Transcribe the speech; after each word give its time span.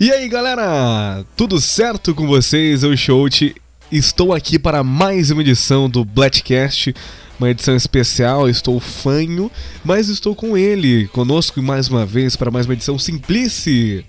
E 0.00 0.10
aí 0.10 0.28
galera, 0.28 1.24
tudo 1.36 1.60
certo 1.60 2.16
com 2.16 2.26
vocês? 2.26 2.82
Eu, 2.82 2.96
Shout, 2.96 3.54
estou 3.92 4.32
aqui 4.32 4.58
para 4.58 4.82
mais 4.82 5.30
uma 5.30 5.40
edição 5.40 5.88
do 5.88 6.04
Blackcast, 6.04 6.92
uma 7.38 7.48
edição 7.48 7.76
especial. 7.76 8.48
Estou 8.48 8.80
fanho, 8.80 9.48
mas 9.84 10.08
estou 10.08 10.34
com 10.34 10.56
ele, 10.56 11.06
conosco 11.06 11.62
mais 11.62 11.86
uma 11.88 12.04
vez 12.04 12.34
para 12.34 12.50
mais 12.50 12.66
uma 12.66 12.74
edição 12.74 12.98
Simplice. 12.98 14.04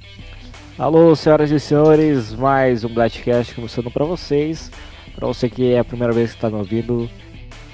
Alô, 0.75 1.15
senhoras 1.15 1.51
e 1.51 1.59
senhores, 1.59 2.33
mais 2.33 2.83
um 2.83 2.89
Blackcast 2.89 3.53
começando 3.53 3.91
para 3.91 4.05
vocês. 4.05 4.71
Para 5.15 5.27
você 5.27 5.47
que 5.47 5.71
é 5.71 5.77
a 5.77 5.85
primeira 5.85 6.11
vez 6.11 6.31
que 6.31 6.37
está 6.37 6.49
me 6.49 6.55
ouvindo, 6.55 7.07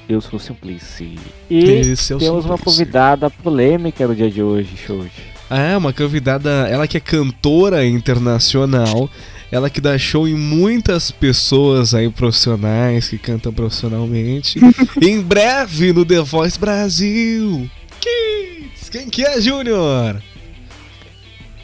eu 0.09 0.20
sou 0.20 0.36
o 0.36 0.39
Simplice. 0.39 1.18
E 1.50 1.64
é 1.64 1.82
temos 2.20 2.43
uma 2.43 2.57
Simplice. 2.57 2.64
convidada 2.66 3.30
polêmica 3.30 4.05
no 4.05 4.14
dia 4.14 4.30
de 4.30 4.43
hoje, 4.43 4.75
Shout. 4.75 5.09
Ah, 5.54 5.77
uma 5.77 5.91
convidada, 5.91 6.49
ela 6.70 6.88
que 6.88 6.95
é 6.95 6.99
cantora 7.02 7.86
internacional, 7.86 9.09
ela 9.51 9.70
que 9.70 9.81
dá 9.81 9.97
show 9.97 10.25
em 10.25 10.33
muitas 10.33 11.11
pessoas 11.11 11.93
aí 11.93 12.09
profissionais 12.09 13.09
que 13.09 13.18
cantam 13.18 13.51
profissionalmente. 13.51 14.61
em 15.01 15.19
breve 15.19 15.92
no 15.92 16.06
The 16.06 16.21
Voice 16.21 16.57
Brasil. 16.57 17.69
Kids, 18.00 18.87
quem 18.89 19.09
que 19.09 19.25
é, 19.25 19.42
Júnior? 19.42 20.23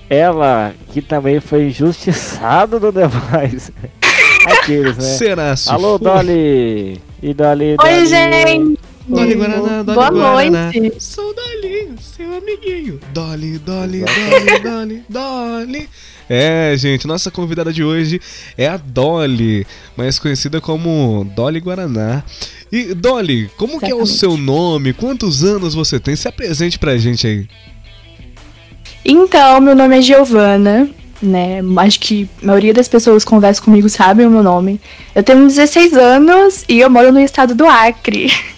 Ela, 0.09 0.75
que 0.91 1.01
também 1.01 1.39
foi 1.39 1.67
injustiçado 1.67 2.81
no 2.81 2.91
The 2.91 3.07
Voice. 3.07 3.71
Aqueles, 4.45 4.97
né? 4.97 5.03
Será 5.03 5.55
se 5.55 5.69
Alô? 5.69 5.97
Dolly! 5.97 7.01
E 7.23 7.33
Dolly, 7.33 7.71
Oi, 7.71 7.77
Dolly. 7.77 8.05
gente! 8.05 8.86
Dolly 9.07 9.35
Guaraná, 9.35 9.83
Dolly 9.83 9.95
Boa 9.95 10.09
Guaraná. 10.09 10.71
noite. 10.73 10.93
Sou 10.99 11.33
Dolly, 11.33 11.89
seu 12.01 12.37
amiguinho. 12.37 12.99
Dolly, 13.13 13.57
Dolly, 13.59 14.03
Dolly, 14.03 14.59
Dolly, 14.61 15.03
Dolly. 15.09 15.89
É, 16.29 16.75
gente, 16.77 17.07
nossa 17.07 17.31
convidada 17.31 17.71
de 17.71 17.83
hoje 17.83 18.19
é 18.57 18.67
a 18.67 18.75
Dolly, 18.75 19.65
mais 19.95 20.19
conhecida 20.19 20.59
como 20.59 21.25
Dolly 21.35 21.59
Guaraná. 21.59 22.23
E 22.69 22.93
Dolly, 22.93 23.49
como 23.55 23.79
que 23.79 23.85
é 23.85 23.95
o 23.95 24.03
Exatamente. 24.03 24.19
seu 24.19 24.37
nome? 24.37 24.91
Quantos 24.91 25.43
anos 25.43 25.73
você 25.73 25.99
tem? 25.99 26.15
Se 26.15 26.27
apresente 26.27 26.77
pra 26.77 26.97
gente 26.97 27.25
aí. 27.25 27.47
Então, 29.05 29.61
meu 29.61 29.73
nome 29.73 29.97
é 29.97 30.01
Giovana, 30.01 30.89
né? 31.21 31.61
Acho 31.77 31.99
que 32.01 32.29
a 32.43 32.45
maioria 32.47 32.73
das 32.73 32.89
pessoas 32.89 33.23
que 33.23 33.29
conversam 33.29 33.63
comigo 33.63 33.87
sabem 33.87 34.25
o 34.27 34.29
meu 34.29 34.43
nome. 34.43 34.81
Eu 35.15 35.23
tenho 35.23 35.47
16 35.47 35.93
anos 35.93 36.65
e 36.67 36.79
eu 36.79 36.89
moro 36.89 37.13
no 37.13 37.21
estado 37.21 37.55
do 37.55 37.65
Acre. 37.65 38.29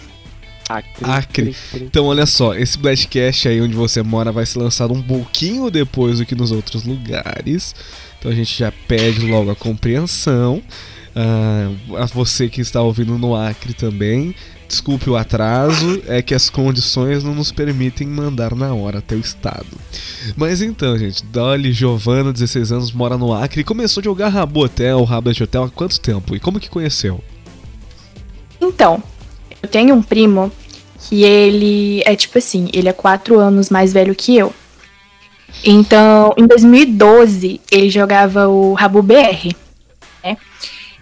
Acre. 0.70 1.04
Acre. 1.04 1.56
Então, 1.74 2.06
olha 2.06 2.28
só, 2.28 2.54
esse 2.54 2.78
Blastcast 2.78 3.48
aí 3.48 3.60
onde 3.60 3.74
você 3.74 4.04
mora 4.04 4.32
vai 4.32 4.46
ser 4.46 4.60
lançado 4.60 4.94
um 4.94 5.02
pouquinho 5.02 5.72
depois 5.72 6.20
do 6.20 6.26
que 6.26 6.36
nos 6.36 6.52
outros 6.52 6.84
lugares. 6.86 7.74
Então 8.20 8.32
a 8.32 8.36
gente 8.36 8.58
já 8.58 8.72
pede 8.88 9.26
logo 9.26 9.50
a 9.50 9.56
compreensão. 9.56 10.62
Ah, 11.16 11.72
a 11.98 12.06
você 12.06 12.48
que 12.48 12.62
está 12.62 12.82
ouvindo 12.82 13.18
no 13.18 13.36
Acre 13.36 13.74
também, 13.74 14.36
desculpe 14.68 15.10
o 15.10 15.18
atraso, 15.18 16.04
é 16.08 16.22
que 16.22 16.36
as 16.36 16.50
condições 16.50 17.24
não 17.24 17.34
nos 17.34 17.52
permitem 17.52 18.08
mandar 18.08 18.54
na 18.54 18.74
hora 18.74 19.00
até 19.00 19.16
o 19.16 19.20
estado. 19.20 19.66
Mas 20.38 20.62
então, 20.62 20.98
gente, 20.98 21.26
Dolly 21.26 21.72
Giovana, 21.72 22.32
16 22.32 22.72
anos, 22.72 22.92
mora 22.92 23.18
no 23.18 23.34
Acre 23.34 23.62
e 23.62 23.64
começou 23.64 24.02
a 24.02 24.04
jogar 24.04 24.30
Rabo 24.30 24.64
Hotel, 24.64 25.04
Rablet 25.04 25.44
Hotel 25.44 25.64
há 25.64 25.70
quanto 25.70 26.00
tempo? 26.00 26.36
E 26.36 26.40
como 26.40 26.60
que 26.60 26.70
conheceu? 26.70 27.24
Então, 28.62 29.02
eu 29.62 29.70
tenho 29.70 29.96
um 29.96 30.02
primo 30.02 30.52
que 31.00 31.24
ele 31.24 32.02
é 32.06 32.16
tipo 32.16 32.38
assim, 32.38 32.70
ele 32.74 32.90
é 32.90 32.94
4 32.94 33.40
anos 33.40 33.70
mais 33.70 33.94
velho 33.94 34.16
que 34.16 34.38
eu. 34.38 34.54
Então, 35.64 36.34
em 36.38 36.46
2012, 36.46 37.60
ele 37.72 37.90
jogava 37.90 38.48
o 38.48 38.74
Rabu 38.74 39.02
BR, 39.02 39.54
né? 40.24 40.38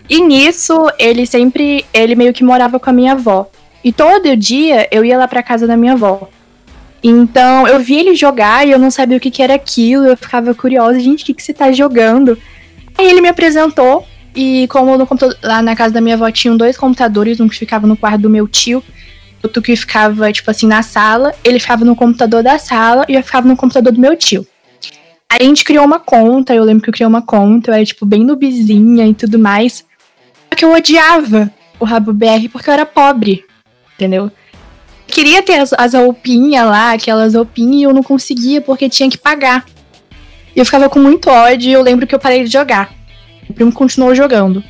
E 0.10 0.22
nisso, 0.22 0.90
ele 0.98 1.26
sempre, 1.26 1.86
ele 1.94 2.16
meio 2.16 2.34
que 2.34 2.44
morava 2.44 2.80
com 2.80 2.90
a 2.90 2.94
minha 2.94 3.12
avó. 3.12 3.50
E 3.84 3.92
todo 3.92 4.36
dia 4.38 4.88
eu 4.90 5.04
ia 5.04 5.18
lá 5.18 5.28
pra 5.28 5.44
casa 5.44 5.68
da 5.68 5.76
minha 5.76 5.94
avó. 5.94 6.30
Então, 7.04 7.68
eu 7.68 7.80
vi 7.80 7.98
ele 7.98 8.16
jogar 8.16 8.66
e 8.66 8.72
eu 8.72 8.80
não 8.80 8.90
sabia 8.90 9.18
o 9.18 9.20
que, 9.20 9.30
que 9.30 9.44
era 9.44 9.54
aquilo, 9.54 10.06
eu 10.06 10.18
ficava 10.18 10.54
curiosa, 10.54 11.00
gente, 11.00 11.24
o 11.24 11.26
que, 11.26 11.34
que 11.34 11.44
você 11.44 11.54
tá 11.54 11.72
jogando? 11.72 12.38
Aí 12.98 13.08
ele 13.08 13.22
me 13.22 13.30
apresentou, 13.30 14.06
e 14.38 14.68
como 14.68 14.96
no 14.96 15.08
lá 15.42 15.64
na 15.64 15.76
casa 15.76 15.96
da 15.96 16.00
minha 16.00 16.14
avó 16.14 16.30
tinham 16.30 16.56
dois 16.56 16.78
computadores, 16.78 17.40
um 17.40 17.50
que 17.50 17.58
ficava 17.58 17.88
no 17.88 17.98
quarto 17.98 18.22
do 18.22 18.30
meu 18.30 18.48
tio, 18.48 18.84
outro 19.42 19.64
que 19.64 19.76
ficava, 19.76 20.32
tipo 20.32 20.52
assim, 20.52 20.68
na 20.68 20.84
sala, 20.84 21.34
ele 21.44 21.60
ficava 21.60 21.84
no 21.84 21.96
computador 21.96 22.44
da 22.44 22.60
sala 22.60 23.04
e 23.10 23.16
eu 23.16 23.24
ficava 23.24 23.48
no 23.48 23.58
computador 23.58 23.92
do 23.92 24.00
meu 24.00 24.16
tio. 24.16 24.46
Aí 25.28 25.40
a 25.42 25.44
gente 25.44 25.64
criou 25.64 25.84
uma 25.84 26.00
conta, 26.00 26.54
eu 26.54 26.64
lembro 26.64 26.84
que 26.84 26.90
eu 26.90 26.94
criei 26.94 27.08
uma 27.08 27.24
conta, 27.24 27.72
eu 27.72 27.74
era, 27.74 27.84
tipo, 27.84 28.06
bem 28.06 28.24
nubizinha 28.24 29.08
e 29.08 29.14
tudo 29.16 29.40
mais. 29.40 29.84
Só 30.50 30.56
que 30.56 30.64
eu 30.64 30.72
odiava 30.72 31.52
o 31.80 31.86
Rabo 31.86 32.14
BR 32.14 32.48
porque 32.52 32.70
eu 32.70 32.74
era 32.76 32.86
pobre, 32.86 33.44
entendeu? 33.96 34.32
Queria 35.08 35.42
ter 35.42 35.56
as, 35.56 35.74
as 35.74 35.96
roupinhas 35.96 36.64
lá, 36.64 36.92
aquelas 36.92 37.34
roupinhas, 37.34 37.82
e 37.82 37.84
eu 37.84 37.94
não 37.94 38.04
conseguia 38.04 38.62
porque 38.62 38.88
tinha 38.88 39.10
que 39.10 39.18
pagar. 39.18 39.66
E 40.56 40.60
eu 40.60 40.66
ficava 40.66 40.88
com 40.90 41.00
muito 41.00 41.28
ódio 41.28 41.72
e 41.72 41.74
eu 41.74 41.82
lembro 41.82 42.06
que 42.06 42.14
eu 42.14 42.20
parei 42.20 42.44
de 42.44 42.52
jogar. 42.52 42.97
O 43.50 43.54
primo 43.54 43.72
continuou 43.72 44.14
jogando. 44.14 44.64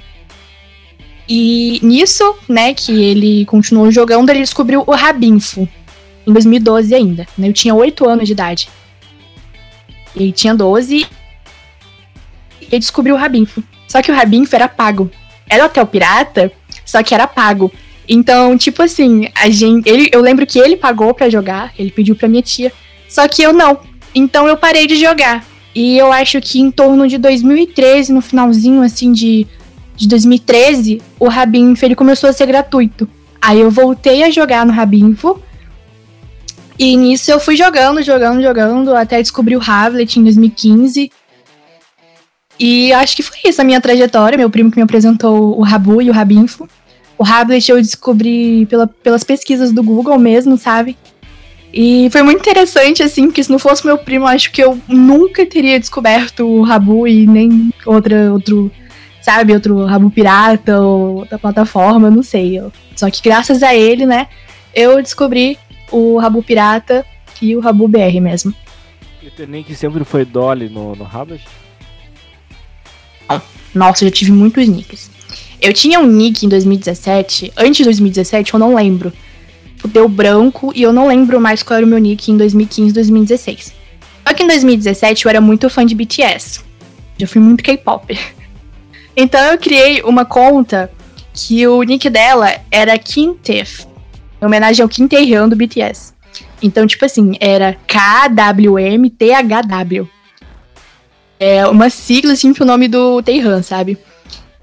E 1.28 1.80
nisso, 1.84 2.36
né, 2.48 2.74
que 2.74 3.04
ele 3.04 3.46
continuou 3.46 3.92
jogando, 3.92 4.30
ele 4.30 4.40
descobriu 4.40 4.84
o 4.86 4.92
Rabinfo. 4.92 5.68
Em 6.26 6.32
2012 6.32 6.94
ainda. 6.94 7.28
Né? 7.38 7.50
Eu 7.50 7.54
tinha 7.54 7.74
8 7.74 8.08
anos 8.08 8.28
de 8.28 8.34
idade. 8.34 8.70
Ele 10.16 10.32
tinha 10.32 10.56
12. 10.56 11.06
E 12.62 12.66
ele 12.72 12.80
descobriu 12.80 13.16
o 13.16 13.18
Rabinfo. 13.18 13.64
Só 13.88 14.02
que 14.02 14.12
o 14.12 14.16
Rabinfo 14.16 14.56
era 14.56 14.68
pago. 14.68 15.10
Era 15.50 15.66
hotel 15.66 15.86
pirata, 15.86 16.52
só 16.86 17.02
que 17.02 17.14
era 17.14 17.28
pago. 17.28 17.72
Então, 18.08 18.58
tipo 18.58 18.82
assim, 18.82 19.30
a 19.36 19.50
gente, 19.50 19.88
ele, 19.90 20.10
eu 20.14 20.22
lembro 20.22 20.46
que 20.46 20.60
ele 20.60 20.78
pagou 20.78 21.14
pra 21.14 21.30
jogar, 21.30 21.74
ele 21.78 21.92
pediu 21.92 22.16
pra 22.16 22.28
minha 22.28 22.42
tia. 22.42 22.72
Só 23.10 23.28
que 23.28 23.42
eu 23.42 23.54
não. 23.54 23.80
Então 24.16 24.48
eu 24.48 24.58
parei 24.58 24.88
de 24.88 24.96
jogar. 24.96 25.46
E 25.80 25.96
eu 25.96 26.12
acho 26.12 26.42
que 26.42 26.60
em 26.60 26.72
torno 26.72 27.08
de 27.08 27.20
2013, 27.20 28.12
no 28.12 28.20
finalzinho 28.20 28.82
assim 28.82 29.12
de, 29.12 29.46
de 29.96 30.08
2013, 30.08 31.00
o 31.20 31.28
Rabinfo 31.28 31.86
ele 31.86 31.94
começou 31.94 32.28
a 32.28 32.34
ser 32.34 32.48
gratuito. 32.48 33.08
Aí 33.40 33.62
eu 33.62 33.70
voltei 33.70 34.24
a 34.24 34.32
jogar 34.32 34.66
no 34.66 34.74
Rabinfo. 34.74 35.40
E 36.80 36.98
nisso 36.98 37.30
eu 37.30 37.40
fui 37.40 37.56
jogando, 37.56 38.02
jogando, 38.02 38.42
jogando, 38.42 38.96
até 38.96 39.22
descobrir 39.22 39.56
o 39.56 39.62
Havlet 39.62 40.20
em 40.20 40.24
2015. 40.24 41.12
E 42.60 42.92
acho 42.94 43.16
que 43.16 43.22
foi 43.22 43.38
isso 43.46 43.62
a 43.62 43.64
minha 43.64 43.80
trajetória. 43.80 44.36
Meu 44.36 44.50
primo 44.50 44.72
que 44.72 44.78
me 44.78 44.84
apresentou 44.84 45.60
o 45.60 45.62
Rabu 45.62 46.02
e 46.02 46.10
o 46.10 46.14
Rabinfo. 46.14 46.68
O 47.20 47.24
Hablet 47.24 47.70
eu 47.70 47.78
descobri 47.80 48.66
pela, 48.66 48.88
pelas 48.88 49.24
pesquisas 49.24 49.72
do 49.72 49.84
Google 49.84 50.18
mesmo, 50.18 50.58
sabe? 50.58 50.98
E 51.80 52.10
foi 52.10 52.24
muito 52.24 52.40
interessante, 52.40 53.04
assim, 53.04 53.28
porque 53.28 53.44
se 53.44 53.52
não 53.52 53.60
fosse 53.60 53.86
meu 53.86 54.00
primo, 54.00 54.26
acho 54.26 54.52
que 54.52 54.64
eu 54.64 54.82
nunca 54.88 55.46
teria 55.46 55.80
descoberto 55.80 56.44
o 56.44 56.64
Rabu 56.64 57.08
e 57.08 57.28
nem 57.28 57.72
outra, 57.86 58.34
outro, 58.34 58.72
sabe, 59.22 59.54
outro 59.54 59.86
Rabu 59.86 60.10
pirata 60.10 60.82
ou 60.82 61.18
outra 61.18 61.38
plataforma, 61.38 62.10
não 62.10 62.24
sei. 62.24 62.60
Só 62.96 63.12
que 63.12 63.22
graças 63.22 63.62
a 63.62 63.76
ele, 63.76 64.08
né, 64.08 64.28
eu 64.74 65.00
descobri 65.04 65.56
o 65.92 66.18
Rabu 66.18 66.42
pirata 66.42 67.06
e 67.40 67.56
o 67.56 67.60
Rabu 67.60 67.88
BR 67.88 68.20
mesmo. 68.20 68.52
E 69.22 69.30
teu 69.30 69.48
nick 69.48 69.76
sempre 69.76 70.04
foi 70.04 70.26
Dolly 70.26 70.70
no, 70.70 70.96
no 70.96 71.06
Hablet? 71.06 71.46
Nossa, 73.76 74.04
eu 74.04 74.10
já 74.10 74.16
tive 74.16 74.32
muitos 74.32 74.68
nicks. 74.68 75.12
Eu 75.62 75.72
tinha 75.74 76.00
um 76.00 76.08
nick 76.08 76.44
em 76.44 76.50
2017, 76.50 77.54
antes 77.56 77.78
de 77.78 77.84
2017 77.84 78.56
eu 78.56 78.60
não 78.60 78.74
lembro. 78.74 79.14
Deu 79.88 80.08
branco 80.08 80.72
e 80.76 80.84
eu 80.84 80.94
não 80.94 81.08
lembro 81.08 81.40
mais 81.40 81.64
qual 81.64 81.78
era 81.78 81.86
o 81.86 81.90
meu 81.90 81.98
nick 81.98 82.32
em 82.32 82.38
2015, 82.38 82.94
2016. 82.94 83.74
Só 84.28 84.34
que 84.34 84.44
em 84.44 84.48
2017 84.48 85.26
eu 85.26 85.30
era 85.30 85.42
muito 85.42 85.70
fã 85.70 85.86
de 85.86 85.96
BTS. 85.96 86.62
Já 87.18 87.28
fui 87.28 87.42
muito 87.42 87.64
K-pop. 87.64 88.18
Então 89.20 89.42
eu 89.46 89.58
criei 89.58 90.04
uma 90.04 90.24
conta 90.26 90.92
que 91.34 91.66
o 91.68 91.82
nick 91.82 92.08
dela 92.08 92.54
era 92.70 92.96
Kim 93.00 93.34
Tef, 93.34 93.88
em 94.40 94.46
homenagem 94.46 94.84
ao 94.84 94.90
Kim 94.90 95.08
do 95.08 95.56
BTS. 95.56 96.14
Então, 96.62 96.86
tipo 96.86 97.04
assim, 97.04 97.34
era 97.40 97.76
KWMTHW. 97.88 98.98
É 101.40 101.66
uma 101.68 101.90
sigla 101.90 102.34
assim 102.34 102.54
pro 102.54 102.64
nome 102.64 102.88
do 102.88 103.22
Taehyung, 103.24 103.64
sabe? 103.64 103.98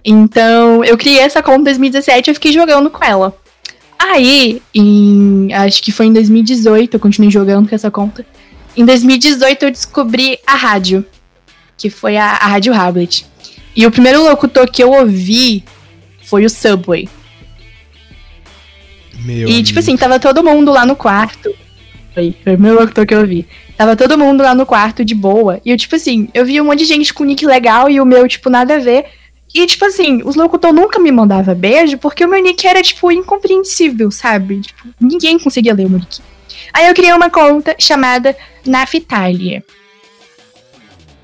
Então, 0.04 0.84
eu 0.84 0.96
criei 0.96 1.18
essa 1.18 1.42
conta 1.42 1.60
em 1.60 1.64
2017 1.64 2.28
e 2.28 2.30
eu 2.30 2.34
fiquei 2.34 2.52
jogando 2.52 2.90
com 2.90 3.04
ela. 3.04 3.36
Aí, 3.98 4.60
em, 4.74 5.52
acho 5.52 5.82
que 5.82 5.92
foi 5.92 6.06
em 6.06 6.12
2018, 6.12 6.94
eu 6.94 7.00
continuei 7.00 7.30
jogando 7.30 7.68
com 7.68 7.74
essa 7.74 7.90
conta. 7.90 8.24
Em 8.76 8.84
2018 8.84 9.64
eu 9.64 9.70
descobri 9.70 10.38
a 10.46 10.56
rádio, 10.56 11.04
que 11.76 11.88
foi 11.88 12.16
a, 12.16 12.30
a 12.30 12.48
Rádio 12.48 12.74
Hablet. 12.74 13.26
E 13.76 13.86
o 13.86 13.90
primeiro 13.90 14.22
locutor 14.22 14.70
que 14.70 14.82
eu 14.82 14.92
ouvi 14.92 15.64
foi 16.22 16.44
o 16.44 16.50
Subway. 16.50 17.08
Meu 19.24 19.48
e, 19.48 19.62
tipo 19.62 19.78
amigo. 19.78 19.78
assim, 19.78 19.96
tava 19.96 20.18
todo 20.18 20.44
mundo 20.44 20.70
lá 20.70 20.84
no 20.84 20.94
quarto. 20.94 21.54
Foi, 22.12 22.34
foi 22.44 22.56
o 22.56 22.60
meu 22.60 22.74
locutor 22.74 23.06
que 23.06 23.14
eu 23.14 23.26
vi. 23.26 23.46
Tava 23.76 23.96
todo 23.96 24.18
mundo 24.18 24.42
lá 24.42 24.54
no 24.54 24.64
quarto 24.64 25.04
de 25.04 25.14
boa. 25.14 25.60
E 25.64 25.70
eu, 25.70 25.76
tipo 25.76 25.96
assim, 25.96 26.28
eu 26.32 26.44
vi 26.44 26.60
um 26.60 26.64
monte 26.64 26.80
de 26.80 26.84
gente 26.84 27.12
com 27.12 27.24
nick 27.24 27.44
legal 27.44 27.90
e 27.90 28.00
o 28.00 28.04
meu, 28.04 28.28
tipo, 28.28 28.48
nada 28.48 28.76
a 28.76 28.78
ver. 28.78 29.06
E, 29.54 29.66
tipo 29.66 29.84
assim, 29.84 30.20
os 30.24 30.34
locutores 30.34 30.74
nunca 30.74 30.98
me 30.98 31.12
mandavam 31.12 31.54
beijo 31.54 31.96
porque 31.98 32.24
o 32.24 32.28
meu 32.28 32.42
nick 32.42 32.66
era, 32.66 32.82
tipo, 32.82 33.12
incompreensível, 33.12 34.10
sabe? 34.10 34.60
Tipo, 34.60 34.88
ninguém 35.00 35.38
conseguia 35.38 35.72
ler 35.72 35.86
o 35.86 35.90
meu 35.90 36.00
nick. 36.00 36.20
Aí 36.72 36.88
eu 36.88 36.94
criei 36.94 37.12
uma 37.12 37.30
conta 37.30 37.76
chamada 37.78 38.36
Naftalier. 38.66 39.62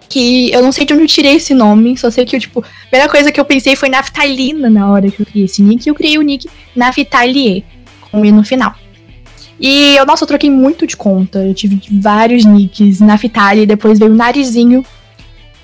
Que 0.08 0.50
eu 0.52 0.62
não 0.62 0.72
sei 0.72 0.84
de 0.84 0.92
onde 0.92 1.02
eu 1.02 1.08
tirei 1.08 1.36
esse 1.36 1.54
nome, 1.54 1.96
só 1.96 2.10
sei 2.10 2.24
que 2.24 2.36
eu, 2.36 2.40
tipo, 2.40 2.60
a 2.60 2.88
primeira 2.88 3.10
coisa 3.10 3.32
que 3.32 3.40
eu 3.40 3.44
pensei 3.44 3.76
foi 3.76 3.88
naftalina 3.88 4.68
na 4.68 4.90
hora 4.90 5.10
que 5.10 5.20
eu 5.20 5.26
criei 5.26 5.44
esse 5.44 5.62
nick, 5.62 5.86
e 5.86 5.90
eu 5.90 5.94
criei 5.94 6.18
o 6.18 6.22
nick 6.22 6.48
Naftalier, 6.74 7.62
com 8.10 8.24
E 8.24 8.32
no 8.32 8.44
final. 8.44 8.74
E 9.60 9.94
eu, 9.96 10.06
nossa, 10.06 10.24
eu 10.24 10.28
troquei 10.28 10.48
muito 10.48 10.86
de 10.86 10.96
conta. 10.96 11.44
Eu 11.44 11.52
tive 11.52 11.78
vários 12.00 12.46
nicks. 12.46 12.98
Naftali, 13.00 13.66
depois 13.66 13.98
veio 13.98 14.10
o 14.10 14.16
Narizinho. 14.16 14.84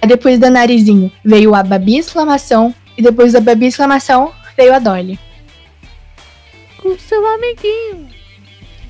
Aí 0.00 0.08
depois 0.08 0.38
da 0.38 0.50
Narizinho 0.50 1.10
veio 1.25 1.54
a 1.54 1.62
Babi 1.62 1.96
Exclamação. 1.96 2.75
E 2.96 3.02
depois 3.02 3.32
da 3.32 3.40
Babi 3.40 3.66
Exclamação 3.66 4.32
veio 4.56 4.75
a 4.75 4.78
Dolly. 4.78 5.19
Com 6.78 6.98
seu 6.98 7.26
amiguinho. 7.26 8.08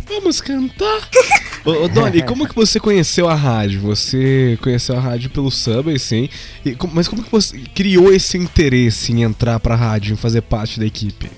Vamos 0.08 0.40
cantar? 0.40 1.08
ô, 1.66 1.84
ô, 1.84 1.88
Dolly, 1.88 2.22
como 2.22 2.46
que 2.46 2.54
você 2.54 2.78
conheceu 2.78 3.28
a 3.28 3.34
rádio? 3.34 3.80
Você 3.80 4.56
conheceu 4.62 4.96
a 4.96 5.00
rádio 5.00 5.30
pelo 5.30 5.50
Subway, 5.50 5.98
sim. 5.98 6.28
E 6.64 6.76
mas 6.92 7.08
como 7.08 7.24
que 7.24 7.30
você 7.30 7.58
criou 7.74 8.12
esse 8.12 8.38
interesse 8.38 9.12
em 9.12 9.22
entrar 9.22 9.58
pra 9.58 9.74
rádio, 9.74 10.12
em 10.12 10.16
fazer 10.16 10.42
parte 10.42 10.78
da 10.78 10.86
equipe? 10.86 11.28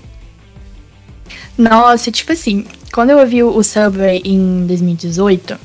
Nossa, 1.57 2.11
tipo 2.11 2.31
assim, 2.31 2.65
quando 2.93 3.09
eu 3.09 3.17
ouvi 3.17 3.43
o 3.43 3.63
Subway 3.63 4.21
em 4.23 4.65
2018, 4.67 5.57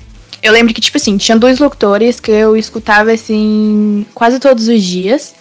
eu 0.44 0.52
lembro 0.52 0.74
que, 0.74 0.80
tipo 0.80 0.98
assim, 0.98 1.16
tinha 1.16 1.38
dois 1.38 1.58
locutores 1.58 2.20
que 2.20 2.30
eu 2.30 2.54
escutava, 2.54 3.10
assim, 3.10 4.04
quase 4.12 4.38
todos 4.38 4.68
os 4.68 4.82
dias. 4.82 5.34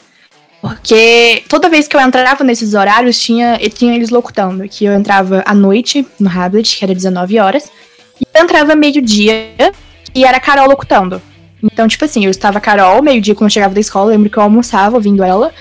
Porque 0.61 1.43
toda 1.49 1.67
vez 1.67 1.89
que 1.89 1.97
eu 1.97 1.99
entrava 1.99 2.41
nesses 2.41 2.73
horários, 2.73 3.19
tinha, 3.19 3.59
tinha 3.67 3.93
eles 3.93 4.09
locutando. 4.09 4.65
Que 4.69 4.85
eu 4.85 4.93
entrava 4.93 5.43
à 5.45 5.53
noite 5.53 6.07
no 6.17 6.29
Hablet, 6.29 6.77
que 6.77 6.85
era 6.85 6.95
19 6.95 7.37
horas. 7.37 7.69
E 8.17 8.25
eu 8.33 8.43
entrava 8.43 8.77
meio-dia, 8.77 9.73
e 10.15 10.23
era 10.23 10.37
a 10.37 10.39
Carol 10.39 10.69
locutando. 10.69 11.21
Então, 11.61 11.85
tipo 11.85 12.05
assim, 12.05 12.23
eu 12.23 12.31
estava 12.31 12.59
a 12.59 12.61
Carol, 12.61 13.03
meio-dia 13.03 13.35
quando 13.35 13.49
eu 13.49 13.53
chegava 13.53 13.73
da 13.73 13.81
escola, 13.81 14.11
lembro 14.11 14.29
que 14.29 14.37
eu 14.37 14.43
almoçava 14.43 14.95
ouvindo 14.95 15.21
ela. 15.21 15.51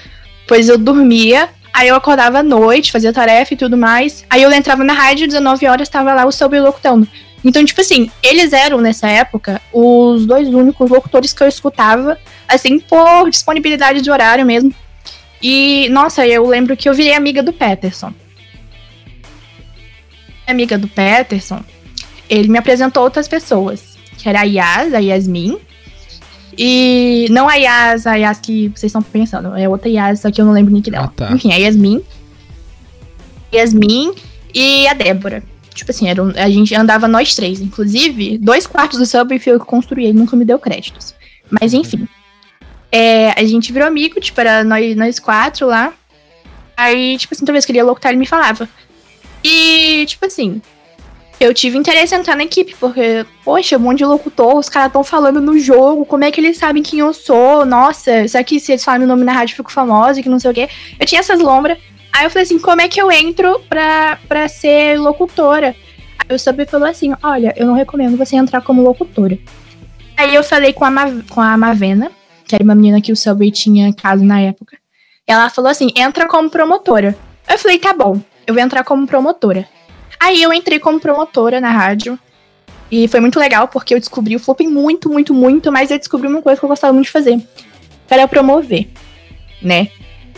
Depois 0.42 0.68
eu 0.68 0.78
dormia, 0.78 1.48
aí 1.74 1.88
eu 1.88 1.96
acordava 1.96 2.38
à 2.38 2.42
noite, 2.44 2.92
fazia 2.92 3.12
tarefa 3.12 3.54
e 3.54 3.56
tudo 3.56 3.76
mais. 3.76 4.24
Aí 4.30 4.42
eu 4.42 4.52
entrava 4.52 4.84
na 4.84 4.92
rádio, 4.92 5.26
19 5.26 5.66
horas, 5.66 5.88
tava 5.88 6.14
lá 6.14 6.24
o 6.24 6.30
Subway 6.30 6.60
locutando. 6.60 7.08
Então, 7.44 7.64
tipo 7.64 7.80
assim, 7.80 8.10
eles 8.22 8.52
eram, 8.52 8.80
nessa 8.80 9.08
época, 9.08 9.60
os 9.72 10.24
dois 10.26 10.48
únicos 10.48 10.88
locutores 10.88 11.32
que 11.32 11.42
eu 11.42 11.48
escutava, 11.48 12.16
assim, 12.46 12.78
por 12.78 13.28
disponibilidade 13.28 14.00
de 14.00 14.10
horário 14.10 14.46
mesmo. 14.46 14.72
E, 15.42 15.88
nossa, 15.90 16.26
eu 16.26 16.46
lembro 16.46 16.76
que 16.76 16.88
eu 16.88 16.94
virei 16.94 17.14
amiga 17.14 17.42
do 17.42 17.52
Peterson. 17.52 18.12
Amiga 20.46 20.78
do 20.78 20.86
Peterson, 20.86 21.60
ele 22.28 22.48
me 22.48 22.58
apresentou 22.58 23.02
outras 23.02 23.26
pessoas, 23.26 23.96
que 24.16 24.28
era 24.28 24.40
a 24.40 24.44
Yas, 24.44 24.94
a 24.94 24.98
Yasmin, 24.98 25.58
e 26.56 27.26
não 27.30 27.48
a 27.48 27.54
Yas, 27.54 28.06
a 28.06 28.14
Yas 28.14 28.38
que 28.40 28.68
vocês 28.68 28.90
estão 28.90 29.02
pensando, 29.02 29.56
é 29.56 29.68
outra 29.68 29.88
Yas, 29.88 30.20
só 30.20 30.30
que 30.30 30.40
eu 30.40 30.44
não 30.44 30.52
lembro 30.52 30.72
o 30.72 30.76
nick 30.76 30.90
dela. 30.90 31.06
Ah, 31.06 31.12
tá. 31.14 31.32
Enfim, 31.32 31.52
a 31.52 31.56
Yasmin. 31.56 32.02
Yasmin 33.52 34.14
e 34.54 34.86
a 34.86 34.94
Débora. 34.94 35.42
Tipo 35.74 35.90
assim, 35.90 36.08
era 36.08 36.22
um- 36.22 36.32
a 36.36 36.48
gente 36.50 36.74
andava 36.74 37.08
nós 37.08 37.34
três. 37.34 37.60
Inclusive, 37.60 38.38
dois 38.38 38.66
quartos 38.66 38.98
do 38.98 39.06
Subway 39.06 39.38
foi 39.38 39.54
eu 39.54 39.60
que 39.60 39.66
construí, 39.66 40.04
ele 40.04 40.18
nunca 40.18 40.36
me 40.36 40.44
deu 40.44 40.58
créditos. 40.58 41.14
Mas 41.60 41.72
enfim. 41.74 42.06
É, 42.90 43.30
a 43.40 43.44
gente 43.44 43.72
virou 43.72 43.88
amigo, 43.88 44.20
tipo, 44.20 44.38
era 44.40 44.62
nós, 44.62 44.94
nós 44.96 45.18
quatro 45.18 45.66
lá. 45.66 45.92
Aí, 46.76 47.16
tipo 47.16 47.34
assim, 47.34 47.40
toda 47.44 47.52
vez 47.52 47.64
que 47.64 47.72
ele 47.72 47.78
ia 47.78 47.84
locutar, 47.84 48.10
ele 48.12 48.18
me 48.18 48.26
falava. 48.26 48.68
E, 49.44 50.04
tipo 50.06 50.24
assim, 50.26 50.60
eu 51.40 51.52
tive 51.52 51.76
interesse 51.76 52.14
em 52.14 52.18
entrar 52.18 52.36
na 52.36 52.44
equipe, 52.44 52.76
porque, 52.78 53.26
poxa, 53.44 53.76
um 53.76 53.80
monte 53.80 53.98
de 53.98 54.04
locutor, 54.04 54.56
os 54.56 54.68
caras 54.68 54.88
estão 54.88 55.02
falando 55.02 55.40
no 55.40 55.58
jogo, 55.58 56.04
como 56.04 56.24
é 56.24 56.30
que 56.30 56.40
eles 56.40 56.56
sabem 56.58 56.82
quem 56.82 57.00
eu 57.00 57.12
sou? 57.12 57.64
Nossa, 57.66 58.28
será 58.28 58.44
que 58.44 58.60
se 58.60 58.72
eles 58.72 58.84
falam 58.84 59.00
meu 59.00 59.08
nome 59.08 59.24
na 59.24 59.32
rádio 59.32 59.54
eu 59.54 59.56
fico 59.56 59.72
famosa 59.72 60.20
e 60.20 60.22
que 60.22 60.28
não 60.28 60.38
sei 60.38 60.50
o 60.50 60.54
quê? 60.54 60.68
Eu 61.00 61.06
tinha 61.06 61.20
essas 61.20 61.40
lombras. 61.40 61.78
Aí 62.12 62.24
eu 62.26 62.30
falei 62.30 62.44
assim, 62.44 62.58
como 62.58 62.80
é 62.80 62.88
que 62.88 63.00
eu 63.00 63.10
entro 63.10 63.60
pra, 63.68 64.18
pra 64.28 64.48
ser 64.48 64.98
locutora? 64.98 65.74
Aí 66.28 66.36
o 66.36 66.38
Subway 66.38 66.66
falou 66.66 66.88
assim, 66.88 67.14
olha, 67.22 67.54
eu 67.56 67.66
não 67.66 67.74
recomendo 67.74 68.16
você 68.16 68.36
entrar 68.36 68.60
como 68.60 68.82
locutora. 68.82 69.38
Aí 70.16 70.34
eu 70.34 70.44
falei 70.44 70.72
com 70.72 70.84
a, 70.84 70.92
com 71.30 71.40
a 71.40 71.56
Mavena, 71.56 72.10
que 72.46 72.54
era 72.54 72.62
uma 72.62 72.74
menina 72.74 73.00
que 73.00 73.12
o 73.12 73.16
Subway 73.16 73.50
tinha 73.50 73.92
caso 73.92 74.24
na 74.24 74.40
época. 74.40 74.76
Ela 75.26 75.48
falou 75.48 75.70
assim, 75.70 75.90
entra 75.96 76.28
como 76.28 76.50
promotora. 76.50 77.16
Eu 77.48 77.58
falei, 77.58 77.78
tá 77.78 77.92
bom, 77.92 78.20
eu 78.46 78.54
vou 78.54 78.62
entrar 78.62 78.84
como 78.84 79.06
promotora. 79.06 79.66
Aí 80.20 80.42
eu 80.42 80.52
entrei 80.52 80.78
como 80.78 81.00
promotora 81.00 81.60
na 81.60 81.70
rádio. 81.70 82.18
E 82.90 83.08
foi 83.08 83.20
muito 83.20 83.38
legal, 83.38 83.66
porque 83.68 83.94
eu 83.94 83.98
descobri, 83.98 84.34
eu 84.34 84.40
flopei 84.40 84.68
muito, 84.68 85.08
muito, 85.08 85.32
muito, 85.32 85.72
mas 85.72 85.90
eu 85.90 85.98
descobri 85.98 86.28
uma 86.28 86.42
coisa 86.42 86.60
que 86.60 86.64
eu 86.64 86.68
gostava 86.68 86.92
muito 86.92 87.06
de 87.06 87.12
fazer. 87.12 87.40
Era 88.08 88.28
promover, 88.28 88.88
né? 89.62 89.88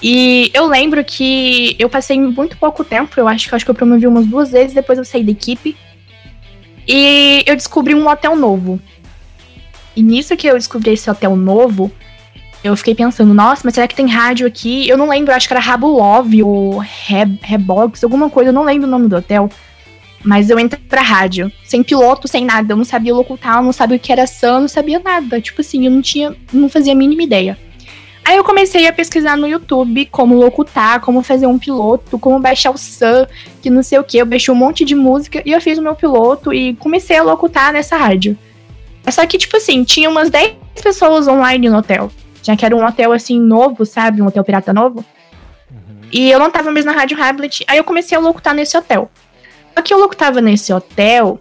E 0.07 0.51
eu 0.53 0.67
lembro 0.67 1.03
que 1.03 1.75
eu 1.79 1.89
passei 1.89 2.21
muito 2.21 2.59
pouco 2.59 2.85
tempo, 2.85 3.19
eu 3.19 3.27
acho 3.27 3.49
que 3.49 3.55
eu 3.55 3.57
acho 3.57 3.65
que 3.65 3.71
eu 3.71 3.75
promovi 3.75 4.07
umas 4.07 4.27
duas 4.27 4.51
vezes, 4.51 4.75
depois 4.75 4.99
eu 4.99 5.05
saí 5.05 5.25
da 5.25 5.31
equipe. 5.33 5.75
E 6.87 7.43
eu 7.47 7.57
descobri 7.57 7.95
um 7.95 8.07
hotel 8.07 8.37
novo. 8.37 8.79
E 9.97 10.03
nisso 10.03 10.37
que 10.37 10.47
eu 10.47 10.57
descobri 10.59 10.93
esse 10.93 11.11
hotel 11.11 11.35
novo, 11.35 11.91
eu 12.63 12.77
fiquei 12.77 12.95
pensando, 12.95 13.33
nossa, 13.33 13.63
mas 13.65 13.73
será 13.73 13.89
que 13.89 13.95
tem 13.95 14.07
rádio 14.07 14.47
aqui? 14.47 14.87
Eu 14.87 14.99
não 14.99 15.09
lembro, 15.09 15.33
acho 15.33 15.49
que 15.49 15.55
era 15.55 15.61
Rabulov 15.61 16.35
ou 16.43 16.77
Re- 16.81 17.39
Rebox, 17.41 18.05
alguma 18.05 18.29
coisa, 18.29 18.51
eu 18.51 18.55
não 18.55 18.65
lembro 18.65 18.87
o 18.87 18.91
nome 18.91 19.09
do 19.09 19.17
hotel. 19.17 19.49
Mas 20.23 20.51
eu 20.51 20.59
entrei 20.59 20.83
pra 20.87 21.01
rádio, 21.01 21.51
sem 21.65 21.83
piloto, 21.83 22.29
sem 22.29 22.45
nada. 22.45 22.75
Eu 22.75 22.77
não 22.77 22.85
sabia 22.85 23.15
locutar, 23.15 23.57
eu 23.57 23.63
não 23.63 23.73
sabia 23.73 23.97
o 23.97 24.01
que 24.01 24.13
era 24.13 24.27
SAM, 24.27 24.61
não 24.61 24.69
sabia 24.69 24.99
nada. 24.99 25.41
Tipo 25.41 25.63
assim, 25.63 25.87
eu 25.87 25.91
não 25.91 26.03
tinha, 26.03 26.37
não 26.53 26.69
fazia 26.69 26.93
a 26.93 26.97
mínima 26.97 27.23
ideia. 27.23 27.57
Aí 28.27 28.37
eu 28.37 28.45
comecei 28.45 28.87
a 28.87 28.93
pesquisar 28.93 29.37
no 29.37 29.47
YouTube 29.47 30.07
como 30.07 30.35
locutar, 30.35 31.01
como 31.01 31.23
fazer 31.23 31.47
um 31.47 31.59
piloto, 31.59 32.19
como 32.19 32.41
baixar 32.41 32.71
o 32.71 32.79
SAM, 32.79 33.27
que 33.61 33.69
não 33.69 33.83
sei 33.83 33.99
o 33.99 34.05
que. 34.05 34.17
Eu 34.17 34.25
baixei 34.25 34.53
um 34.53 34.57
monte 34.57 34.85
de 34.85 34.95
música 34.95 35.43
e 35.45 35.53
eu 35.53 35.61
fiz 35.61 35.77
o 35.77 35.83
meu 35.83 35.95
piloto 35.95 36.53
e 36.53 36.75
comecei 36.77 37.19
a 37.19 37.23
locutar 37.23 37.73
nessa 37.73 37.97
rádio. 37.97 38.37
Só 39.11 39.27
que, 39.27 39.37
tipo 39.37 39.57
assim, 39.57 39.85
tinha 39.85 40.09
umas 40.09 40.31
10 40.31 40.55
pessoas 40.83 41.29
online 41.29 41.69
no 41.69 41.77
hotel. 41.77 42.11
Já 42.43 42.57
que 42.57 42.65
era 42.65 42.75
um 42.75 42.85
hotel 42.85 43.13
assim 43.13 43.39
novo, 43.39 43.85
sabe? 43.85 44.23
Um 44.23 44.27
hotel 44.27 44.43
pirata 44.43 44.73
novo. 44.73 45.05
E 46.11 46.31
eu 46.31 46.39
não 46.39 46.51
tava 46.51 46.71
mais 46.71 46.85
na 46.85 46.93
Rádio 46.93 47.21
Hamlet. 47.23 47.65
Aí 47.67 47.77
eu 47.77 47.85
comecei 47.85 48.17
a 48.17 48.21
locutar 48.21 48.55
nesse 48.55 48.77
hotel. 48.77 49.11
Só 49.75 49.83
que 49.83 49.93
eu 49.93 49.99
locutava 49.99 50.41
nesse 50.41 50.73
hotel 50.73 51.41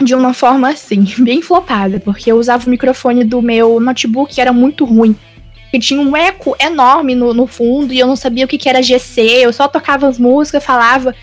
de 0.00 0.14
uma 0.14 0.32
forma 0.32 0.70
assim, 0.70 1.04
bem 1.18 1.42
flopada, 1.42 2.00
porque 2.00 2.30
eu 2.30 2.36
usava 2.36 2.66
o 2.66 2.70
microfone 2.70 3.24
do 3.24 3.42
meu 3.42 3.80
notebook 3.80 4.34
que 4.34 4.40
era 4.40 4.52
muito 4.52 4.84
ruim. 4.84 5.16
Que 5.70 5.78
tinha 5.78 6.00
um 6.00 6.16
eco 6.16 6.56
enorme 6.58 7.14
no, 7.14 7.34
no 7.34 7.46
fundo 7.46 7.92
e 7.92 7.98
eu 7.98 8.06
não 8.06 8.16
sabia 8.16 8.44
o 8.44 8.48
que, 8.48 8.56
que 8.56 8.68
era 8.68 8.82
GC, 8.82 9.20
eu 9.20 9.52
só 9.52 9.68
tocava 9.68 10.08
as 10.08 10.18
músicas, 10.18 10.64
falava, 10.64 11.14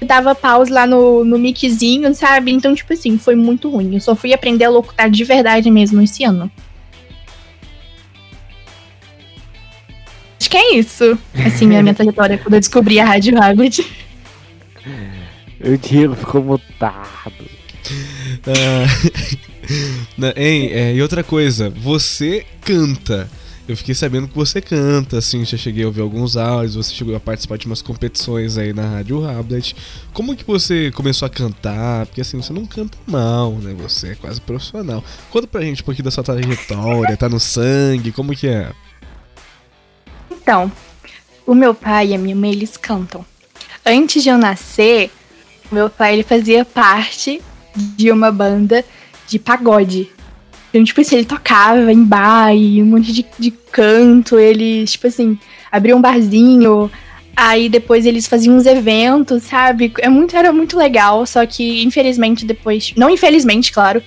dava 0.00 0.34
pause 0.34 0.70
lá 0.70 0.86
no, 0.86 1.24
no 1.24 1.38
miczinho, 1.38 2.14
sabe? 2.14 2.52
Então, 2.52 2.74
tipo 2.74 2.92
assim, 2.92 3.18
foi 3.18 3.34
muito 3.34 3.68
ruim. 3.68 3.94
Eu 3.94 4.00
só 4.00 4.14
fui 4.14 4.32
aprender 4.32 4.64
a 4.64 4.70
locutar 4.70 5.10
de 5.10 5.24
verdade 5.24 5.70
mesmo 5.70 6.00
esse 6.00 6.24
ano. 6.24 6.50
Acho 10.40 10.50
que 10.50 10.56
é 10.56 10.76
isso. 10.76 11.18
Assim, 11.44 11.66
minha, 11.66 11.82
minha 11.82 11.94
trajetória 11.94 12.38
quando 12.38 12.54
eu 12.54 12.60
descobri 12.60 13.00
a 13.00 13.04
Rádio 13.04 13.36
Hamlet. 13.36 13.84
O 15.60 15.76
Diego 15.76 16.14
ficou 16.14 16.42
mutado. 16.42 17.44
Ah, 18.46 18.86
hein, 20.36 20.70
é, 20.72 20.94
e 20.94 21.02
outra 21.02 21.24
coisa, 21.24 21.68
você 21.68 22.46
canta. 22.60 23.28
Eu 23.68 23.76
fiquei 23.76 23.94
sabendo 23.94 24.26
que 24.26 24.34
você 24.34 24.62
canta, 24.62 25.18
assim, 25.18 25.44
já 25.44 25.58
cheguei 25.58 25.84
a 25.84 25.88
ouvir 25.88 26.00
alguns 26.00 26.38
áudios, 26.38 26.74
você 26.74 26.94
chegou 26.94 27.14
a 27.14 27.20
participar 27.20 27.58
de 27.58 27.66
umas 27.66 27.82
competições 27.82 28.56
aí 28.56 28.72
na 28.72 28.88
Rádio 28.88 29.20
Rablet. 29.20 29.76
Como 30.14 30.34
que 30.34 30.42
você 30.42 30.90
começou 30.92 31.26
a 31.26 31.28
cantar? 31.28 32.06
Porque 32.06 32.22
assim, 32.22 32.40
você 32.40 32.50
não 32.50 32.64
canta 32.64 32.96
mal, 33.06 33.52
né? 33.52 33.74
Você 33.82 34.12
é 34.12 34.14
quase 34.14 34.40
profissional. 34.40 35.04
Conta 35.30 35.46
pra 35.46 35.60
gente 35.60 35.82
um 35.82 35.84
pouquinho 35.84 36.06
da 36.06 36.10
sua 36.10 36.24
trajetória, 36.24 37.14
tá 37.14 37.28
no 37.28 37.38
sangue, 37.38 38.10
como 38.10 38.34
que 38.34 38.48
é? 38.48 38.72
Então, 40.30 40.72
o 41.46 41.54
meu 41.54 41.74
pai 41.74 42.08
e 42.08 42.14
a 42.14 42.18
minha 42.18 42.34
mãe, 42.34 42.52
eles 42.52 42.78
cantam. 42.78 43.22
Antes 43.84 44.22
de 44.22 44.30
eu 44.30 44.38
nascer, 44.38 45.10
meu 45.70 45.90
pai 45.90 46.14
ele 46.14 46.22
fazia 46.22 46.64
parte 46.64 47.42
de 47.76 48.10
uma 48.10 48.32
banda 48.32 48.82
de 49.26 49.38
pagode. 49.38 50.10
Então, 50.68 50.84
tipo 50.84 51.00
assim, 51.00 51.16
ele 51.16 51.24
tocava 51.24 51.92
em 51.92 52.04
bar 52.04 52.54
e 52.54 52.82
um 52.82 52.86
monte 52.86 53.12
de, 53.12 53.24
de 53.38 53.50
canto. 53.50 54.38
Ele, 54.38 54.84
tipo 54.84 55.06
assim, 55.06 55.38
abria 55.70 55.96
um 55.96 56.00
barzinho. 56.00 56.90
Aí 57.34 57.68
depois 57.68 58.04
eles 58.04 58.26
faziam 58.26 58.56
uns 58.56 58.66
eventos, 58.66 59.44
sabe? 59.44 59.92
É 60.00 60.08
muito, 60.08 60.36
era 60.36 60.52
muito 60.52 60.76
legal, 60.76 61.24
só 61.24 61.46
que 61.46 61.82
infelizmente 61.84 62.44
depois. 62.44 62.92
Não 62.96 63.08
infelizmente, 63.08 63.72
claro. 63.72 64.02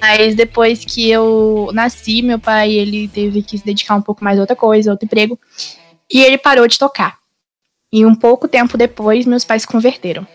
Mas 0.00 0.34
depois 0.34 0.84
que 0.84 1.10
eu 1.10 1.70
nasci, 1.72 2.22
meu 2.22 2.38
pai 2.38 2.72
ele 2.72 3.08
teve 3.08 3.42
que 3.42 3.58
se 3.58 3.64
dedicar 3.64 3.96
um 3.96 4.02
pouco 4.02 4.22
mais 4.22 4.38
a 4.38 4.42
outra 4.42 4.54
coisa, 4.54 4.90
a 4.90 4.92
outro 4.92 5.06
emprego. 5.06 5.38
E 6.12 6.22
ele 6.22 6.38
parou 6.38 6.68
de 6.68 6.78
tocar. 6.78 7.18
E 7.92 8.04
um 8.04 8.14
pouco 8.14 8.46
tempo 8.46 8.76
depois, 8.78 9.26
meus 9.26 9.44
pais 9.44 9.62
se 9.62 9.68
converteram. 9.68 10.26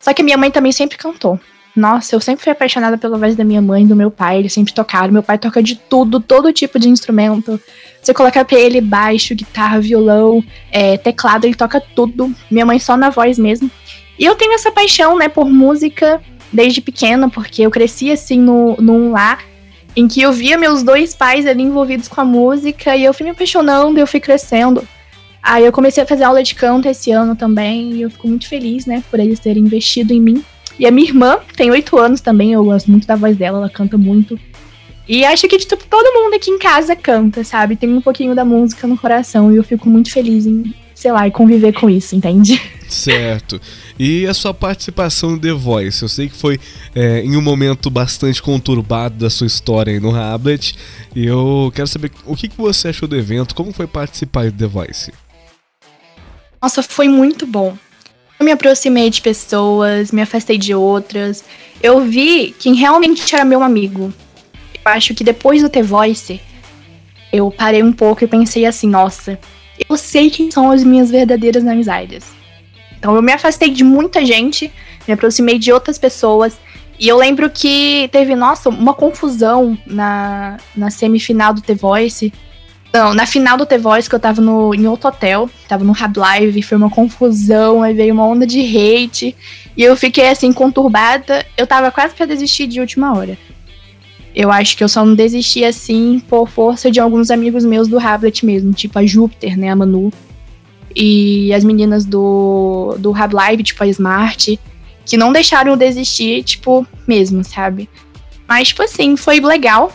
Só 0.00 0.12
que 0.14 0.22
minha 0.22 0.36
mãe 0.36 0.50
também 0.50 0.72
sempre 0.72 0.96
cantou. 0.96 1.38
Nossa, 1.74 2.14
eu 2.14 2.20
sempre 2.20 2.44
fui 2.44 2.52
apaixonada 2.52 2.96
pela 2.96 3.18
voz 3.18 3.34
da 3.34 3.42
minha 3.42 3.60
mãe 3.60 3.86
do 3.86 3.96
meu 3.96 4.10
pai. 4.10 4.38
Eles 4.38 4.52
sempre 4.52 4.72
tocaram. 4.72 5.12
Meu 5.12 5.22
pai 5.22 5.38
toca 5.38 5.62
de 5.62 5.74
tudo, 5.74 6.20
todo 6.20 6.52
tipo 6.52 6.78
de 6.78 6.88
instrumento. 6.88 7.60
Você 8.00 8.14
coloca 8.14 8.44
pra 8.44 8.58
ele 8.58 8.80
baixo, 8.80 9.34
guitarra, 9.34 9.80
violão, 9.80 10.44
é, 10.70 10.96
teclado, 10.96 11.46
ele 11.46 11.54
toca 11.54 11.80
tudo. 11.80 12.32
Minha 12.50 12.66
mãe 12.66 12.78
só 12.78 12.96
na 12.96 13.10
voz 13.10 13.38
mesmo. 13.38 13.70
E 14.18 14.24
eu 14.24 14.34
tenho 14.36 14.52
essa 14.52 14.70
paixão, 14.70 15.18
né, 15.18 15.28
por 15.28 15.50
música 15.50 16.20
desde 16.52 16.80
pequena, 16.80 17.28
porque 17.28 17.62
eu 17.62 17.70
cresci 17.70 18.12
assim 18.12 18.38
no, 18.38 18.76
num 18.76 19.10
lar 19.10 19.42
em 19.96 20.06
que 20.06 20.20
eu 20.22 20.32
via 20.32 20.58
meus 20.58 20.82
dois 20.82 21.14
pais 21.14 21.46
ali 21.46 21.62
envolvidos 21.62 22.08
com 22.08 22.20
a 22.20 22.24
música 22.24 22.96
e 22.96 23.04
eu 23.04 23.14
fui 23.14 23.24
me 23.24 23.30
apaixonando, 23.30 23.98
eu 23.98 24.06
fui 24.06 24.20
crescendo. 24.20 24.86
Aí 25.42 25.64
eu 25.64 25.72
comecei 25.72 26.02
a 26.02 26.06
fazer 26.06 26.24
aula 26.24 26.42
de 26.42 26.54
canto 26.54 26.88
esse 26.88 27.10
ano 27.10 27.36
também 27.36 27.92
e 27.92 28.02
eu 28.02 28.10
fico 28.10 28.28
muito 28.28 28.48
feliz, 28.48 28.86
né, 28.86 29.02
por 29.10 29.20
eles 29.20 29.40
terem 29.40 29.62
investido 29.62 30.12
em 30.12 30.20
mim. 30.20 30.44
E 30.78 30.86
a 30.86 30.90
minha 30.90 31.08
irmã 31.08 31.38
tem 31.56 31.70
oito 31.70 31.98
anos 31.98 32.20
também, 32.20 32.52
eu 32.52 32.64
gosto 32.64 32.90
muito 32.90 33.06
da 33.06 33.16
voz 33.16 33.36
dela, 33.36 33.58
ela 33.58 33.70
canta 33.70 33.96
muito. 33.96 34.38
E 35.06 35.24
acho 35.24 35.46
que, 35.46 35.58
tipo, 35.58 35.76
todo 35.88 36.14
mundo 36.14 36.34
aqui 36.34 36.50
em 36.50 36.58
casa 36.58 36.96
canta, 36.96 37.44
sabe? 37.44 37.76
Tem 37.76 37.92
um 37.92 38.00
pouquinho 38.00 38.34
da 38.34 38.44
música 38.44 38.86
no 38.86 38.96
coração 38.96 39.52
e 39.52 39.56
eu 39.56 39.62
fico 39.62 39.88
muito 39.88 40.10
feliz 40.10 40.46
em, 40.46 40.74
sei 40.94 41.12
lá, 41.12 41.30
conviver 41.30 41.72
com 41.72 41.90
isso, 41.90 42.16
entende? 42.16 42.60
Certo. 42.88 43.60
E 43.98 44.26
a 44.26 44.32
sua 44.32 44.54
participação 44.54 45.32
no 45.32 45.38
The 45.38 45.52
Voice? 45.52 46.02
Eu 46.02 46.08
sei 46.08 46.28
que 46.28 46.36
foi 46.36 46.58
é, 46.94 47.20
em 47.20 47.36
um 47.36 47.42
momento 47.42 47.90
bastante 47.90 48.40
conturbado 48.40 49.16
da 49.16 49.28
sua 49.28 49.46
história 49.46 49.92
aí 49.92 50.00
no 50.00 50.10
Rablet. 50.10 50.74
E 51.14 51.26
eu 51.26 51.70
quero 51.74 51.88
saber 51.88 52.10
o 52.24 52.34
que, 52.34 52.48
que 52.48 52.56
você 52.56 52.88
achou 52.88 53.08
do 53.08 53.16
evento, 53.16 53.54
como 53.54 53.72
foi 53.72 53.86
participar 53.86 54.50
do 54.50 54.56
The 54.56 54.66
Voice? 54.66 55.12
Nossa, 56.62 56.82
foi 56.82 57.08
muito 57.08 57.46
bom. 57.46 57.76
Eu 58.38 58.44
me 58.44 58.52
aproximei 58.52 59.10
de 59.10 59.22
pessoas, 59.22 60.10
me 60.10 60.22
afastei 60.22 60.58
de 60.58 60.74
outras. 60.74 61.44
Eu 61.82 62.00
vi 62.00 62.54
quem 62.58 62.74
realmente 62.74 63.34
era 63.34 63.44
meu 63.44 63.62
amigo. 63.62 64.12
Eu 64.84 64.92
acho 64.92 65.14
que 65.14 65.24
depois 65.24 65.62
do 65.62 65.68
The 65.68 65.82
Voice, 65.82 66.40
eu 67.32 67.50
parei 67.50 67.82
um 67.82 67.92
pouco 67.92 68.24
e 68.24 68.28
pensei 68.28 68.66
assim, 68.66 68.88
nossa, 68.88 69.38
eu 69.88 69.96
sei 69.96 70.30
quem 70.30 70.50
são 70.50 70.70
as 70.70 70.84
minhas 70.84 71.10
verdadeiras 71.10 71.66
amizades. 71.66 72.24
Então 72.98 73.14
eu 73.14 73.22
me 73.22 73.32
afastei 73.32 73.70
de 73.70 73.84
muita 73.84 74.24
gente, 74.24 74.72
me 75.06 75.14
aproximei 75.14 75.58
de 75.58 75.72
outras 75.72 75.98
pessoas. 75.98 76.56
E 76.98 77.08
eu 77.08 77.16
lembro 77.16 77.50
que 77.50 78.08
teve, 78.12 78.34
nossa, 78.34 78.68
uma 78.68 78.94
confusão 78.94 79.76
na, 79.86 80.58
na 80.76 80.90
semifinal 80.90 81.52
do 81.52 81.60
The 81.60 81.74
Voice. 81.74 82.32
Não, 82.94 83.12
na 83.12 83.26
final 83.26 83.56
do 83.56 83.66
The 83.66 83.76
Voice, 83.76 84.08
que 84.08 84.14
eu 84.14 84.20
tava 84.20 84.40
no, 84.40 84.72
em 84.72 84.86
outro 84.86 85.08
hotel, 85.08 85.50
tava 85.66 85.82
no 85.82 85.90
Hub 85.90 86.16
Live, 86.16 86.62
foi 86.62 86.78
uma 86.78 86.88
confusão, 86.88 87.82
aí 87.82 87.92
veio 87.92 88.14
uma 88.14 88.24
onda 88.24 88.46
de 88.46 88.60
hate. 88.60 89.34
E 89.76 89.82
eu 89.82 89.96
fiquei 89.96 90.28
assim, 90.28 90.52
conturbada. 90.52 91.44
Eu 91.56 91.66
tava 91.66 91.90
quase 91.90 92.14
pra 92.14 92.24
desistir 92.24 92.68
de 92.68 92.78
última 92.78 93.12
hora. 93.18 93.36
Eu 94.32 94.48
acho 94.52 94.76
que 94.76 94.84
eu 94.84 94.88
só 94.88 95.04
não 95.04 95.16
desisti 95.16 95.64
assim 95.64 96.22
por 96.28 96.48
força 96.48 96.88
de 96.88 97.00
alguns 97.00 97.32
amigos 97.32 97.64
meus 97.64 97.88
do 97.88 97.98
Hablet 97.98 98.46
mesmo, 98.46 98.72
tipo 98.72 98.96
a 98.96 99.04
Júpiter, 99.04 99.58
né, 99.58 99.70
a 99.70 99.76
Manu 99.76 100.12
e 100.94 101.52
as 101.52 101.64
meninas 101.64 102.04
do, 102.04 102.96
do 103.00 103.10
Hub 103.10 103.34
Live, 103.34 103.64
tipo 103.64 103.82
a 103.82 103.88
Smart, 103.88 104.58
que 105.04 105.16
não 105.16 105.32
deixaram 105.32 105.72
eu 105.72 105.76
desistir, 105.76 106.44
tipo, 106.44 106.86
mesmo, 107.08 107.42
sabe? 107.42 107.88
Mas, 108.46 108.68
tipo 108.68 108.82
assim, 108.82 109.16
foi 109.16 109.40
legal, 109.40 109.92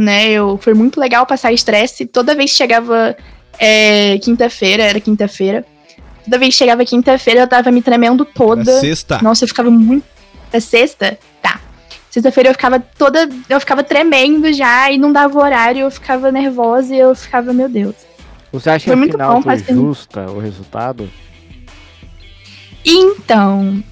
né? 0.00 0.30
Eu, 0.30 0.58
foi 0.60 0.74
muito 0.74 0.98
legal 0.98 1.26
passar 1.26 1.52
estresse. 1.52 2.06
Toda 2.06 2.34
vez 2.34 2.50
que 2.50 2.56
chegava 2.56 3.16
é, 3.58 4.18
quinta-feira, 4.18 4.82
era 4.82 5.00
quinta-feira. 5.00 5.64
Toda 6.24 6.38
vez 6.38 6.54
que 6.54 6.58
chegava 6.58 6.84
quinta-feira, 6.84 7.40
eu 7.40 7.48
tava 7.48 7.70
me 7.70 7.82
tremendo 7.82 8.24
toda. 8.24 8.70
Era 8.70 8.80
sexta. 8.80 9.18
Nossa, 9.22 9.44
eu 9.44 9.48
ficava 9.48 9.70
muito. 9.70 10.04
É 10.52 10.60
sexta? 10.60 11.18
Tá. 11.40 11.60
Sexta-feira 12.10 12.50
eu 12.50 12.54
ficava 12.54 12.80
toda. 12.80 13.28
Eu 13.48 13.60
ficava 13.60 13.82
tremendo 13.82 14.52
já 14.52 14.90
e 14.90 14.98
não 14.98 15.12
dava 15.12 15.38
horário, 15.38 15.82
eu 15.82 15.90
ficava 15.90 16.32
nervosa 16.32 16.94
e 16.94 16.98
eu 16.98 17.14
ficava, 17.14 17.52
meu 17.52 17.68
Deus. 17.68 17.94
Você 18.52 18.68
acha 18.70 18.86
Foi 18.86 18.94
que 18.94 18.98
muito 18.98 19.14
afinal 19.14 19.34
bom, 19.34 19.42
foi 19.42 19.58
justa 19.58 20.30
o 20.30 20.40
resultado? 20.40 21.08
Então, 22.84 23.82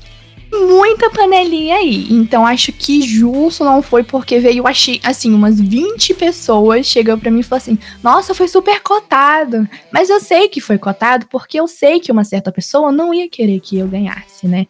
muita 0.52 1.10
panelinha 1.10 1.76
aí. 1.76 2.06
Então, 2.10 2.46
acho 2.46 2.72
que 2.72 3.02
justo 3.02 3.64
não 3.64 3.82
foi 3.82 4.02
porque 4.02 4.38
veio, 4.38 4.66
achei, 4.66 5.00
assim, 5.04 5.32
umas 5.32 5.60
20 5.60 6.14
pessoas 6.14 6.86
chegando 6.86 7.20
pra 7.20 7.30
mim 7.30 7.40
e 7.40 7.42
falaram 7.42 7.62
assim: 7.62 7.78
Nossa, 8.02 8.34
foi 8.34 8.48
super 8.48 8.80
cotado. 8.80 9.68
Mas 9.92 10.08
eu 10.10 10.20
sei 10.20 10.48
que 10.48 10.60
foi 10.60 10.78
cotado 10.78 11.26
porque 11.30 11.58
eu 11.60 11.66
sei 11.68 12.00
que 12.00 12.10
uma 12.12 12.24
certa 12.24 12.50
pessoa 12.52 12.90
não 12.92 13.12
ia 13.12 13.28
querer 13.28 13.60
que 13.60 13.78
eu 13.78 13.86
ganhasse, 13.88 14.46
né? 14.46 14.66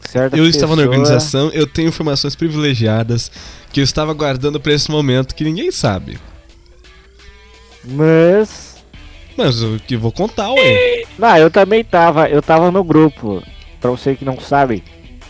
Certa 0.00 0.36
Eu 0.36 0.46
estava 0.46 0.74
na 0.74 0.82
pessoa- 0.82 0.96
organização, 0.98 1.50
eu 1.50 1.66
tenho 1.66 1.88
informações 1.88 2.34
privilegiadas 2.34 3.30
que 3.72 3.80
eu 3.80 3.84
estava 3.84 4.12
guardando 4.14 4.58
pra 4.58 4.72
esse 4.72 4.90
momento 4.90 5.34
que 5.34 5.44
ninguém 5.44 5.70
sabe. 5.70 6.18
Mas. 7.84 8.76
Mas 9.36 9.62
o 9.62 9.78
que 9.86 9.96
vou 9.96 10.10
contar, 10.12 10.50
ué. 10.52 11.04
Não, 11.18 11.36
eu 11.36 11.50
também 11.50 11.84
tava. 11.84 12.28
Eu 12.28 12.42
tava 12.42 12.70
no 12.70 12.82
grupo. 12.84 13.42
Pra 13.80 13.90
você 13.90 14.14
que 14.14 14.24
não 14.24 14.38
sabe, 14.40 14.82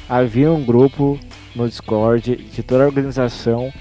havia 0.08 0.50
um 0.52 0.64
grupo 0.64 1.18
no 1.54 1.68
Discord 1.68 2.36
de 2.36 2.62
toda 2.62 2.84
a 2.84 2.86
organização. 2.86 3.72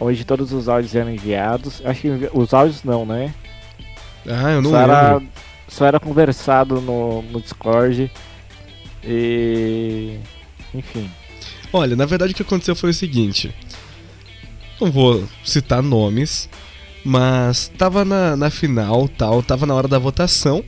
Onde 0.00 0.24
todos 0.24 0.52
os 0.52 0.68
áudios 0.68 0.94
eram 0.94 1.10
enviados. 1.12 1.82
Acho 1.84 2.00
que 2.02 2.08
envi- 2.08 2.30
os 2.32 2.54
áudios 2.54 2.84
não, 2.84 3.04
né? 3.04 3.34
Ah, 4.28 4.52
eu 4.52 4.62
não 4.62 4.70
só, 4.70 4.76
lembro. 4.78 4.92
era, 4.94 5.22
só 5.66 5.86
era 5.86 5.98
conversado 6.00 6.80
no, 6.80 7.22
no 7.22 7.40
Discord. 7.40 8.10
E. 9.04 10.18
Enfim. 10.74 11.10
Olha, 11.72 11.96
na 11.96 12.06
verdade 12.06 12.32
o 12.32 12.36
que 12.36 12.42
aconteceu 12.42 12.76
foi 12.76 12.90
o 12.90 12.94
seguinte. 12.94 13.52
Não 14.80 14.90
vou 14.90 15.24
citar 15.44 15.82
nomes, 15.82 16.48
mas 17.04 17.68
tava 17.76 18.04
na, 18.04 18.36
na 18.36 18.50
final, 18.50 19.08
tal, 19.08 19.42
tava 19.42 19.66
na 19.66 19.74
hora 19.74 19.88
da 19.88 19.98
votação. 19.98 20.62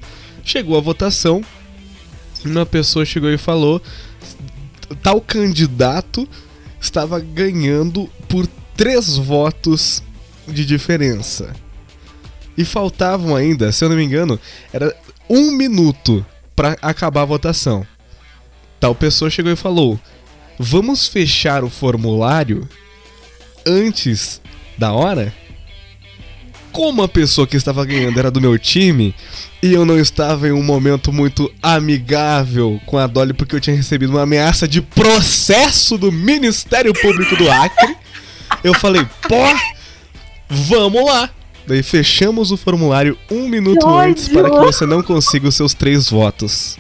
Chegou 0.45 0.77
a 0.77 0.81
votação, 0.81 1.43
uma 2.45 2.67
pessoa 2.67 3.05
chegou 3.05 3.31
e 3.31 3.39
falou: 3.39 3.83
tal 5.03 5.21
candidato 5.21 6.29
estava 6.81 7.21
ganhando 7.21 8.09
por 8.29 8.47
três 8.77 9.17
votos 9.17 10.03
de 10.49 10.65
diferença. 10.65 11.55
E 12.57 12.65
faltavam 12.65 13.37
ainda, 13.37 13.73
se 13.73 13.85
eu 13.85 13.89
não 13.89 13.97
me 13.97 14.05
engano, 14.05 14.39
era 14.73 14.95
um 15.29 15.51
minuto 15.53 16.25
pra 16.57 16.77
acabar 16.83 17.23
a 17.23 17.27
votação. 17.27 17.87
Tal 18.79 18.95
pessoa 18.95 19.31
chegou 19.31 19.53
e 19.53 19.57
falou: 19.57 19.99
Vamos 20.59 21.09
fechar 21.09 21.65
o 21.65 21.71
formulário 21.71 22.69
antes 23.67 24.41
da 24.77 24.93
hora? 24.93 25.33
Como 26.73 27.03
a 27.03 27.09
pessoa 27.09 27.47
que 27.47 27.57
estava 27.57 27.85
ganhando 27.85 28.19
era 28.19 28.31
do 28.31 28.41
meu 28.41 28.59
time 28.59 29.15
e 29.63 29.73
eu 29.73 29.85
não 29.85 29.99
estava 29.99 30.49
em 30.49 30.53
um 30.53 30.63
momento 30.63 31.13
muito 31.13 31.53
amigável 31.63 32.81
com 32.87 32.97
a 32.97 33.07
Dolly 33.07 33.33
porque 33.35 33.57
eu 33.57 33.61
tinha 33.61 33.77
recebido 33.77 34.11
uma 34.11 34.23
ameaça 34.23 34.67
de 34.67 34.81
processo 34.81 35.99
do 35.99 36.11
Ministério 36.13 36.93
Público 36.95 37.37
do 37.37 37.51
Acre, 37.51 37.97
eu 38.63 38.73
falei, 38.75 39.07
pô, 39.29 39.37
vamos 40.49 41.05
lá. 41.05 41.31
Daí 41.67 41.83
fechamos 41.83 42.51
o 42.51 42.57
formulário 42.57 43.17
um 43.31 43.49
minuto 43.49 43.87
Que 43.87 43.93
antes 43.93 44.25
ódio. 44.29 44.41
para 44.41 44.51
que 44.51 44.59
você 44.65 44.87
não 44.87 45.03
consiga 45.03 45.49
os 45.49 45.55
seus 45.55 45.75
três 45.75 46.09
votos. 46.09 46.79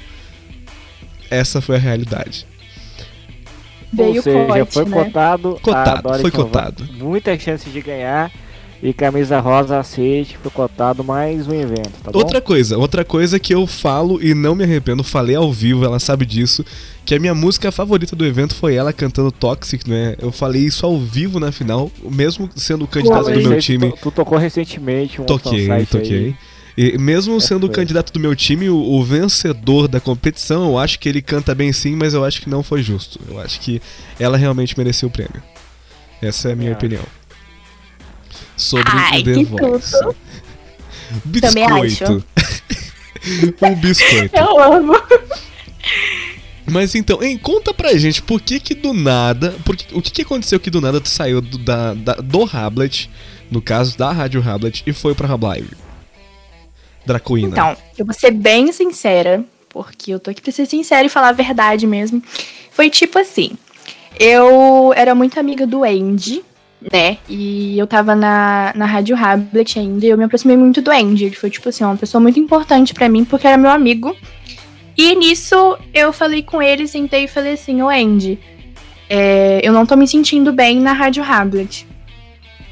Essa 1.30 1.60
foi 1.60 1.76
a 1.76 1.78
realidade. 1.78 2.46
Veio 3.92 4.16
Ou 4.16 4.22
seja, 4.22 4.66
foi 4.66 4.84
né? 4.84 5.04
cotado. 5.04 5.58
Cotado, 5.60 6.20
foi 6.20 6.30
cotado. 6.30 6.88
Muita 6.92 7.38
chance 7.38 7.68
de 7.68 7.80
ganhar. 7.80 8.30
E 8.82 8.94
camisa 8.94 9.38
rosa 9.40 9.78
aceite, 9.78 10.38
foi 10.42 10.50
cotado 10.50 11.04
mais 11.04 11.46
um 11.46 11.52
evento, 11.52 11.90
tá 12.02 12.10
Outra 12.14 12.40
bom? 12.40 12.46
coisa, 12.46 12.78
outra 12.78 13.04
coisa 13.04 13.38
que 13.38 13.52
eu 13.52 13.66
falo 13.66 14.18
e 14.22 14.32
não 14.32 14.54
me 14.54 14.64
arrependo, 14.64 15.04
falei 15.04 15.36
ao 15.36 15.52
vivo, 15.52 15.84
ela 15.84 15.98
sabe 15.98 16.24
disso, 16.24 16.64
que 17.04 17.14
a 17.14 17.18
minha 17.18 17.34
música 17.34 17.70
favorita 17.70 18.16
do 18.16 18.24
evento 18.24 18.54
foi 18.54 18.74
ela 18.76 18.90
cantando 18.90 19.30
Toxic, 19.30 19.86
né? 19.86 20.16
Eu 20.18 20.32
falei 20.32 20.62
isso 20.62 20.86
ao 20.86 20.98
vivo 20.98 21.38
na 21.38 21.52
final, 21.52 21.92
mesmo 22.02 22.48
sendo 22.56 22.86
o 22.86 22.88
candidato 22.88 23.30
do 23.30 23.48
meu 23.48 23.58
time. 23.58 23.90
Tu, 23.90 23.98
tu 24.04 24.10
tocou 24.10 24.38
recentemente 24.38 25.20
um 25.20 25.26
Toquei, 25.26 25.68
toquei. 25.84 26.18
aí. 26.18 26.34
E 26.94 26.96
mesmo 26.96 27.36
É, 27.36 27.40
sendo 27.40 27.66
o 27.66 27.70
candidato 27.70 28.10
do 28.14 28.18
meu 28.18 28.34
time, 28.34 28.70
o, 28.70 28.76
o 28.78 29.04
vencedor 29.04 29.88
da 29.88 30.00
competição, 30.00 30.64
eu 30.70 30.78
acho 30.78 30.98
que 30.98 31.06
ele 31.06 31.20
canta 31.20 31.54
bem 31.54 31.70
sim, 31.70 31.94
mas 31.94 32.14
eu 32.14 32.24
acho 32.24 32.40
que 32.40 32.48
não 32.48 32.62
foi 32.62 32.82
justo. 32.82 33.20
Eu 33.28 33.38
acho 33.40 33.60
que 33.60 33.82
ela 34.18 34.38
realmente 34.38 34.78
mereceu 34.78 35.08
o 35.10 35.12
prêmio. 35.12 35.42
Essa 36.22 36.48
é 36.48 36.52
a 36.52 36.56
minha 36.56 36.70
É. 36.70 36.72
opinião. 36.74 37.02
Sobre 38.60 38.90
Ai, 38.92 39.20
o 39.20 39.24
The 39.24 39.44
Voice. 39.44 39.90
tudo. 39.98 40.16
Biscoito. 41.24 42.24
um 43.62 43.74
biscoito. 43.74 44.36
Eu 44.36 44.60
amo. 44.62 44.92
Mas 46.66 46.94
então, 46.94 47.22
hein, 47.22 47.36
conta 47.36 47.74
pra 47.74 47.96
gente 47.96 48.22
por 48.22 48.40
que 48.40 48.60
que 48.60 48.74
do 48.74 48.92
nada. 48.92 49.54
Por 49.64 49.76
que, 49.76 49.92
o 49.96 50.00
que, 50.00 50.10
que 50.10 50.22
aconteceu 50.22 50.60
que 50.60 50.70
do 50.70 50.80
nada 50.80 51.00
tu 51.00 51.08
saiu 51.08 51.40
do, 51.40 51.58
da, 51.58 51.94
da- 51.94 52.14
do 52.14 52.44
Hablet, 52.44 53.10
no 53.50 53.60
caso 53.60 53.98
da 53.98 54.12
Rádio 54.12 54.46
Hablet, 54.46 54.82
e 54.86 54.92
foi 54.92 55.14
pra 55.14 55.26
Rablive? 55.26 55.70
Dracoína. 57.04 57.48
Então, 57.48 57.76
eu 57.98 58.04
vou 58.04 58.14
ser 58.14 58.30
bem 58.30 58.70
sincera, 58.72 59.42
porque 59.68 60.12
eu 60.12 60.20
tô 60.20 60.30
aqui 60.30 60.40
pra 60.42 60.52
ser 60.52 60.66
sincera 60.66 61.04
e 61.04 61.08
falar 61.10 61.30
a 61.30 61.32
verdade 61.32 61.86
mesmo. 61.86 62.22
Foi 62.70 62.88
tipo 62.88 63.18
assim: 63.18 63.52
eu 64.18 64.92
era 64.94 65.14
muito 65.14 65.40
amiga 65.40 65.66
do 65.66 65.82
Andy, 65.82 66.42
né? 66.92 67.18
E 67.28 67.78
eu 67.78 67.86
tava 67.86 68.14
na, 68.14 68.72
na 68.74 68.86
Rádio 68.86 69.16
Hablet 69.16 69.78
ainda, 69.78 70.06
e 70.06 70.08
eu 70.08 70.18
me 70.18 70.24
aproximei 70.24 70.56
muito 70.56 70.80
do 70.80 70.90
Andy. 70.90 71.26
Ele 71.26 71.36
foi, 71.36 71.50
tipo 71.50 71.68
assim, 71.68 71.84
uma 71.84 71.96
pessoa 71.96 72.20
muito 72.20 72.38
importante 72.38 72.94
pra 72.94 73.08
mim, 73.08 73.24
porque 73.24 73.46
era 73.46 73.56
meu 73.56 73.70
amigo. 73.70 74.16
E 74.96 75.14
nisso 75.14 75.78
eu 75.94 76.12
falei 76.12 76.42
com 76.42 76.60
ele, 76.60 76.86
sentei 76.86 77.24
e 77.24 77.28
falei 77.28 77.54
assim: 77.54 77.80
Ô 77.82 77.88
Andy, 77.88 78.38
é, 79.08 79.60
eu 79.62 79.72
não 79.72 79.84
tô 79.84 79.96
me 79.96 80.06
sentindo 80.06 80.52
bem 80.52 80.78
na 80.78 80.92
Rádio 80.92 81.22
Hablet. 81.22 81.86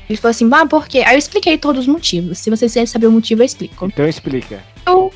Ele 0.09 0.17
falou 0.17 0.31
assim, 0.31 0.49
ah, 0.53 0.67
por 0.67 0.89
quê? 0.89 1.03
Aí 1.07 1.15
eu 1.15 1.19
expliquei 1.19 1.59
todos 1.59 1.83
os 1.83 1.87
motivos. 1.87 2.39
Se 2.39 2.49
vocês 2.49 2.73
querem 2.73 2.87
saber 2.87 3.09
o 3.09 3.13
motivo, 3.13 3.43
eu 3.43 3.47
explico. 3.47 3.87
Então 3.87 4.09
explica. 4.09 4.63
Eu. 4.87 5.13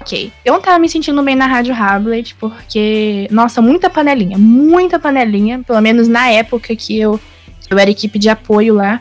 Ok. 0.00 0.32
Eu 0.44 0.54
não 0.54 0.60
tava 0.60 0.78
me 0.80 0.88
sentindo 0.88 1.22
bem 1.22 1.36
na 1.36 1.46
Rádio 1.46 1.74
Hablet, 1.74 2.34
porque. 2.36 3.28
Nossa, 3.30 3.62
muita 3.62 3.88
panelinha. 3.88 4.36
Muita 4.36 4.98
panelinha. 4.98 5.62
Pelo 5.64 5.80
menos 5.80 6.08
na 6.08 6.28
época 6.28 6.74
que 6.74 6.98
eu, 6.98 7.20
eu 7.72 7.78
era 7.78 7.90
equipe 7.90 8.18
de 8.18 8.28
apoio 8.28 8.74
lá. 8.74 9.00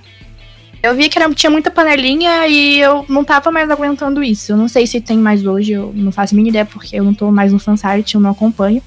Eu 0.82 0.96
via 0.96 1.08
que 1.08 1.18
era, 1.18 1.32
tinha 1.34 1.50
muita 1.50 1.70
panelinha 1.70 2.48
e 2.48 2.80
eu 2.80 3.06
não 3.08 3.24
tava 3.24 3.52
mais 3.52 3.70
aguentando 3.70 4.24
isso. 4.24 4.52
Eu 4.52 4.58
não 4.58 4.68
sei 4.68 4.88
se 4.88 5.00
tem 5.00 5.18
mais 5.18 5.46
hoje, 5.46 5.74
eu 5.74 5.92
não 5.94 6.12
faço 6.12 6.34
a 6.34 6.36
mínima 6.36 6.50
ideia, 6.50 6.66
porque 6.66 6.96
eu 6.96 7.04
não 7.04 7.14
tô 7.14 7.32
mais 7.32 7.54
no 7.54 7.60
fansite, 7.60 8.16
eu 8.16 8.22
não 8.22 8.32
acompanho. 8.32 8.82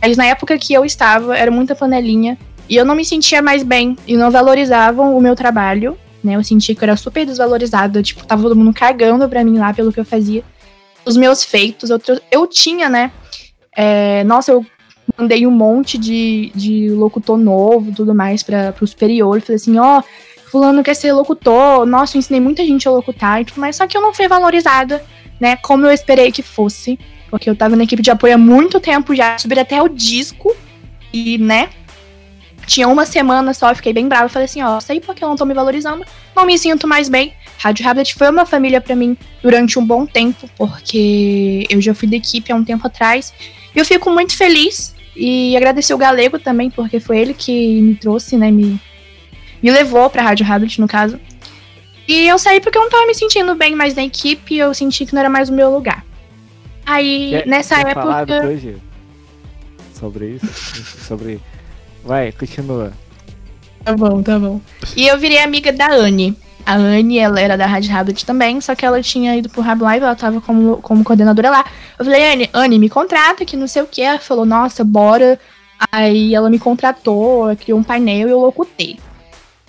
Mas 0.00 0.16
na 0.16 0.26
época 0.26 0.58
que 0.58 0.74
eu 0.74 0.84
estava, 0.84 1.36
era 1.36 1.50
muita 1.50 1.74
panelinha. 1.74 2.36
E 2.68 2.76
eu 2.76 2.84
não 2.84 2.94
me 2.94 3.04
sentia 3.04 3.40
mais 3.40 3.62
bem. 3.62 3.96
E 4.06 4.16
não 4.16 4.30
valorizavam 4.30 5.16
o 5.16 5.20
meu 5.20 5.34
trabalho. 5.34 5.96
Né? 6.22 6.36
Eu 6.36 6.44
sentia 6.44 6.74
que 6.74 6.82
eu 6.82 6.86
era 6.86 6.96
super 6.96 7.24
desvalorizada. 7.24 8.02
Tipo, 8.02 8.26
tava 8.26 8.42
todo 8.42 8.56
mundo 8.56 8.74
cagando 8.74 9.26
pra 9.28 9.42
mim 9.42 9.58
lá 9.58 9.72
pelo 9.72 9.92
que 9.92 10.00
eu 10.00 10.04
fazia 10.04 10.44
os 11.04 11.16
meus 11.16 11.42
feitos. 11.42 11.88
Eu, 11.88 12.00
eu 12.30 12.46
tinha, 12.46 12.88
né? 12.88 13.10
é, 13.74 14.22
nossa, 14.24 14.52
eu 14.52 14.64
mandei 15.16 15.46
um 15.46 15.50
monte 15.50 15.98
de, 15.98 16.50
de 16.54 16.90
locutor 16.90 17.36
novo 17.36 17.92
tudo 17.92 18.14
mais 18.14 18.42
para 18.42 18.74
o 18.80 18.86
superior. 18.86 19.40
Falei 19.40 19.56
assim, 19.56 19.78
ó, 19.78 20.02
fulano 20.50 20.82
quer 20.82 20.94
ser 20.94 21.12
locutor. 21.12 21.86
Nossa, 21.86 22.16
eu 22.16 22.18
ensinei 22.18 22.40
muita 22.40 22.64
gente 22.64 22.86
a 22.88 22.90
locutar 22.90 23.40
e 23.40 23.44
tudo 23.44 23.60
mais. 23.60 23.76
Só 23.76 23.86
que 23.86 23.96
eu 23.96 24.00
não 24.00 24.12
fui 24.12 24.28
valorizada, 24.28 25.04
né? 25.40 25.56
Como 25.56 25.86
eu 25.86 25.92
esperei 25.92 26.32
que 26.32 26.42
fosse. 26.42 26.98
Porque 27.30 27.48
eu 27.48 27.56
tava 27.56 27.76
na 27.76 27.84
equipe 27.84 28.02
de 28.02 28.10
apoio 28.10 28.34
há 28.34 28.38
muito 28.38 28.78
tempo 28.78 29.14
já. 29.14 29.38
Subi 29.38 29.58
até 29.58 29.80
o 29.82 29.88
disco. 29.88 30.54
E, 31.12 31.38
né? 31.38 31.70
Tinha 32.66 32.86
uma 32.86 33.04
semana 33.04 33.52
só, 33.54 33.74
fiquei 33.74 33.92
bem 33.92 34.08
brava. 34.08 34.28
Falei 34.28 34.44
assim, 34.44 34.62
ó, 34.62 34.78
sei 34.80 35.00
porque 35.00 35.24
eu 35.24 35.28
não 35.28 35.36
tô 35.36 35.44
me 35.44 35.54
valorizando. 35.54 36.04
Não 36.36 36.46
me 36.46 36.58
sinto 36.58 36.86
mais 36.86 37.08
bem. 37.08 37.32
Rádio 37.58 37.88
Hablet 37.88 38.14
foi 38.14 38.28
uma 38.28 38.44
família 38.44 38.80
pra 38.80 38.96
mim 38.96 39.16
durante 39.40 39.78
um 39.78 39.86
bom 39.86 40.04
tempo, 40.04 40.48
porque 40.56 41.64
eu 41.70 41.80
já 41.80 41.94
fui 41.94 42.08
da 42.08 42.16
equipe 42.16 42.50
há 42.50 42.56
um 42.56 42.64
tempo 42.64 42.86
atrás. 42.86 43.32
E 43.74 43.78
eu 43.78 43.84
fico 43.84 44.10
muito 44.10 44.36
feliz 44.36 44.94
e 45.16 45.56
agradecer 45.56 45.92
o 45.94 45.98
Galego 45.98 46.38
também, 46.38 46.70
porque 46.70 46.98
foi 47.00 47.18
ele 47.18 47.34
que 47.34 47.80
me 47.80 47.94
trouxe, 47.94 48.36
né? 48.36 48.50
Me, 48.50 48.80
me 49.62 49.70
levou 49.70 50.08
pra 50.10 50.22
Rádio 50.22 50.46
Hablet, 50.50 50.80
no 50.80 50.88
caso. 50.88 51.18
E 52.08 52.26
eu 52.26 52.38
saí 52.38 52.60
porque 52.60 52.76
eu 52.76 52.82
não 52.82 52.90
tava 52.90 53.06
me 53.06 53.14
sentindo 53.14 53.54
bem 53.54 53.74
mais 53.76 53.94
na 53.94 54.02
equipe, 54.02 54.56
eu 54.56 54.72
senti 54.74 55.06
que 55.06 55.12
não 55.14 55.20
era 55.20 55.30
mais 55.30 55.48
o 55.48 55.52
meu 55.52 55.70
lugar. 55.72 56.04
Aí, 56.84 57.30
Quer- 57.30 57.46
nessa 57.46 57.76
quer 57.84 57.94
falar 57.94 58.22
época. 58.22 58.40
depois, 58.40 58.60
Gil? 58.60 58.76
Sobre 59.94 60.26
isso? 60.30 61.06
sobre. 61.06 61.40
Vai, 62.04 62.32
continua. 62.32 62.92
Tá 63.84 63.94
bom, 63.94 64.22
tá 64.22 64.38
bom. 64.38 64.60
E 64.96 65.06
eu 65.06 65.18
virei 65.18 65.38
amiga 65.38 65.72
da 65.72 65.92
Anne. 65.92 66.36
A 66.64 66.74
Anne, 66.74 67.18
ela 67.18 67.40
era 67.40 67.56
da 67.56 67.66
Rádio 67.66 67.94
Habit 67.94 68.24
também, 68.24 68.60
só 68.60 68.74
que 68.74 68.84
ela 68.84 69.02
tinha 69.02 69.36
ido 69.36 69.48
pro 69.48 69.62
Rab 69.62 69.82
Live, 69.82 70.04
ela 70.04 70.14
tava 70.14 70.40
como, 70.40 70.76
como 70.78 71.04
coordenadora 71.04 71.50
lá. 71.50 71.64
Eu 71.98 72.04
falei, 72.04 72.32
Anne, 72.32 72.50
Anne, 72.52 72.78
me 72.78 72.88
contrata, 72.88 73.44
que 73.44 73.56
não 73.56 73.66
sei 73.66 73.82
o 73.82 73.86
que. 73.86 74.02
Ela 74.02 74.18
falou, 74.18 74.44
nossa, 74.44 74.84
bora. 74.84 75.38
Aí 75.90 76.34
ela 76.34 76.48
me 76.48 76.58
contratou, 76.58 77.54
criou 77.56 77.78
um 77.78 77.82
painel 77.82 78.28
e 78.28 78.30
eu 78.30 78.40
locutei. 78.40 78.98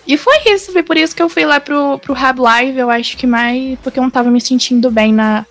E 0.06 0.16
foi 0.16 0.36
isso, 0.46 0.70
foi 0.70 0.82
por 0.82 0.96
isso 0.96 1.16
que 1.16 1.22
eu 1.22 1.28
fui 1.28 1.44
lá 1.44 1.58
pro, 1.58 1.98
pro 1.98 2.12
Rab 2.12 2.38
Live, 2.38 2.78
eu 2.78 2.90
acho 2.90 3.16
que 3.16 3.26
mais 3.26 3.78
porque 3.80 3.98
eu 3.98 4.02
não 4.02 4.10
tava 4.10 4.30
me 4.30 4.40
sentindo 4.40 4.90
bem 4.90 5.12
na 5.12 5.46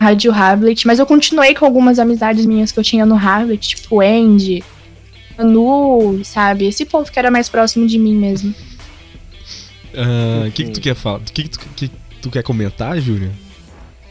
Rádio 0.00 0.32
Hablet. 0.32 0.86
Mas 0.86 0.98
eu 0.98 1.06
continuei 1.06 1.54
com 1.54 1.64
algumas 1.64 1.98
amizades 1.98 2.46
minhas 2.46 2.72
que 2.72 2.78
eu 2.78 2.84
tinha 2.84 3.06
no 3.06 3.16
Hablet, 3.16 3.76
tipo 3.76 4.00
Andy, 4.00 4.64
Manu, 5.36 6.24
sabe? 6.24 6.66
Esse 6.66 6.84
povo 6.84 7.10
que 7.10 7.18
era 7.18 7.30
mais 7.30 7.48
próximo 7.48 7.86
de 7.86 7.98
mim 7.98 8.16
mesmo. 8.16 8.54
Ah, 9.96 10.46
O 10.48 10.52
que, 10.52 10.64
que 10.64 10.70
tu 10.70 10.80
quer 10.80 10.94
falar? 10.94 11.18
O 11.18 11.20
que, 11.22 11.42
que, 11.44 11.48
tu, 11.48 11.58
que 11.76 11.90
tu 12.22 12.30
quer 12.30 12.42
comentar, 12.42 12.98
Júlia? 13.00 13.30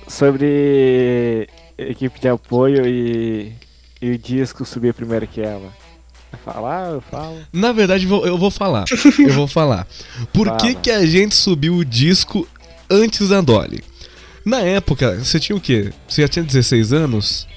Sobre 0.08 1.48
equipe 1.78 2.20
de 2.20 2.28
apoio 2.28 2.86
e, 2.86 3.54
e 4.02 4.12
o 4.12 4.18
disco 4.18 4.66
subir 4.66 4.94
primeiro 4.94 5.28
que 5.28 5.42
ela. 5.42 5.72
Falar? 6.44 6.92
Eu 6.92 7.02
falo. 7.02 7.38
Na 7.54 7.72
verdade, 7.72 8.06
eu 8.08 8.38
vou 8.38 8.50
falar. 8.50 8.86
Eu 9.20 9.34
vou 9.34 9.48
falar. 9.48 9.88
Por 10.34 10.52
que, 10.58 10.68
Fala. 10.72 10.76
que 10.82 10.92
a 10.92 11.06
gente 11.06 11.36
subiu 11.36 11.76
o 11.76 11.86
disco 11.86 12.48
antes 12.90 13.30
da 13.30 13.40
Dolly? 13.40 13.84
Na 14.44 14.60
época, 14.60 15.16
você 15.24 15.40
tinha 15.40 15.56
o 15.56 15.62
quê? 15.62 15.94
Você 16.08 16.24
já 16.24 16.28
tinha 16.28 16.44
16 16.44 16.92
anos? 16.92 17.48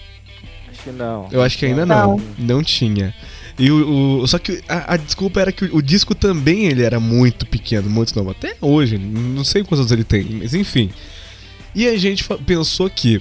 Acho 0.71 0.83
que 0.85 0.91
não. 0.91 1.29
Eu 1.33 1.43
acho 1.43 1.59
que 1.59 1.67
ainda 1.67 1.87
não. 1.87 2.21
Não, 2.39 2.63
tinha. 2.63 3.15
E 3.59 3.71
o, 3.71 4.21
o- 4.23 4.27
só 4.27 4.39
que 4.39 4.61
a, 4.69 4.95
a 4.95 4.97
desculpa 4.97 5.41
era 5.41 5.51
que 5.53 5.65
o, 5.65 5.77
o 5.77 5.83
disco 5.83 6.15
também 6.15 6.67
ele 6.67 6.83
era 6.83 7.01
muito 7.01 7.47
pequeno, 7.47 7.89
muito 7.89 8.15
novo. 8.15 8.31
Até 8.31 8.57
hoje, 8.61 8.99
não 8.99 9.45
sei 9.45 9.63
quantos 9.65 9.91
ele 9.91 10.05
tem, 10.05 10.25
mas 10.25 10.55
enfim. 10.55 10.91
E 11.75 11.87
a 11.87 11.97
gente 11.97 12.25
pensou 12.47 12.89
que 12.91 13.21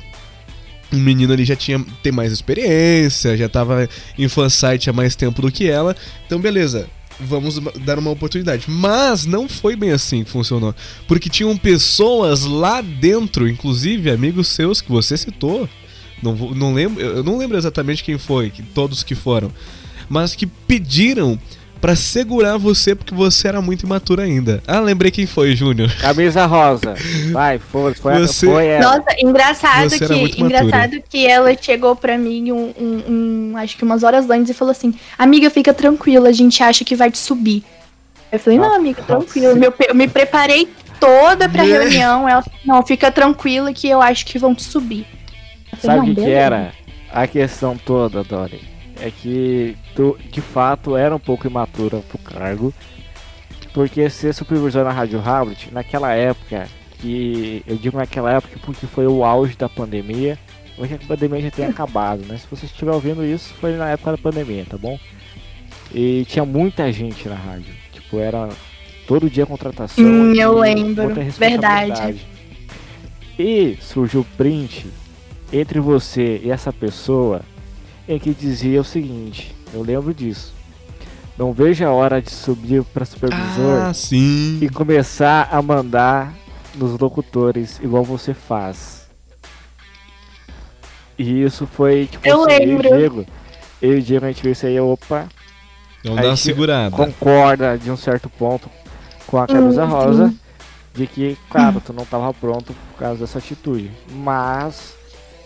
o 0.91 0.97
menino 0.97 1.33
ali 1.33 1.43
já 1.45 1.55
tinha 1.55 1.83
tem 2.03 2.11
mais 2.11 2.31
experiência, 2.31 3.35
já 3.37 3.49
tava 3.49 3.89
em 4.17 4.27
fansite 4.27 4.89
há 4.89 4.93
mais 4.93 5.15
tempo 5.15 5.41
do 5.41 5.51
que 5.51 5.67
ela. 5.69 5.95
Então 6.25 6.39
beleza, 6.39 6.87
vamos 7.19 7.59
dar 7.85 7.97
uma 7.97 8.11
oportunidade. 8.11 8.65
Mas 8.67 9.25
não 9.25 9.47
foi 9.47 9.75
bem 9.75 9.91
assim 9.91 10.23
que 10.23 10.29
funcionou, 10.31 10.75
porque 11.07 11.29
tinham 11.29 11.55
pessoas 11.57 12.43
lá 12.43 12.81
dentro, 12.81 13.47
inclusive 13.47 14.09
amigos 14.09 14.49
seus 14.49 14.81
que 14.81 14.91
você 14.91 15.17
citou. 15.17 15.67
Não, 16.23 16.33
não 16.33 16.73
lembro, 16.73 17.01
eu 17.01 17.23
não 17.23 17.37
lembro 17.37 17.57
exatamente 17.57 18.03
quem 18.03 18.17
foi, 18.17 18.49
que, 18.49 18.63
todos 18.63 19.03
que 19.03 19.13
foram, 19.15 19.51
mas 20.09 20.35
que 20.35 20.45
pediram 20.45 21.39
pra 21.81 21.95
segurar 21.95 22.57
você 22.57 22.95
porque 22.95 23.13
você 23.13 23.47
era 23.47 23.61
muito 23.61 23.83
imaturo 23.83 24.19
ainda. 24.21 24.61
Ah, 24.67 24.79
lembrei 24.79 25.11
quem 25.11 25.27
foi, 25.27 25.55
Júnior. 25.55 25.93
Camisa 25.99 26.45
rosa. 26.47 26.95
Vai, 27.31 27.59
foi, 27.59 27.93
foi, 27.93 28.19
Você- 28.21 28.47
foi 28.47 28.65
ela. 28.67 28.97
Nossa, 28.97 29.15
engraçado 29.19 29.89
Você 29.89 29.99
que 29.99 30.41
engraçado 30.41 31.03
que 31.07 31.27
ela 31.27 31.55
chegou 31.59 31.95
pra 31.95 32.17
mim 32.17 32.51
um, 32.51 32.73
um- 32.79 33.03
um- 33.53 33.57
acho 33.57 33.77
que 33.77 33.83
umas 33.83 34.01
horas 34.01 34.27
antes 34.29 34.49
e 34.49 34.53
falou 34.53 34.71
assim: 34.71 34.95
"Amiga, 35.17 35.49
fica 35.51 35.73
tranquila, 35.73 36.29
a 36.29 36.31
gente 36.33 36.63
acha 36.63 36.83
que 36.83 36.95
vai 36.95 37.11
te 37.11 37.19
subir". 37.19 37.63
Eu 38.31 38.39
falei: 38.39 38.57
"Não, 38.57 38.73
amiga, 38.73 39.03
tranquila". 39.03 39.49
Nossa. 39.49 39.59
Meu, 39.59 39.71
pe- 39.71 39.87
eu 39.89 39.95
me 39.95 40.07
preparei 40.07 40.67
toda 40.99 41.47
pra 41.47 41.61
reunião. 41.61 42.27
Ela 42.27 42.41
falou: 42.41 42.59
"Não, 42.65 42.83
fica 42.85 43.11
tranquila 43.11 43.71
que 43.71 43.87
eu 43.87 44.01
acho 44.01 44.25
que 44.25 44.39
vão 44.39 44.55
te 44.55 44.63
subir". 44.63 45.05
Falei, 45.77 45.81
Sabe 45.81 45.97
o 45.97 45.97
"Não, 45.99 46.05
que, 46.05 46.15
que 46.15 46.21
beleza". 46.21 46.39
era? 46.39 46.71
A 47.13 47.27
questão 47.27 47.77
toda, 47.77 48.23
Dori, 48.23 48.59
é 48.99 49.11
que 49.11 49.77
tu, 49.95 50.17
de 50.31 50.41
fato, 50.41 50.95
era 50.95 51.15
um 51.15 51.19
pouco 51.19 51.47
imatura 51.47 51.99
pro 51.99 52.17
cargo. 52.17 52.73
Porque 53.73 54.09
ser 54.09 54.33
supervisor 54.33 54.83
na 54.85 54.91
Rádio 54.91 55.19
Hablet, 55.19 55.69
naquela 55.71 56.13
época, 56.13 56.67
que 56.99 57.61
eu 57.67 57.75
digo 57.75 57.97
naquela 57.97 58.31
época 58.31 58.57
porque 58.63 58.87
foi 58.87 59.05
o 59.05 59.23
auge 59.23 59.57
da 59.57 59.67
pandemia, 59.67 60.39
hoje 60.77 60.95
a 60.95 61.07
pandemia 61.07 61.41
já 61.41 61.51
tem 61.51 61.65
acabado, 61.65 62.25
né? 62.25 62.37
Se 62.37 62.47
você 62.49 62.65
estiver 62.65 62.91
ouvindo 62.91 63.25
isso, 63.25 63.53
foi 63.55 63.75
na 63.75 63.89
época 63.89 64.11
da 64.11 64.17
pandemia, 64.17 64.65
tá 64.69 64.77
bom? 64.77 64.97
E 65.93 66.25
tinha 66.25 66.45
muita 66.45 66.91
gente 66.91 67.27
na 67.27 67.35
rádio. 67.35 67.73
Tipo, 67.91 68.19
era 68.19 68.49
todo 69.07 69.29
dia 69.29 69.45
contratação. 69.45 70.03
Hum, 70.03 70.33
eu 70.33 70.57
lembro. 70.57 71.13
Verdade. 71.37 72.25
E 73.37 73.77
surgiu 73.81 74.21
o 74.21 74.27
print 74.37 74.87
entre 75.51 75.79
você 75.79 76.41
e 76.43 76.49
essa 76.49 76.71
pessoa 76.71 77.41
em 78.07 78.19
que 78.19 78.33
dizia 78.33 78.79
o 78.81 78.83
seguinte, 78.83 79.55
eu 79.73 79.81
lembro 79.81 80.13
disso. 80.13 80.53
Não 81.37 81.51
vejo 81.51 81.85
a 81.85 81.91
hora 81.91 82.21
de 82.21 82.31
subir 82.31 82.83
para 82.83 83.03
supervisor 83.03 83.81
Ah, 83.83 83.93
sim. 83.93 84.57
e 84.61 84.69
começar 84.69 85.49
a 85.51 85.61
mandar 85.61 86.33
nos 86.75 86.97
locutores 86.97 87.79
igual 87.81 88.03
você 88.03 88.33
faz. 88.33 89.05
E 91.17 91.43
isso 91.43 91.65
foi 91.65 92.07
tipo 92.11 92.25
Eu 92.27 92.45
assim, 92.45 92.65
lembro. 92.65 92.87
eu 92.87 92.93
e 92.93 92.95
o 92.95 92.97
Diego. 92.99 93.25
Eu 93.81 93.95
e 93.95 93.99
o 93.99 94.01
Diego 94.01 94.25
a 94.25 94.27
gente 94.29 94.43
viu 94.43 94.51
isso 94.51 94.65
aí, 94.65 94.79
opa, 94.79 95.27
uma 96.05 96.21
che- 96.35 96.43
segurada. 96.43 96.95
concorda 96.95 97.77
de 97.77 97.89
um 97.91 97.97
certo 97.97 98.29
ponto 98.29 98.69
com 99.27 99.37
a 99.37 99.47
camisa 99.47 99.85
Hum, 99.85 99.89
rosa 99.89 100.33
de 100.93 101.07
que, 101.07 101.37
claro, 101.49 101.81
tu 101.85 101.91
não 101.91 102.05
tava 102.05 102.33
pronto 102.33 102.73
por 102.73 102.99
causa 102.99 103.19
dessa 103.21 103.39
atitude. 103.39 103.91
Mas 104.11 104.93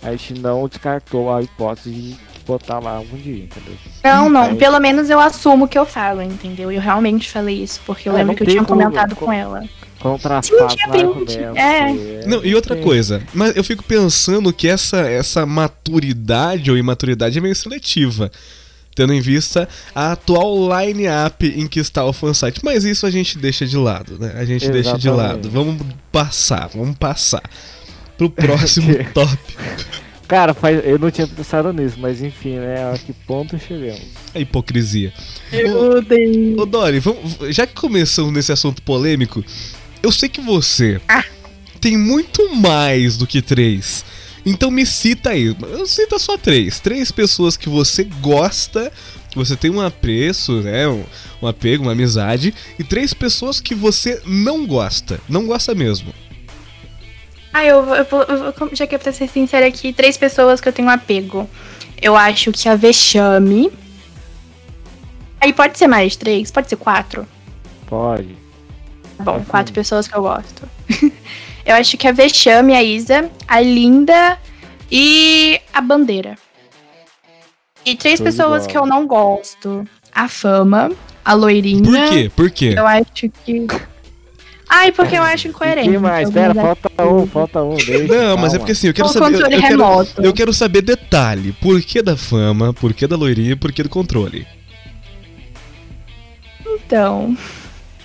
a 0.04 0.12
gente 0.12 0.36
não 0.40 0.68
descartou 0.68 1.34
a 1.34 1.42
hipótese 1.42 1.92
de 1.92 2.16
botar 2.50 2.80
lá 2.80 2.92
algum 2.98 3.16
dia, 3.18 3.44
entendeu? 3.44 3.74
Não, 4.04 4.30
não. 4.30 4.42
Aí- 4.44 4.56
Pelo 4.56 4.80
menos 4.80 5.10
eu 5.10 5.20
assumo 5.20 5.68
que 5.68 5.78
eu 5.78 5.86
falo, 5.86 6.22
entendeu? 6.22 6.72
Eu 6.72 6.82
realmente 6.82 7.30
falei 7.30 7.62
isso, 7.64 7.80
porque 7.86 8.10
eu 8.10 8.14
É, 8.14 8.18
lembro 8.18 8.36
que 8.36 8.44
eu 8.44 8.48
tinha 8.48 8.64
como- 8.64 8.82
comentado 8.82 9.16
como- 9.16 9.28
com 9.28 9.34
ela. 9.34 9.64
Contra 10.00 10.42
Sim, 10.42 10.54
tinha 10.70 10.88
print, 10.88 11.38
é. 11.58 12.26
Não, 12.26 12.44
e 12.44 12.56
outra 12.56 12.78
coisa, 12.78 13.22
mas 13.34 13.54
eu 13.58 13.64
fico 13.66 13.84
pensando 13.84 14.52
que 14.54 14.66
essa, 14.68 15.00
essa 15.02 15.46
maturidade 15.46 16.72
ou 16.72 16.78
imaturidade 16.78 17.38
é 17.38 17.42
meio 17.42 17.56
seletiva. 17.56 18.32
Tendo 18.96 19.14
em 19.14 19.22
vista 19.22 19.68
a 19.94 20.14
atual 20.14 20.56
line-up 20.80 21.46
em 21.46 21.68
que 21.68 21.80
está 21.80 22.04
o 22.06 22.12
fansite. 22.14 22.60
Mas 22.64 22.84
isso 22.86 23.06
a 23.06 23.12
gente 23.12 23.38
deixa 23.38 23.66
de 23.66 23.78
lado, 23.78 24.18
né? 24.20 24.34
A 24.36 24.44
gente 24.46 24.70
deixa 24.70 24.98
de 24.98 25.08
Exatamente. 25.10 25.46
lado. 25.46 25.50
Vamos 25.52 25.82
passar, 26.12 26.70
vamos 26.74 26.98
passar. 26.98 27.44
Pro 28.18 28.30
próximo 28.30 28.94
tópico. 29.14 29.62
Cara, 30.30 30.54
faz... 30.54 30.86
eu 30.86 31.00
não 31.00 31.10
tinha 31.10 31.26
pensado 31.26 31.74
nisso, 31.74 31.98
mas 32.00 32.22
enfim, 32.22 32.60
né? 32.60 32.94
A 32.94 32.98
que 33.00 33.12
ponto 33.12 33.58
chegamos? 33.58 34.04
A 34.34 34.40
hipocrisia. 34.40 35.12
Meu 35.52 36.04
Deus. 36.04 36.60
Ô 36.60 36.68
Dori, 36.68 37.00
vamos, 37.00 37.38
já 37.50 37.66
que 37.66 37.74
começamos 37.74 38.32
nesse 38.32 38.52
assunto 38.52 38.80
polêmico, 38.84 39.44
eu 40.04 40.12
sei 40.12 40.30
que 40.30 40.40
você 40.40 41.02
tem 41.82 41.98
muito 41.98 42.56
mais 42.56 43.18
do 43.18 43.26
que 43.26 43.42
três. 43.42 44.06
Então 44.46 44.70
me 44.70 44.86
cita 44.86 45.32
aí. 45.32 45.48
Eu 45.48 45.88
cita 45.88 46.20
só 46.20 46.38
três. 46.38 46.80
Três 46.80 47.12
pessoas 47.12 47.58
que 47.58 47.68
você 47.68 48.04
gosta, 48.04 48.92
que 49.32 49.36
você 49.36 49.56
tem 49.56 49.72
um 49.72 49.82
apreço, 49.82 50.62
né? 50.62 50.88
Um, 50.88 51.06
um 51.42 51.48
apego, 51.48 51.86
uma 51.86 51.94
amizade. 51.94 52.54
E 52.78 52.84
três 52.84 53.16
pessoas 53.16 53.60
que 53.60 53.74
você 53.74 54.22
não 54.28 54.68
gosta. 54.68 55.20
Não 55.28 55.48
gosta 55.48 55.74
mesmo. 55.74 56.14
Ah, 57.54 57.66
eu, 57.66 57.84
vou- 57.84 57.96
eu, 57.96 58.06
vou- 58.06 58.22
eu 58.24 58.54
vou- 58.54 58.70
já 58.76 58.86
que 58.86 58.96
é 58.96 58.98
pra 58.98 59.12
ser 59.12 59.28
sincera 59.28 59.66
aqui, 59.68 59.92
três 59.92 60.18
pessoas 60.18 60.62
que 60.62 60.68
eu 60.70 60.74
tenho 60.74 60.90
apego. 60.90 61.50
Eu 62.02 62.16
acho 62.16 62.52
que 62.52 62.70
a 62.70 62.76
Vexame. 62.76 63.72
Aí 65.42 65.54
pode 65.54 65.78
ser 65.78 65.88
mais 65.88 66.16
três, 66.16 66.52
pode 66.52 66.70
ser 66.70 66.76
quatro. 66.76 67.26
Pode. 67.88 68.36
Tá 69.18 69.24
bom, 69.24 69.34
Uhum. 69.38 69.44
quatro 69.46 69.74
pessoas 69.74 70.08
que 70.08 70.16
eu 70.16 70.22
gosto. 70.22 70.68
eu 71.66 71.76
acho 71.76 71.98
que 71.98 72.08
a 72.08 72.12
Vexame, 72.12 72.74
a 72.76 72.84
Isa, 72.84 73.30
a 73.48 73.60
Linda 73.62 74.38
e 74.92 75.60
a 75.74 75.82
Bandeira. 75.82 76.38
E 77.86 77.96
três 77.96 78.20
pessoas 78.22 78.64
bola. 78.64 78.68
que 78.68 78.78
eu 78.78 78.86
não 78.86 79.08
gosto. 79.08 79.88
A 80.14 80.28
Fama, 80.28 80.92
a 81.24 81.34
Loirinha. 81.34 81.84
Por 81.84 82.10
quê? 82.10 82.32
Por 82.36 82.52
quê? 82.52 82.76
Eu 82.78 82.86
acho 82.86 83.30
que. 83.46 83.66
Ai, 84.70 84.92
porque 84.92 85.16
eu 85.16 85.24
acho 85.24 85.48
E 85.48 85.50
incoerente. 85.50 85.90
quem 85.90 85.98
mais? 85.98 86.30
Pera, 86.30 86.54
falta 86.54 87.04
um, 87.04 87.26
falta 87.26 87.64
um. 87.64 87.76
Deixa, 87.76 88.04
Não, 88.04 88.38
mas 88.38 88.54
é 88.54 88.58
calma. 88.58 88.60
porque 88.60 88.72
assim, 88.74 88.88
eu 88.88 88.94
quero 88.94 89.10
saber. 89.10 89.36
Eu, 89.36 89.50
eu 89.50 89.60
quero, 89.62 90.08
eu 90.28 90.34
quero 90.34 90.54
saber 90.54 90.82
detalhe. 90.84 91.52
Por 91.54 91.82
que 91.82 92.02
da 92.04 92.16
fama, 92.16 92.72
por 92.74 92.94
que 92.94 93.08
da 93.08 93.16
loirinha, 93.16 93.58
por 93.58 93.72
que 93.72 93.82
do 93.82 93.90
controle? 93.90 94.46
Então, 96.86 97.36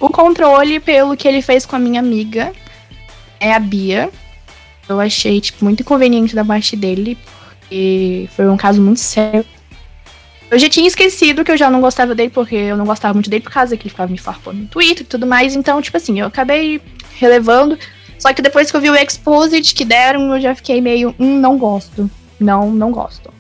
o 0.01 0.09
controle, 0.09 0.81
pelo 0.81 1.17
que 1.17 1.29
ele 1.29 1.43
fez 1.43 1.67
com 1.67 1.77
a 1.77 1.79
minha 1.79 2.01
amiga, 2.01 2.53
é 3.39 3.53
a 3.53 3.59
Bia. 3.59 4.11
Eu 4.89 5.01
achei, 5.01 5.41
tipo, 5.41 5.65
muito 5.65 5.81
inconveniente 5.81 6.35
da 6.35 6.45
parte 6.45 6.77
dele, 6.77 7.17
porque 7.61 8.29
foi 8.37 8.49
um 8.49 8.57
caso 8.57 8.81
muito 8.81 9.01
sério. 9.01 9.45
Eu 10.55 10.59
já 10.61 10.69
tinha 10.69 10.87
esquecido 10.87 11.45
que 11.45 11.51
eu 11.51 11.57
já 11.57 11.69
não 11.69 11.81
gostava 11.81 12.15
dele, 12.15 12.31
porque 12.31 12.55
eu 12.55 12.77
não 12.77 12.87
gostava 12.87 13.13
muito 13.13 13.29
dele 13.29 13.43
por 13.43 13.51
causa 13.51 13.77
que 13.77 13.83
ele 13.83 13.91
ficava 13.91 14.09
me 14.09 14.17
farpando 14.17 14.61
no 14.61 14.69
Twitter 14.69 15.01
e 15.01 15.05
tudo 15.05 15.27
mais. 15.27 15.57
Então, 15.57 15.83
tipo 15.83 15.97
assim, 15.97 16.21
eu 16.21 16.29
acabei 16.29 16.81
relevando. 17.17 17.77
Só 18.21 18.33
que 18.33 18.41
depois 18.41 18.71
que 18.71 18.77
eu 18.77 18.81
vi 18.81 18.89
o 18.89 18.95
Exposit 18.95 19.75
que 19.75 19.85
deram, 19.85 20.33
eu 20.33 20.41
já 20.41 20.55
fiquei 20.55 20.81
meio, 20.81 21.13
hum, 21.19 21.41
não 21.41 21.59
gosto. 21.59 22.09
Não, 22.39 22.71
não 22.71 22.93
gosto. 22.93 23.35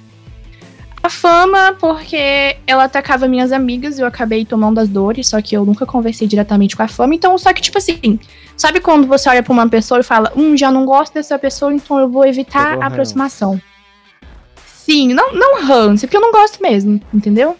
A 1.04 1.08
fama, 1.08 1.76
porque 1.78 2.56
ela 2.66 2.82
atacava 2.82 3.28
minhas 3.28 3.52
amigas 3.52 4.00
eu 4.00 4.08
acabei 4.08 4.44
tomando 4.44 4.80
as 4.80 4.88
dores, 4.88 5.28
só 5.28 5.40
que 5.40 5.56
eu 5.56 5.64
nunca 5.64 5.86
conversei 5.86 6.26
diretamente 6.26 6.74
com 6.74 6.82
a 6.82 6.88
fama. 6.88 7.14
Então, 7.14 7.38
só 7.38 7.52
que, 7.52 7.62
tipo 7.62 7.78
assim, 7.78 8.18
sabe 8.56 8.80
quando 8.80 9.06
você 9.06 9.28
olha 9.28 9.42
pra 9.42 9.52
uma 9.52 9.68
pessoa 9.68 10.00
e 10.00 10.02
fala, 10.02 10.32
hum, 10.34 10.56
já 10.56 10.68
não 10.68 10.84
gosto 10.84 11.14
dessa 11.14 11.38
pessoa, 11.38 11.72
então 11.72 11.96
eu 12.00 12.08
vou 12.08 12.26
evitar 12.26 12.76
a 12.82 12.86
aproximação. 12.88 13.60
Sim, 14.84 15.14
não, 15.14 15.32
não 15.32 15.64
ranço, 15.64 16.02
porque 16.06 16.16
eu 16.16 16.20
não 16.20 16.30
gosto 16.32 16.60
mesmo, 16.62 17.00
entendeu? 17.12 17.56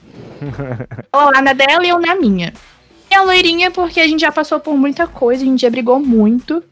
ela 1.12 1.30
lá 1.30 1.40
na 1.42 1.52
dela 1.52 1.84
e 1.84 1.88
eu 1.88 1.98
na 1.98 2.14
minha. 2.14 2.52
E 3.10 3.14
a 3.14 3.22
loirinha, 3.22 3.70
porque 3.70 3.98
a 4.00 4.06
gente 4.06 4.20
já 4.20 4.30
passou 4.32 4.60
por 4.60 4.76
muita 4.76 5.06
coisa, 5.06 5.42
a 5.42 5.46
gente 5.46 5.60
já 5.62 5.70
brigou 5.70 5.98
muito. 6.00 6.62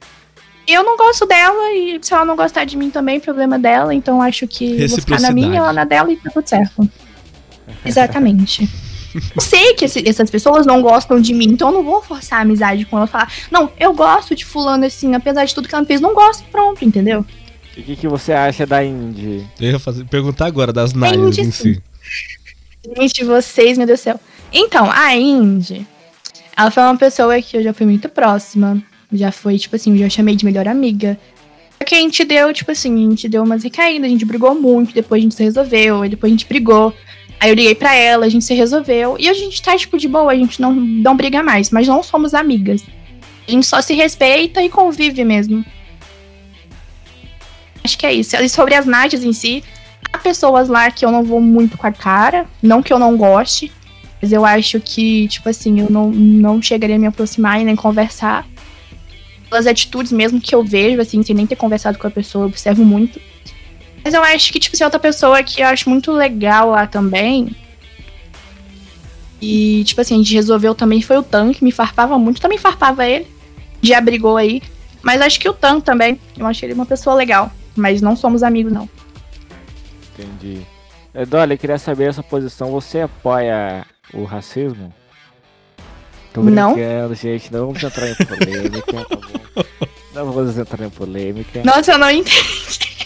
E 0.69 0.73
eu 0.73 0.83
não 0.85 0.97
gosto 0.97 1.25
dela, 1.27 1.73
e 1.73 1.99
se 2.03 2.13
ela 2.13 2.25
não 2.25 2.37
gostar 2.37 2.65
de 2.65 2.77
mim 2.77 2.91
também, 2.91 3.19
problema 3.19 3.59
dela. 3.59 3.95
Então 3.95 4.21
acho 4.21 4.47
que 4.47 4.77
vou 4.89 4.99
ficar 5.01 5.21
na 5.23 5.29
minha, 5.35 5.59
ela 5.59 5.73
na 5.73 5.85
dela 5.85 6.13
e 6.13 6.17
tá 6.17 6.31
tudo 6.31 6.47
certo. 6.49 6.89
Exatamente. 7.85 8.69
Eu 9.35 9.43
sei 9.43 9.75
que 9.75 9.85
esse- 9.85 10.09
essas 10.09 10.31
pessoas 10.31 10.65
não 10.67 10.81
gostam 10.81 11.21
de 11.21 11.35
mim, 11.35 11.47
então 11.47 11.69
eu 11.69 11.75
não 11.75 11.83
vou 11.83 12.01
forçar 12.03 12.39
a 12.39 12.43
amizade 12.43 12.85
com 12.87 12.97
ela. 12.97 13.07
Falar, 13.07 13.31
não, 13.51 13.71
eu 13.79 13.93
gosto 13.93 14.35
de 14.35 14.45
fulano 14.45 14.85
assim, 14.87 15.15
apesar 15.15 15.45
de 15.45 15.55
tudo 15.55 15.69
que 15.69 15.75
ela 15.75 15.85
fez, 15.85 16.01
não 16.01 16.15
gosto, 16.15 16.43
e 16.43 16.51
pronto, 16.51 16.83
entendeu? 16.85 17.25
E 17.77 17.81
o 17.81 17.83
que, 17.85 17.97
que 17.97 18.09
você 18.09 18.33
acha 18.33 18.67
da 18.67 18.85
Indy? 18.85 19.47
Eu 19.61 19.71
ia 19.73 19.79
fazer, 19.79 20.05
perguntar 20.05 20.47
agora 20.47 20.73
das 20.73 20.93
Indy, 20.93 21.41
em 21.41 21.51
si. 21.51 21.83
Gente, 22.97 23.25
vocês, 23.25 23.79
meu 23.79 23.87
Deus 23.87 24.01
do 24.01 24.03
céu. 24.03 24.21
Então, 24.53 24.91
a 24.91 25.17
Indy, 25.17 25.87
ela 26.57 26.71
foi 26.71 26.83
uma 26.83 26.97
pessoa 26.97 27.41
que 27.41 27.57
eu 27.57 27.63
já 27.63 27.73
fui 27.73 27.87
muito 27.87 28.09
próxima. 28.09 28.83
Já 29.13 29.31
foi, 29.31 29.59
tipo 29.59 29.77
assim, 29.77 29.93
eu 29.93 29.99
já 29.99 30.09
chamei 30.09 30.37
de 30.37 30.45
melhor 30.45 30.67
amiga. 30.69 31.19
Só 31.79 31.85
que 31.85 31.95
a 31.95 31.99
gente 31.99 32.25
deu, 32.25 32.53
tipo 32.53 32.71
assim, 32.71 33.07
a 33.07 33.11
gente 33.11 33.29
deu 33.29 33.43
umas 33.43 33.65
recaídas, 33.65 34.07
a 34.07 34.09
gente 34.09 34.25
brigou 34.25 34.55
muito, 34.55 34.95
depois 34.95 35.21
a 35.21 35.23
gente 35.23 35.35
se 35.35 35.43
resolveu, 35.43 36.09
depois 36.09 36.31
a 36.31 36.35
gente 36.35 36.47
brigou. 36.47 36.95
Aí 37.41 37.51
eu 37.51 37.55
liguei 37.55 37.75
pra 37.75 37.95
ela, 37.95 38.27
a 38.27 38.29
gente 38.29 38.45
se 38.45 38.55
resolveu. 38.55 39.17
E 39.19 39.29
a 39.29 39.35
gente 39.35 39.61
tá, 39.61 39.77
tipo, 39.77 39.99
de 39.99 40.07
boa, 40.07 40.31
a 40.31 40.37
gente 40.37 40.61
não, 40.61 40.73
não 40.73 41.17
briga 41.17 41.43
mais, 41.43 41.71
mas 41.71 41.89
não 41.89 42.03
somos 42.03 42.35
amigas. 42.35 42.85
A 43.49 43.51
gente 43.51 43.67
só 43.67 43.81
se 43.81 43.95
respeita 43.95 44.63
e 44.63 44.69
convive 44.69 45.25
mesmo. 45.25 45.65
Acho 47.85 47.99
que 47.99 48.07
é 48.07 48.13
isso. 48.13 48.37
E 48.37 48.49
sobre 48.49 48.75
as 48.75 48.87
Nádias 48.87 49.25
em 49.25 49.33
si, 49.33 49.65
há 50.13 50.19
pessoas 50.19 50.69
lá 50.69 50.91
que 50.91 51.05
eu 51.05 51.11
não 51.11 51.23
vou 51.23 51.41
muito 51.41 51.77
com 51.77 51.87
a 51.87 51.93
cara. 51.93 52.47
Não 52.63 52.83
que 52.83 52.93
eu 52.93 52.99
não 52.99 53.17
goste, 53.17 53.73
mas 54.21 54.33
eu 54.33 54.45
acho 54.45 54.79
que, 54.81 55.27
tipo 55.29 55.49
assim, 55.49 55.81
eu 55.81 55.91
não, 55.91 56.11
não 56.11 56.63
chegaria 56.63 56.97
a 56.97 56.99
me 56.99 57.09
aproximar 57.09 57.61
e 57.61 57.65
nem 57.65 57.75
conversar. 57.75 58.47
Pelas 59.49 59.67
atitudes 59.67 60.13
mesmo 60.13 60.41
que 60.41 60.55
eu 60.55 60.65
vejo, 60.65 61.01
assim, 61.01 61.23
sem 61.23 61.35
nem 61.35 61.47
ter 61.47 61.57
conversado 61.57 61.99
com 61.99 62.07
a 62.07 62.11
pessoa, 62.11 62.45
eu 62.45 62.49
observo 62.49 62.85
muito. 62.85 63.21
Mas 64.05 64.15
eu 64.15 64.23
acho 64.23 64.53
que, 64.53 64.61
tipo, 64.61 64.77
se 64.77 64.85
outra 64.85 65.01
pessoa 65.01 65.43
que 65.43 65.61
eu 65.61 65.67
acho 65.67 65.91
muito 65.91 66.13
legal 66.13 66.71
lá 66.71 66.87
também. 66.87 67.55
E, 69.41 69.83
tipo 69.85 70.01
assim, 70.01 70.15
a 70.15 70.19
gente 70.19 70.35
resolveu 70.35 70.75
também 70.75 71.03
foi 71.03 71.17
o 71.19 71.23
Tan, 71.23 71.53
que 71.53 71.65
me 71.65 71.73
farpava 71.73 72.17
muito, 72.17 72.41
também 72.41 72.59
farpava 72.59 73.05
ele. 73.05 73.27
Já 73.83 74.01
brigou 74.01 74.37
aí. 74.37 74.63
Mas 75.03 75.21
acho 75.21 75.41
que 75.41 75.49
o 75.49 75.53
Tan 75.53 75.81
também. 75.81 76.19
Eu 76.39 76.47
achei 76.47 76.69
ele 76.69 76.75
uma 76.75 76.87
pessoa 76.87 77.17
legal. 77.17 77.51
Mas 77.77 78.01
não 78.03 78.15
somos 78.17 78.43
amigos, 78.43 78.73
não. 78.73 78.89
Entendi. 80.13 80.63
É, 81.15 81.27
Dolly, 81.27 81.55
eu 81.55 81.59
queria 81.59 81.79
saber 81.79 82.09
essa 82.09 82.23
posição. 82.23 82.71
Você 82.71 83.01
apoia 83.01 83.87
o 84.15 84.25
racismo? 84.25 84.93
Tô 86.33 86.43
Não. 86.43 86.75
gente. 87.15 87.53
Não 87.53 87.67
vamos 87.67 87.83
entrar 87.83 88.09
em 88.09 88.15
polêmica, 88.15 88.81
tá 88.81 89.17
bom? 89.17 89.65
Não 90.15 90.33
vamos 90.33 90.57
entrar 90.57 90.87
em 90.87 90.91
polêmica. 90.91 91.63
Nossa, 91.65 91.93
eu 91.93 91.99
não 91.99 92.11
entendi. 92.11 93.02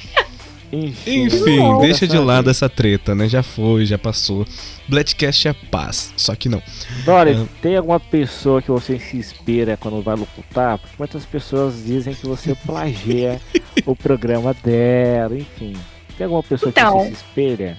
Enfim, 0.73 1.25
Enfim, 1.27 1.59
Não. 1.59 1.81
deixa 1.81 2.07
de 2.09 2.19
lado 2.19 2.51
essa 2.51 2.69
treta, 2.69 3.15
né? 3.15 3.29
Já 3.29 3.43
foi, 3.43 3.87
já 3.87 3.97
passou. 3.97 4.45
Blackcast 4.89 5.49
é 5.49 5.53
paz, 5.53 6.13
só 6.17 6.35
que 6.35 6.49
não. 6.49 6.61
Dolly, 7.05 7.33
É. 7.33 7.47
tem 7.63 7.77
alguma 7.77 8.01
pessoa 8.01 8.61
que 8.61 8.71
você 8.71 8.99
se 8.99 9.17
inspira 9.17 9.77
quando 9.77 10.03
vai 10.03 10.17
locutar? 10.17 10.79
Porque 10.79 10.95
muitas 10.99 11.25
pessoas 11.25 11.85
dizem 11.85 12.15
que 12.15 12.27
você 12.27 12.55
plagia 12.67 13.41
o 13.85 13.95
programa 13.95 14.55
dela, 14.65 15.37
enfim. 15.37 15.75
Tem 16.19 16.25
alguma 16.25 16.43
pessoa 16.43 16.73
que 16.73 16.81
Então. 16.81 16.99
você 16.99 17.07
se 17.11 17.13
espelha? 17.15 17.77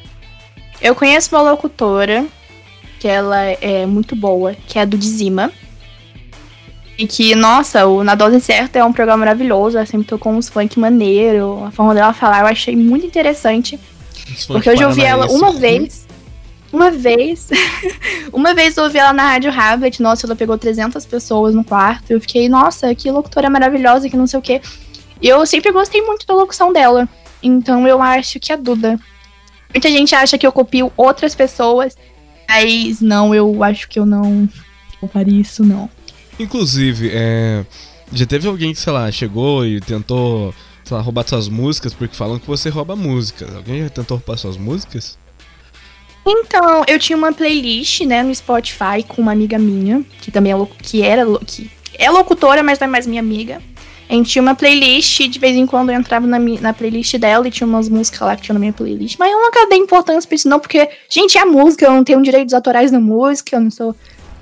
Eu 0.81 0.95
conheço 0.95 1.35
uma 1.35 1.41
locutora 1.51 2.25
que 2.99 3.07
ela 3.07 3.37
é 3.41 3.85
muito 3.85 4.15
boa, 4.15 4.55
que 4.67 4.79
é 4.79 4.81
a 4.83 4.85
do 4.85 4.97
Dizima. 4.97 5.51
E 6.97 7.05
que, 7.05 7.35
nossa, 7.35 7.85
o 7.85 8.03
Na 8.03 8.15
Dose 8.15 8.41
Certa 8.41 8.79
é 8.79 8.83
um 8.83 8.91
programa 8.91 9.19
maravilhoso. 9.19 9.77
Ela 9.77 9.85
sempre 9.85 10.07
tocou 10.07 10.33
uns 10.33 10.49
funk 10.49 10.79
maneiro. 10.79 11.63
A 11.63 11.71
forma 11.71 11.93
dela 11.93 12.11
falar 12.11 12.41
eu 12.41 12.47
achei 12.47 12.75
muito 12.75 13.05
interessante. 13.05 13.79
Porque 14.47 14.69
hoje 14.69 14.81
eu 14.81 14.89
ouvi 14.89 15.03
ela 15.03 15.27
uma 15.27 15.51
vez. 15.51 16.07
Uma 16.73 16.89
vez. 16.89 17.49
uma 18.33 18.53
vez 18.55 18.75
eu 18.75 18.85
ouvi 18.85 18.97
ela 18.97 19.13
na 19.13 19.23
Rádio 19.23 19.51
Hablet. 19.51 20.01
Nossa, 20.01 20.25
ela 20.25 20.35
pegou 20.35 20.57
300 20.57 21.05
pessoas 21.05 21.53
no 21.53 21.63
quarto. 21.63 22.09
Eu 22.09 22.19
fiquei, 22.19 22.49
nossa, 22.49 22.93
que 22.95 23.11
locutora 23.11 23.49
maravilhosa, 23.49 24.09
que 24.09 24.17
não 24.17 24.25
sei 24.25 24.39
o 24.39 24.41
quê. 24.41 24.59
E 25.21 25.27
eu 25.27 25.45
sempre 25.45 25.71
gostei 25.71 26.01
muito 26.01 26.25
da 26.25 26.33
locução 26.33 26.73
dela. 26.73 27.07
Então 27.43 27.87
eu 27.87 28.01
acho 28.01 28.39
que 28.39 28.51
a 28.51 28.55
Duda. 28.55 28.99
Muita 29.71 29.89
gente 29.89 30.15
acha 30.15 30.37
que 30.37 30.47
eu 30.47 30.51
copio 30.51 30.91
outras 30.97 31.35
pessoas. 31.35 31.95
Mas 32.49 33.01
não, 33.01 33.35
eu 33.35 33.63
acho 33.63 33.87
que 33.87 33.99
eu 33.99 34.05
não. 34.05 34.49
Faria 35.13 35.39
isso, 35.39 35.63
não. 35.63 35.87
Inclusive, 36.39 37.09
é, 37.13 37.65
já 38.13 38.25
teve 38.25 38.47
alguém 38.47 38.73
que, 38.73 38.79
sei 38.79 38.93
lá, 38.93 39.11
chegou 39.11 39.65
e 39.65 39.79
tentou 39.81 40.53
sei 40.87 40.95
lá, 40.95 41.03
roubar 41.03 41.27
suas 41.27 41.49
músicas, 41.49 41.93
porque 41.93 42.15
falam 42.15 42.39
que 42.39 42.47
você 42.47 42.69
rouba 42.69 42.95
músicas. 42.95 43.53
Alguém 43.53 43.83
já 43.83 43.89
tentou 43.89 44.17
roubar 44.17 44.37
suas 44.37 44.57
músicas? 44.57 45.17
Então, 46.25 46.83
eu 46.87 46.99
tinha 46.99 47.17
uma 47.17 47.31
playlist, 47.31 48.01
né, 48.01 48.23
no 48.23 48.33
Spotify 48.33 49.03
com 49.07 49.21
uma 49.21 49.31
amiga 49.31 49.57
minha, 49.57 50.03
que 50.21 50.31
também 50.31 50.53
é, 50.53 50.67
que 50.81 51.01
era, 51.01 51.25
que 51.45 51.69
é 51.93 52.09
locutora, 52.09 52.63
mas 52.63 52.79
não 52.79 52.87
é 52.87 52.89
mais 52.89 53.07
minha 53.07 53.21
amiga. 53.21 53.61
A 54.09 54.13
gente 54.13 54.29
tinha 54.31 54.41
uma 54.41 54.55
playlist, 54.55 55.27
de 55.27 55.39
vez 55.39 55.55
em 55.55 55.65
quando 55.65 55.89
eu 55.89 55.99
entrava 55.99 56.25
na, 56.25 56.39
na 56.39 56.73
playlist 56.73 57.15
dela 57.17 57.45
e 57.45 57.51
tinha 57.51 57.67
umas 57.67 57.89
músicas 57.89 58.21
lá 58.21 58.35
que 58.37 58.43
tinha 58.43 58.53
na 58.53 58.59
minha 58.59 58.71
playlist. 58.71 59.17
Mas 59.19 59.31
eu 59.31 59.39
nunca 59.39 59.67
dei 59.67 59.77
importância 59.77 60.27
pra 60.27 60.35
isso, 60.35 60.47
não, 60.47 60.59
porque, 60.59 60.89
gente, 61.09 61.37
é 61.37 61.43
música, 61.43 61.85
eu 61.85 61.91
não 61.91 62.03
tenho 62.05 62.21
direitos 62.21 62.53
autorais 62.53 62.91
na 62.91 63.01
música, 63.01 63.57
eu 63.57 63.61
não 63.61 63.71
sou 63.71 63.93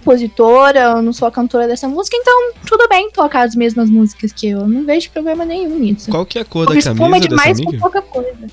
compositora, 0.05 0.79
eu 0.79 1.01
não 1.01 1.11
sou 1.11 1.27
a 1.27 1.31
cantora 1.31 1.67
dessa 1.67 1.87
música, 1.87 2.15
então 2.15 2.53
tudo 2.67 2.87
bem 2.87 3.09
tocar 3.09 3.41
as 3.41 3.55
mesmas 3.55 3.89
músicas 3.89 4.31
que 4.31 4.47
eu. 4.47 4.59
eu 4.59 4.67
Não 4.67 4.85
vejo 4.85 5.09
problema 5.09 5.43
nenhum 5.43 5.79
nisso. 5.79 6.11
Qual 6.11 6.25
que 6.25 6.37
é 6.37 6.43
a 6.43 6.45
cor 6.45 6.67
da 6.67 6.79
camisa 6.79 6.93
dessa 6.93 7.27
demais 7.27 7.59
com 7.59 7.69
amiga? 7.69 7.81
pouca 7.81 8.01
coisa. 8.03 8.47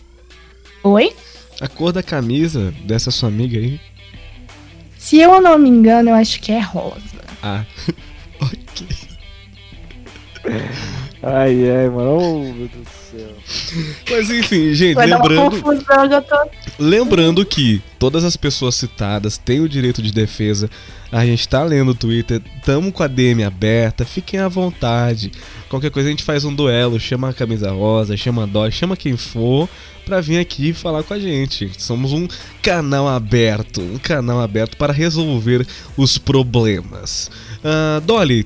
Oi? 0.82 1.14
A 1.60 1.68
cor 1.68 1.92
da 1.92 2.02
camisa 2.02 2.72
dessa 2.84 3.10
sua 3.10 3.28
amiga 3.28 3.58
aí? 3.58 3.78
Se 4.98 5.18
eu 5.18 5.40
não 5.40 5.58
me 5.58 5.68
engano, 5.68 6.08
eu 6.10 6.14
acho 6.14 6.40
que 6.40 6.50
é 6.50 6.60
rosa. 6.60 7.20
Ah, 7.42 7.64
ok. 8.40 8.86
Ai, 11.24 11.70
ai, 11.70 11.88
mano. 11.88 12.18
Oh, 12.18 12.38
meu 12.52 12.68
Deus 12.68 12.70
do 12.70 12.88
céu. 13.10 13.30
Mas 14.10 14.28
enfim, 14.30 14.74
gente, 14.74 14.94
Vai 14.94 15.08
dar 15.08 15.18
uma 15.18 15.28
lembrando, 15.28 15.62
confusão, 15.62 16.10
já 16.10 16.20
tô. 16.20 16.36
lembrando 16.78 17.46
que 17.46 17.80
todas 17.98 18.24
as 18.24 18.36
pessoas 18.36 18.74
citadas 18.74 19.38
têm 19.38 19.60
o 19.60 19.68
direito 19.68 20.02
de 20.02 20.12
defesa. 20.12 20.68
A 21.12 21.24
gente 21.24 21.46
tá 21.48 21.62
lendo 21.62 21.90
o 21.90 21.94
Twitter, 21.94 22.40
tamo 22.64 22.90
com 22.90 23.02
a 23.02 23.06
DM 23.06 23.44
aberta, 23.44 24.04
fiquem 24.04 24.40
à 24.40 24.48
vontade. 24.48 25.30
Qualquer 25.68 25.90
coisa 25.90 26.08
a 26.08 26.10
gente 26.10 26.24
faz 26.24 26.44
um 26.44 26.52
duelo, 26.54 26.98
chama 26.98 27.28
a 27.28 27.34
camisa 27.34 27.70
rosa, 27.70 28.16
chama 28.16 28.42
a 28.42 28.46
Dó, 28.46 28.68
chama 28.70 28.96
quem 28.96 29.16
for 29.16 29.68
pra 30.04 30.20
vir 30.20 30.38
aqui 30.38 30.72
falar 30.72 31.04
com 31.04 31.14
a 31.14 31.18
gente. 31.20 31.70
Somos 31.78 32.12
um 32.12 32.26
canal 32.62 33.06
aberto, 33.06 33.80
um 33.80 33.98
canal 33.98 34.40
aberto 34.40 34.76
para 34.76 34.92
resolver 34.92 35.64
os 35.96 36.18
problemas. 36.18 37.30
Ah, 37.62 38.00
Dolly, 38.04 38.44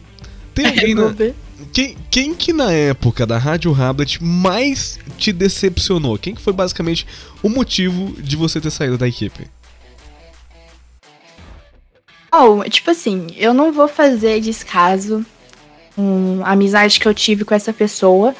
tem 0.55 0.67
alguém 0.69 0.95
na, 0.95 1.15
Quem, 1.77 1.95
quem 2.11 2.35
que 2.35 2.55
na 2.55 2.73
época 2.73 3.27
da 3.27 3.37
Rádio 3.37 3.71
Rablet 3.71 4.25
mais 4.25 4.99
te 5.19 5.31
decepcionou? 5.31 6.17
Quem 6.17 6.35
que 6.35 6.41
foi 6.41 6.55
basicamente 6.55 7.07
o 7.43 7.51
motivo 7.51 8.15
de 8.19 8.35
você 8.35 8.59
ter 8.59 8.71
saído 8.71 8.97
da 8.97 9.07
equipe? 9.07 9.47
Oh, 12.33 12.65
tipo 12.71 12.91
assim, 12.91 13.27
eu 13.37 13.53
não 13.53 13.75
vou 13.75 13.89
fazer 13.89 14.41
descaso 14.41 15.23
com 15.95 16.41
a 16.43 16.53
amizade 16.53 16.99
que 16.99 17.07
eu 17.07 17.13
tive 17.13 17.45
com 17.45 17.55
essa 17.55 17.75
pessoa. 17.75 18.35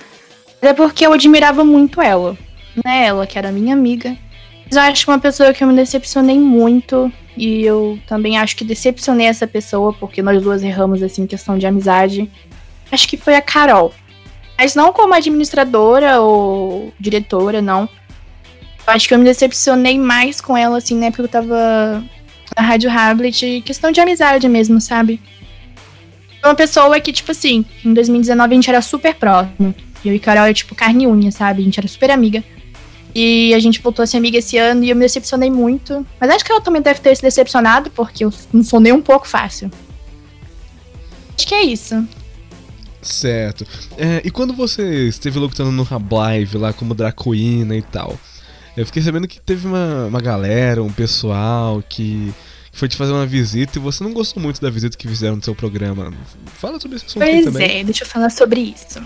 Até 0.57 0.73
porque 0.73 1.07
eu 1.07 1.13
admirava 1.13 1.63
muito 1.63 2.01
ela. 2.01 2.39
Né? 2.83 3.05
Ela 3.05 3.27
que 3.27 3.39
era 3.39 3.53
minha 3.53 3.75
amiga. 3.75 4.17
Mas 4.65 4.77
eu 4.77 4.81
acho 4.81 5.05
que 5.05 5.11
uma 5.11 5.19
pessoa 5.19 5.53
que 5.53 5.63
eu 5.63 5.69
me 5.69 5.77
decepcionei 5.77 6.39
muito. 6.39 7.13
E 7.37 7.61
eu 7.63 7.99
também 8.09 8.39
acho 8.39 8.57
que 8.57 8.65
decepcionei 8.65 9.27
essa 9.27 9.47
pessoa, 9.47 9.93
porque 9.93 10.23
nós 10.23 10.43
duas 10.43 10.63
erramos 10.63 11.03
assim 11.03 11.27
questão 11.27 11.59
de 11.59 11.67
amizade. 11.67 12.31
Acho 12.91 13.09
que 13.09 13.17
foi 13.17 13.35
a 13.35 13.43
Carol. 13.43 13.93
Mas 14.59 14.75
não 14.75 14.93
como 14.93 15.15
administradora 15.15 16.21
ou 16.21 16.93
diretora, 16.99 17.61
não. 17.61 17.89
Acho 18.87 19.09
que 19.09 19.15
eu 19.15 19.19
me 19.19 19.25
decepcionei 19.25 19.99
mais 19.99 20.41
com 20.41 20.57
ela, 20.57 20.79
assim, 20.79 20.95
né? 20.97 21.11
Porque 21.11 21.23
eu 21.23 21.29
tava 21.29 22.03
na 22.57 22.63
Rádio 22.63 22.91
Hamlet, 22.91 23.63
questão 23.63 23.91
de 23.91 24.01
amizade 24.01 24.49
mesmo, 24.49 24.81
sabe? 24.81 25.21
Uma 26.43 26.55
pessoa 26.55 27.01
que, 27.01 27.13
tipo 27.13 27.33
assim, 27.33 27.65
em 27.85 27.93
2019 27.93 28.53
a 28.53 28.55
gente 28.55 28.71
era 28.71 28.81
super 28.81 29.15
próximo. 29.15 29.75
Eu 30.05 30.15
e 30.15 30.19
Carol 30.19 30.45
era, 30.45 30.55
tipo, 30.55 30.75
carne 30.75 31.05
e 31.05 31.07
unha, 31.07 31.33
sabe? 31.33 31.61
A 31.63 31.65
gente 31.65 31.79
era 31.79 31.89
super 31.89 32.11
amiga. 32.11 32.45
E 33.15 33.53
a 33.55 33.59
gente 33.59 33.81
voltou 33.81 34.03
a 34.03 34.07
ser 34.07 34.19
amiga 34.19 34.39
esse 34.39 34.57
ano 34.57 34.85
e 34.85 34.91
eu 34.91 34.95
me 34.95 35.03
decepcionei 35.03 35.51
muito. 35.51 36.07
Mas 36.21 36.31
acho 36.31 36.45
que 36.45 36.53
ela 36.53 36.61
também 36.61 36.83
deve 36.83 37.01
ter 37.01 37.17
se 37.17 37.23
decepcionado, 37.23 37.91
porque 37.91 38.25
eu 38.25 38.33
não 38.53 38.63
sou 38.63 38.79
nem 38.79 38.93
um 38.93 39.03
pouco 39.03 39.27
fácil. 39.27 39.71
Acho 41.37 41.47
que 41.47 41.55
é 41.55 41.63
isso. 41.65 42.07
Certo. 43.13 43.67
É, 43.97 44.21
e 44.25 44.31
quando 44.31 44.53
você 44.55 45.09
esteve 45.09 45.39
lutando 45.39 45.73
no 45.73 45.83
Rablive 45.83 46.59
lá 46.59 46.73
como 46.73 46.95
Dracoína 46.95 47.77
e 47.77 47.83
tal, 47.83 48.19
eu 48.77 48.85
fiquei 48.85 49.03
sabendo 49.03 49.27
que 49.27 49.41
teve 49.41 49.67
uma, 49.67 50.07
uma 50.07 50.21
galera, 50.21 50.83
um 50.83 50.93
pessoal 50.93 51.83
que, 51.89 52.33
que 52.71 52.79
foi 52.79 52.89
te 52.89 52.97
fazer 52.97 53.13
uma 53.13 53.27
visita 53.27 53.79
e 53.79 53.81
você 53.81 54.05
não 54.05 54.13
gostou 54.13 54.43
muito 54.43 54.61
da 54.61 54.69
visita 54.69 54.97
que 54.97 55.09
fizeram 55.09 55.37
no 55.37 55.43
seu 55.45 55.55
programa. 55.55 56.13
Fala 56.59 56.79
sobre 56.79 56.97
esse 56.97 57.07
assunto 57.07 57.23
Pois 57.23 57.45
também. 57.45 57.81
é, 57.81 57.85
deixa 57.85 58.05
eu 58.05 58.09
falar 58.09 58.31
sobre 58.31 58.61
isso. 58.61 59.01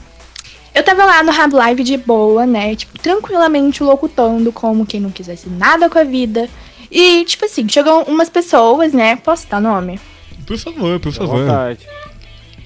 Eu 0.75 0.85
tava 0.85 1.05
lá 1.05 1.23
no 1.23 1.33
Hab 1.33 1.53
Live 1.53 1.83
de 1.83 1.97
boa, 1.97 2.47
né? 2.47 2.77
Tipo, 2.77 2.99
tranquilamente 2.99 3.83
locutando 3.83 4.53
como 4.53 4.87
quem 4.87 5.01
não 5.01 5.11
quisesse 5.11 5.49
nada 5.49 5.91
com 5.91 5.99
a 5.99 6.05
vida. 6.05 6.49
E, 6.91 7.25
tipo 7.25 7.45
assim, 7.45 7.69
chegam 7.69 8.03
umas 8.05 8.29
pessoas, 8.29 8.93
né? 8.93 9.17
Posso 9.17 9.49
dar 9.49 9.61
nome? 9.61 10.01
Por 10.47 10.59
favor, 10.59 10.99
por 10.99 11.13
favor. 11.13 11.41
vontade. 11.41 11.87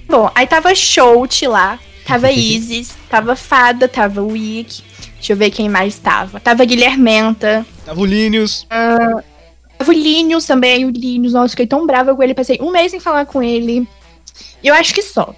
Bom, 0.07 0.29
aí 0.35 0.45
tava 0.47 0.73
Shout 0.75 1.47
lá, 1.47 1.79
tava 2.05 2.31
Isis, 2.33 2.95
tava 3.09 3.35
Fada, 3.35 3.87
tava 3.87 4.21
Wick. 4.21 4.83
Deixa 5.15 5.33
eu 5.33 5.37
ver 5.37 5.49
quem 5.49 5.67
mais 5.67 5.97
tava. 5.97 6.39
Tava 6.39 6.63
Guilhermenta, 6.65 7.65
Tava 7.85 7.99
o 7.99 8.05
Linus. 8.05 8.65
tava 8.69 9.23
o 9.87 9.91
Linus 9.91 10.45
também, 10.45 10.85
o 10.85 10.89
Linus. 10.89 11.33
Nossa, 11.33 11.49
fiquei 11.49 11.67
tão 11.67 11.85
brava 11.85 12.15
com 12.15 12.21
ele, 12.21 12.33
passei 12.33 12.59
um 12.61 12.71
mês 12.71 12.91
sem 12.91 12.99
falar 12.99 13.25
com 13.25 13.41
ele. 13.41 13.87
E 14.63 14.67
eu 14.67 14.73
acho 14.73 14.93
que 14.93 15.01
só. 15.01 15.33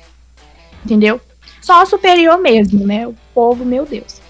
Entendeu? 0.86 1.22
Só 1.62 1.86
superior 1.86 2.38
mesmo, 2.38 2.86
né? 2.86 3.08
O 3.08 3.16
povo, 3.34 3.66
meu 3.66 3.86
Deus. 3.86 4.22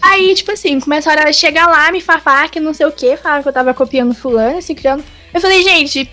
Aí, 0.00 0.34
tipo 0.34 0.52
assim, 0.52 0.78
começaram 0.78 1.28
a 1.28 1.32
chegar 1.32 1.66
lá, 1.66 1.90
me 1.90 2.00
farpar 2.00 2.50
que 2.50 2.60
não 2.60 2.72
sei 2.72 2.86
o 2.86 2.92
que, 2.92 3.16
falaram 3.16 3.42
que 3.42 3.48
eu 3.48 3.52
tava 3.52 3.74
copiando 3.74 4.14
fulano, 4.14 4.58
assim, 4.58 4.74
criando. 4.74 5.02
Eu 5.34 5.40
falei, 5.40 5.62
gente, 5.62 6.08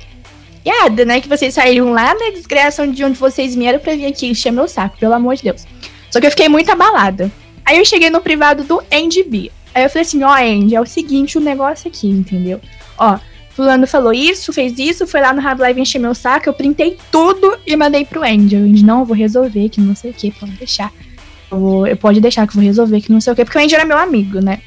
piada, 0.63 1.03
né? 1.05 1.19
Que 1.21 1.27
vocês 1.27 1.53
saíram 1.53 1.91
lá 1.91 2.13
da 2.13 2.29
desgraça 2.31 2.87
de 2.87 3.03
onde 3.03 3.17
vocês 3.17 3.55
vieram 3.55 3.79
pra 3.79 3.95
vir 3.95 4.05
aqui 4.05 4.27
encher 4.27 4.51
meu 4.51 4.67
saco, 4.67 4.97
pelo 4.97 5.13
amor 5.13 5.35
de 5.35 5.43
Deus. 5.43 5.65
Só 6.09 6.19
que 6.19 6.27
eu 6.27 6.31
fiquei 6.31 6.47
muito 6.47 6.71
abalada. 6.71 7.31
Aí 7.65 7.77
eu 7.77 7.85
cheguei 7.85 8.09
no 8.09 8.21
privado 8.21 8.63
do 8.63 8.81
Andy 8.91 9.23
B. 9.23 9.51
Aí 9.73 9.83
eu 9.83 9.89
falei 9.89 10.03
assim, 10.05 10.23
ó, 10.23 10.33
Andy, 10.35 10.75
é 10.75 10.81
o 10.81 10.85
seguinte 10.85 11.37
o 11.37 11.41
negócio 11.41 11.87
aqui, 11.89 12.07
entendeu? 12.07 12.61
Ó, 12.97 13.17
fulano 13.55 13.87
falou 13.87 14.13
isso, 14.13 14.53
fez 14.53 14.77
isso, 14.77 15.07
foi 15.07 15.21
lá 15.21 15.33
no 15.33 15.45
Hab 15.45 15.59
Live 15.61 15.81
encher 15.81 15.99
meu 15.99 16.13
saco, 16.13 16.47
eu 16.47 16.53
printei 16.53 16.97
tudo 17.11 17.57
e 17.65 17.75
mandei 17.75 18.05
pro 18.05 18.23
Andy. 18.23 18.55
O 18.55 18.59
Andy, 18.59 18.83
não, 18.85 18.99
eu 18.99 19.05
vou 19.05 19.15
resolver, 19.15 19.69
que 19.69 19.81
não 19.81 19.95
sei 19.95 20.11
o 20.11 20.13
que, 20.13 20.31
pode 20.31 20.51
deixar. 20.53 20.91
Eu, 21.51 21.59
vou- 21.59 21.87
eu 21.87 21.97
pode 21.97 22.19
deixar 22.21 22.45
que 22.45 22.51
eu 22.51 22.55
vou 22.55 22.63
resolver, 22.63 23.01
que 23.01 23.11
não 23.11 23.19
sei 23.21 23.33
o 23.33 23.35
que, 23.35 23.43
porque 23.45 23.57
o 23.57 23.61
Andy 23.61 23.73
era 23.75 23.85
meu 23.85 23.97
amigo, 23.97 24.39
né? 24.39 24.59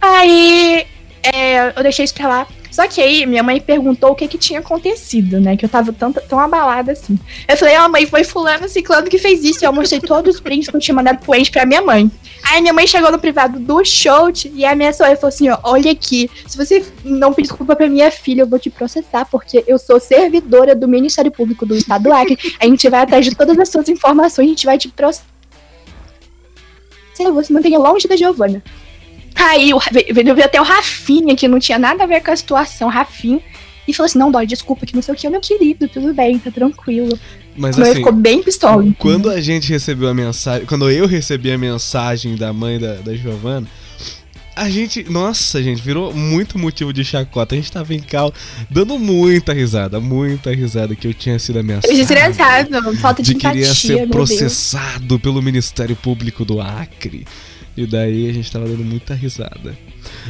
Aí 0.00 0.84
é, 1.22 1.72
eu 1.76 1.82
deixei 1.82 2.04
isso 2.04 2.14
pra 2.14 2.28
lá. 2.28 2.46
Só 2.72 2.88
que 2.88 3.00
aí 3.00 3.26
minha 3.26 3.42
mãe 3.42 3.60
perguntou 3.60 4.10
o 4.10 4.14
que 4.14 4.26
que 4.26 4.38
tinha 4.38 4.58
acontecido, 4.60 5.38
né? 5.38 5.56
Que 5.56 5.66
eu 5.66 5.68
tava 5.68 5.92
tão, 5.92 6.12
tão 6.12 6.40
abalada 6.40 6.92
assim. 6.92 7.18
Eu 7.46 7.56
falei, 7.56 7.76
ó, 7.76 7.88
mãe, 7.88 8.06
foi 8.06 8.24
fulano 8.24 8.68
ciclano 8.68 9.08
que 9.08 9.18
fez 9.18 9.44
isso. 9.44 9.62
E 9.62 9.66
eu 9.66 9.72
mostrei 9.72 10.00
todos 10.00 10.36
os 10.36 10.40
prints 10.40 10.68
que 10.68 10.76
eu 10.76 10.80
tinha 10.80 10.94
mandado 10.94 11.18
pro 11.18 11.34
Andy 11.34 11.50
pra 11.50 11.66
minha 11.66 11.82
mãe. 11.82 12.10
Aí 12.42 12.60
minha 12.60 12.72
mãe 12.72 12.86
chegou 12.86 13.12
no 13.12 13.18
privado 13.18 13.60
do 13.60 13.84
show 13.84 14.32
e 14.52 14.64
ameaçou. 14.64 15.06
Ela 15.06 15.16
falou 15.16 15.28
assim, 15.28 15.48
ó, 15.50 15.58
olha 15.62 15.92
aqui, 15.92 16.30
se 16.46 16.56
você 16.56 16.84
não 17.04 17.32
pedir 17.32 17.52
desculpa 17.52 17.76
pra 17.76 17.88
minha 17.88 18.10
filha, 18.10 18.42
eu 18.42 18.46
vou 18.46 18.58
te 18.58 18.70
processar, 18.70 19.26
porque 19.26 19.62
eu 19.66 19.78
sou 19.78 20.00
servidora 20.00 20.74
do 20.74 20.88
Ministério 20.88 21.30
Público 21.30 21.66
do 21.66 21.76
Estado 21.76 22.04
do 22.04 22.12
Acre. 22.12 22.38
A 22.58 22.64
gente 22.64 22.88
vai 22.88 23.02
atrás 23.02 23.24
de 23.24 23.34
todas 23.34 23.58
as 23.58 23.68
suas 23.68 23.88
informações, 23.88 24.46
a 24.46 24.48
gente 24.48 24.64
vai 24.64 24.78
te 24.78 24.88
processar. 24.88 25.26
Você 27.14 27.52
mantenha 27.52 27.78
longe 27.78 28.08
da 28.08 28.16
Giovana. 28.16 28.62
Aí 29.34 29.72
o- 29.74 29.80
veio 29.90 30.34
veio 30.34 30.44
até 30.44 30.60
o 30.60 30.64
Rafinha, 30.64 31.34
que 31.36 31.48
não 31.48 31.58
tinha 31.58 31.78
nada 31.78 32.04
a 32.04 32.06
ver 32.06 32.22
com 32.22 32.30
a 32.30 32.36
situação, 32.36 32.88
Rafinha, 32.88 33.40
e 33.86 33.92
falou 33.92 34.06
assim: 34.06 34.18
não, 34.18 34.30
dói, 34.30 34.46
desculpa, 34.46 34.86
que 34.86 34.94
não 34.94 35.02
sei 35.02 35.14
o 35.14 35.16
que, 35.16 35.28
meu 35.28 35.40
querido, 35.40 35.88
tudo 35.88 36.12
bem, 36.14 36.38
tá 36.38 36.50
tranquilo. 36.50 37.18
Mas 37.56 37.78
assim, 37.78 37.96
ficou 37.96 38.12
bem 38.12 38.42
pistola. 38.42 38.82
quando 38.98 39.28
a 39.28 39.40
gente 39.40 39.68
recebeu 39.70 40.08
a 40.08 40.14
mensagem. 40.14 40.66
Quando 40.66 40.88
eu 40.90 41.06
recebi 41.06 41.50
a 41.52 41.58
mensagem 41.58 42.34
da 42.36 42.52
mãe 42.52 42.78
da, 42.78 42.94
da 42.94 43.14
Giovana, 43.14 43.66
a 44.56 44.70
gente. 44.70 45.04
Nossa, 45.10 45.62
gente, 45.62 45.82
virou 45.82 46.14
muito 46.14 46.58
motivo 46.58 46.92
de 46.92 47.04
chacota. 47.04 47.54
A 47.54 47.58
gente 47.58 47.70
tava 47.72 47.94
em 47.94 48.00
cal 48.00 48.32
dando 48.70 48.98
muita 48.98 49.52
risada, 49.52 50.00
muita 50.00 50.54
risada 50.54 50.94
que 50.94 51.06
eu 51.06 51.12
tinha 51.14 51.38
sido 51.38 51.58
ameaçado. 51.58 51.92
Desgraçado, 51.94 52.96
falta 52.98 53.22
de, 53.22 53.30
de 53.32 53.36
empatia, 53.36 53.74
ser 53.74 53.88
meu 53.88 53.96
Deus. 53.98 54.10
processado 54.10 55.18
pelo 55.18 55.42
Ministério 55.42 55.96
Público 55.96 56.44
do 56.44 56.60
Acre. 56.60 57.26
E 57.76 57.86
daí 57.86 58.28
a 58.28 58.32
gente 58.32 58.50
tava 58.52 58.66
dando 58.66 58.84
muita 58.84 59.14
risada. 59.14 59.76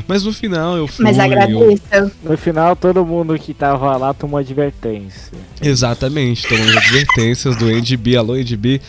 Mas 0.07 0.23
no 0.23 0.33
final 0.33 0.77
eu 0.77 0.87
fui. 0.87 1.05
Mas 1.05 1.17
eu- 1.19 1.25
agradeço. 1.25 2.13
No 2.23 2.37
final, 2.39 2.77
todo 2.77 3.05
mundo 3.05 3.37
que 3.39 3.53
tava 3.53 3.97
lá 3.97 4.15
tomou 4.15 4.39
advertência. 4.39 5.33
Exatamente, 5.61 6.47
tomando 6.47 6.77
advertências 6.79 7.57
do 7.57 7.69
NDB. 7.71 8.17
Alô, 8.17 8.37
NDB. 8.37 8.81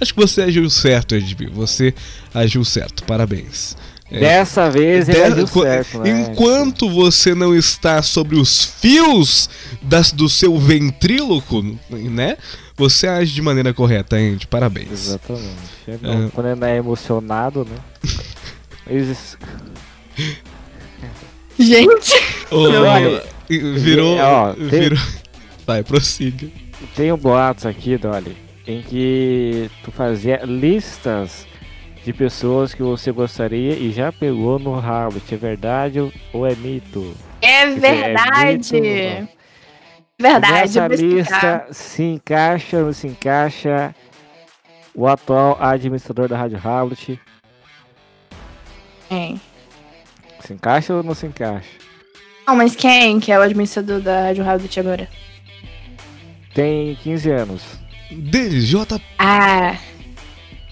Acho 0.00 0.12
que 0.14 0.20
você 0.20 0.42
agiu 0.42 0.68
certo, 0.68 1.14
NDB. 1.14 1.46
Você 1.54 1.94
agiu 2.34 2.64
certo, 2.64 3.04
parabéns. 3.04 3.76
É. 4.12 4.20
Dessa 4.20 4.70
vez 4.70 5.08
ele 5.08 5.18
Dessa- 5.18 5.32
agiu 5.34 5.48
qu- 5.48 5.62
certo, 5.62 5.98
né? 6.00 6.10
Enquanto 6.30 6.90
você 6.90 7.34
não 7.34 7.54
está 7.56 8.02
sobre 8.02 8.36
os 8.36 8.62
fios 8.64 9.48
das, 9.80 10.12
do 10.12 10.28
seu 10.28 10.58
ventríloco, 10.58 11.62
né? 11.90 12.36
Você 12.76 13.06
age 13.06 13.32
de 13.32 13.40
maneira 13.40 13.72
correta, 13.72 14.16
Andy. 14.16 14.46
Parabéns. 14.46 14.90
Exatamente. 14.90 15.48
É 15.88 15.96
bom, 15.96 16.26
É. 16.26 16.30
Quando 16.34 16.46
ele 16.48 16.64
é 16.64 16.76
emocionado, 16.76 17.64
né? 17.68 17.76
Mas, 18.86 19.36
Gente, 21.58 22.12
Ô, 22.50 22.56
Olha, 22.64 23.22
virou. 23.48 24.16
ó, 24.18 24.52
tem- 24.52 24.68
virou... 24.68 24.98
Vai, 25.66 25.82
prossiga. 25.82 26.48
tem 26.96 27.12
um 27.12 27.16
boatos 27.16 27.64
aqui, 27.66 27.96
Dolly, 27.96 28.36
em 28.66 28.82
que 28.82 29.70
tu 29.84 29.92
fazia 29.92 30.40
listas 30.44 31.46
de 32.04 32.12
pessoas 32.12 32.74
que 32.74 32.82
você 32.82 33.12
gostaria 33.12 33.74
e 33.74 33.92
já 33.92 34.10
pegou 34.12 34.58
no 34.58 34.78
Harvard. 34.78 35.22
É 35.32 35.36
verdade 35.36 36.00
ou- 36.32 36.46
é 36.46 36.54
mito? 36.54 37.14
é 37.40 37.66
dizer, 37.66 37.86
é 37.86 37.90
verdade. 38.14 38.80
mito? 38.80 39.28
Verdade, 40.20 40.52
Nessa 40.52 40.86
explicar. 40.94 40.98
lista 40.98 41.66
se 41.72 42.02
encaixa 42.02 42.76
ou 42.78 42.84
não 42.86 42.92
se 42.92 43.06
encaixa 43.08 43.94
o 44.94 45.06
atual 45.08 45.56
administrador 45.60 46.28
da 46.28 46.36
Rádio 46.36 46.58
Harvard? 46.58 47.20
Quem? 49.08 49.40
Se 50.40 50.52
encaixa 50.52 50.94
ou 50.94 51.02
não 51.02 51.14
se 51.14 51.26
encaixa? 51.26 51.68
Não, 52.46 52.56
mas 52.56 52.74
quem 52.76 53.20
que 53.20 53.30
é 53.32 53.38
o 53.38 53.42
administrador 53.42 54.00
da 54.00 54.22
Rádio 54.24 54.44
Rabbit 54.44 54.78
agora? 54.80 55.08
Tem 56.54 56.94
15 56.96 57.30
anos. 57.30 57.62
DJ. 58.10 58.80
Ah, 59.18 59.76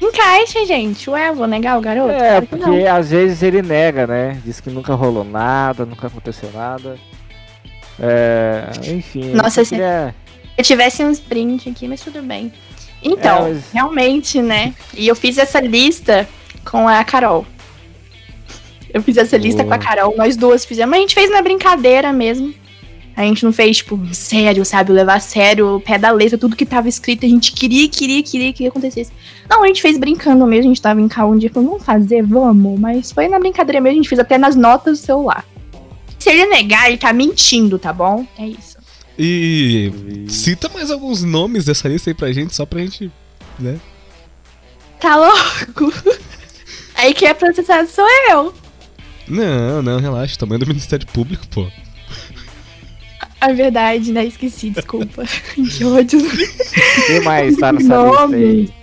encaixa, 0.00 0.64
gente. 0.66 1.08
Ué, 1.10 1.32
vou 1.32 1.46
negar 1.46 1.78
o 1.78 1.80
garoto? 1.80 2.10
É, 2.10 2.18
Claro 2.40 2.46
que 2.46 2.56
não. 2.56 2.68
porque 2.68 2.86
às 2.86 3.10
vezes 3.10 3.42
ele 3.42 3.62
nega, 3.62 4.06
né? 4.06 4.40
Diz 4.44 4.60
que 4.60 4.70
nunca 4.70 4.94
rolou 4.94 5.24
nada, 5.24 5.84
nunca 5.86 6.06
aconteceu 6.06 6.50
nada. 6.52 6.96
É, 7.98 8.64
enfim. 8.86 9.32
Nossa, 9.32 9.60
eu 9.60 9.62
esse- 9.62 9.70
queria- 9.74 10.14
Eu 10.56 10.64
tivesse 10.64 11.02
uns 11.04 11.18
print 11.20 11.68
aqui, 11.70 11.86
mas 11.88 12.00
tudo 12.02 12.22
bem. 12.22 12.52
Então, 13.02 13.46
É, 13.46 13.52
mas- 13.52 13.72
realmente, 13.72 14.42
né? 14.42 14.74
E 14.94 15.08
eu 15.08 15.14
fiz 15.16 15.38
essa 15.38 15.58
lista 15.60 16.28
com 16.70 16.86
a 16.86 17.02
Carol. 17.04 17.46
Eu 18.92 19.02
fiz 19.02 19.16
essa 19.16 19.36
lista 19.38 19.62
Boa. 19.62 19.78
com 19.78 19.82
a 19.82 19.86
Carol, 19.86 20.14
nós 20.16 20.36
duas 20.36 20.64
fizemos. 20.64 20.90
Mas 20.90 20.98
a 20.98 21.00
gente 21.02 21.14
fez 21.14 21.30
na 21.30 21.40
brincadeira 21.40 22.12
mesmo. 22.12 22.52
A 23.16 23.22
gente 23.22 23.44
não 23.44 23.52
fez, 23.52 23.78
tipo, 23.78 23.98
sério, 24.14 24.64
sabe? 24.64 24.92
Levar 24.92 25.16
a 25.16 25.20
sério, 25.20 25.76
o 25.76 25.80
pé 25.80 25.98
da 25.98 26.10
letra, 26.10 26.38
tudo 26.38 26.56
que 26.56 26.64
tava 26.64 26.88
escrito. 26.88 27.26
A 27.26 27.28
gente 27.28 27.52
queria, 27.52 27.88
queria, 27.88 28.22
queria 28.22 28.52
que 28.52 28.66
acontecesse. 28.66 29.12
Não, 29.48 29.62
a 29.62 29.66
gente 29.66 29.82
fez 29.82 29.98
brincando 29.98 30.46
mesmo. 30.46 30.70
A 30.70 30.74
gente 30.74 30.82
tava 30.82 31.00
em 31.00 31.08
casa 31.08 31.26
um 31.26 31.36
dia 31.36 31.50
falando, 31.50 31.70
vamos 31.70 31.84
fazer, 31.84 32.22
vamos. 32.22 32.78
Mas 32.78 33.12
foi 33.12 33.28
na 33.28 33.38
brincadeira 33.38 33.80
mesmo. 33.80 33.98
A 33.98 34.02
gente 34.02 34.08
fez 34.08 34.18
até 34.18 34.38
nas 34.38 34.56
notas 34.56 35.00
do 35.00 35.04
celular. 35.04 35.44
Se 36.18 36.30
ele 36.30 36.46
negar, 36.46 36.88
ele 36.88 36.98
tá 36.98 37.12
mentindo, 37.12 37.78
tá 37.78 37.92
bom? 37.92 38.26
É 38.38 38.46
isso. 38.46 38.78
E 39.18 39.92
cita 40.28 40.68
mais 40.70 40.90
alguns 40.90 41.22
nomes 41.22 41.64
dessa 41.64 41.88
lista 41.88 42.08
aí 42.08 42.14
pra 42.14 42.32
gente, 42.32 42.54
só 42.54 42.64
pra 42.64 42.80
gente. 42.80 43.10
Né? 43.58 43.78
Tá 44.98 45.16
louco? 45.16 45.92
Aí 46.94 47.14
quem 47.14 47.28
é 47.28 47.34
processado 47.34 47.88
sou 47.88 48.06
eu. 48.30 48.54
Não, 49.26 49.80
não, 49.80 49.98
relaxa. 49.98 50.36
Tamanho 50.38 50.60
do 50.60 50.66
Ministério 50.66 51.06
Público, 51.06 51.46
pô. 51.48 51.66
É 53.40 53.52
verdade, 53.54 54.12
né? 54.12 54.26
Esqueci, 54.26 54.70
desculpa. 54.70 55.24
que 55.54 55.84
ódio. 55.84 56.20
Quem 57.06 57.20
mais 57.22 57.56
tá 57.56 57.72
nessa 57.72 57.88
Nome. 57.88 58.36
lista 58.36 58.74
aí? 58.74 58.80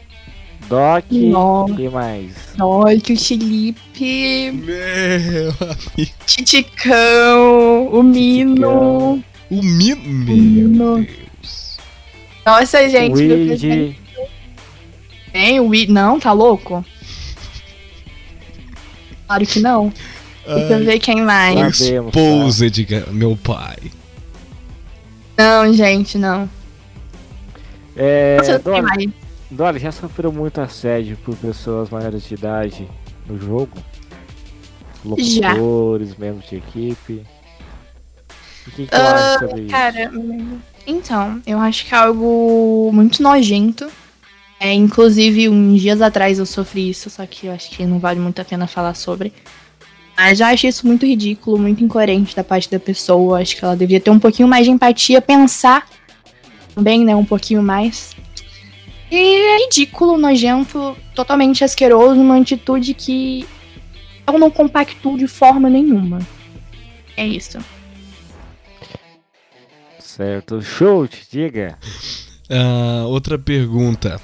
Doc. 0.68 1.12
Nome. 1.12 1.76
Quem 1.76 1.90
mais? 1.90 2.34
Olha, 2.60 2.98
o 2.98 3.18
Felipe, 3.18 4.52
Meu 4.52 5.50
amigo. 5.50 6.14
Titicão, 6.26 7.88
o 7.92 8.04
Mino. 8.04 9.24
O 9.50 9.62
Mino. 9.64 10.02
Mino. 10.04 10.96
Meu 10.98 11.06
Deus. 11.06 11.78
Nossa, 12.46 12.90
gente. 12.90 13.14
Luigi. 13.14 13.96
Tem 15.32 15.60
o 15.60 15.68
Wii. 15.68 15.88
Não, 15.88 16.20
tá 16.20 16.32
louco? 16.32 16.84
Claro 19.28 19.46
que 19.46 19.60
não. 19.60 19.94
Deixa 20.46 20.74
eu 20.74 20.78
Ai, 20.78 20.84
ver 20.84 21.00
quem 21.00 21.22
o 21.22 21.26
mais. 21.26 21.82
Exposed, 21.82 22.88
meu 23.12 23.38
pai. 23.38 23.76
Não, 25.38 25.72
gente, 25.74 26.18
não. 26.18 26.50
É, 27.96 28.38
Nossa, 28.38 28.62
Dolly, 29.50 29.80
já 29.80 29.92
sofreu 29.92 30.32
muito 30.32 30.60
assédio 30.60 31.18
por 31.24 31.36
pessoas 31.36 31.90
maiores 31.90 32.24
de 32.24 32.34
idade 32.34 32.88
no 33.26 33.40
jogo? 33.40 33.78
Já. 35.18 35.54
Locutores, 35.54 36.18
membros 36.18 36.50
de 36.50 36.58
equipe. 36.58 37.24
O 38.68 38.72
que, 38.72 38.84
que 38.84 38.88
tu 38.88 38.96
Ah, 38.96 39.14
acha 39.14 39.40
sobre 39.40 39.62
isso? 39.62 39.70
Cara, 39.72 40.12
então, 40.86 41.42
eu 41.48 41.60
acho 41.60 41.86
que 41.86 41.96
é 41.96 41.98
algo 41.98 42.90
muito 42.94 43.24
nojento. 43.24 43.90
É, 44.60 44.74
inclusive, 44.74 45.48
uns 45.48 45.80
dias 45.80 46.02
atrás 46.02 46.40
eu 46.40 46.46
sofri 46.46 46.90
isso, 46.90 47.10
só 47.10 47.26
que 47.26 47.48
eu 47.48 47.54
acho 47.54 47.70
que 47.70 47.86
não 47.86 48.00
vale 48.00 48.20
muito 48.20 48.42
a 48.42 48.46
pena 48.46 48.68
falar 48.68 48.96
sobre. 48.96 49.32
Mas 50.18 50.40
eu 50.40 50.48
acho 50.48 50.66
isso 50.66 50.88
muito 50.88 51.06
ridículo, 51.06 51.60
muito 51.60 51.84
incoerente 51.84 52.36
da 52.36 52.44
parte 52.44 52.70
da 52.72 52.80
pessoa. 52.80 53.40
Acho 53.40 53.56
que 53.56 53.64
ela 53.64 53.76
deveria 53.76 54.02
ter 54.02 54.10
um 54.10 54.18
pouquinho 54.18 54.48
mais 54.48 54.66
de 54.66 54.72
empatia, 54.72 55.22
pensar 55.22 55.88
também, 56.74 57.06
né, 57.06 57.16
um 57.16 57.24
pouquinho 57.24 57.62
mais. 57.62 58.16
E 59.12 59.16
é 59.16 59.64
ridículo, 59.66 60.18
nojento, 60.18 60.98
totalmente 61.14 61.64
asqueroso, 61.64 62.20
uma 62.20 62.40
atitude 62.40 62.96
que 62.96 63.48
eu 64.26 64.40
não 64.40 64.50
compactuo 64.50 65.18
de 65.18 65.28
forma 65.28 65.70
nenhuma. 65.70 66.20
É 67.16 67.26
isso. 67.26 67.60
Certo. 70.00 70.62
Show, 70.62 71.08
te 71.08 71.28
diga. 71.32 71.78
Ah, 72.50 73.06
outra 73.06 73.38
pergunta 73.38 74.20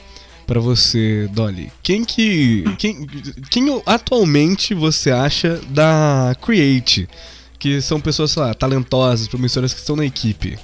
pra 0.46 0.60
você, 0.60 1.28
Dolly. 1.32 1.72
Quem 1.82 2.04
que. 2.04 2.64
Quem, 2.78 3.08
quem 3.50 3.82
atualmente 3.86 4.74
você 4.74 5.12
acha 5.12 5.60
da 5.70 6.36
Create? 6.42 7.08
Que 7.58 7.82
são 7.82 8.00
pessoas, 8.00 8.32
sei 8.32 8.44
lá, 8.44 8.54
talentosas, 8.54 9.28
promissoras 9.28 9.74
que 9.74 9.80
estão 9.80 9.96
na 9.96 10.06
equipe. 10.06 10.58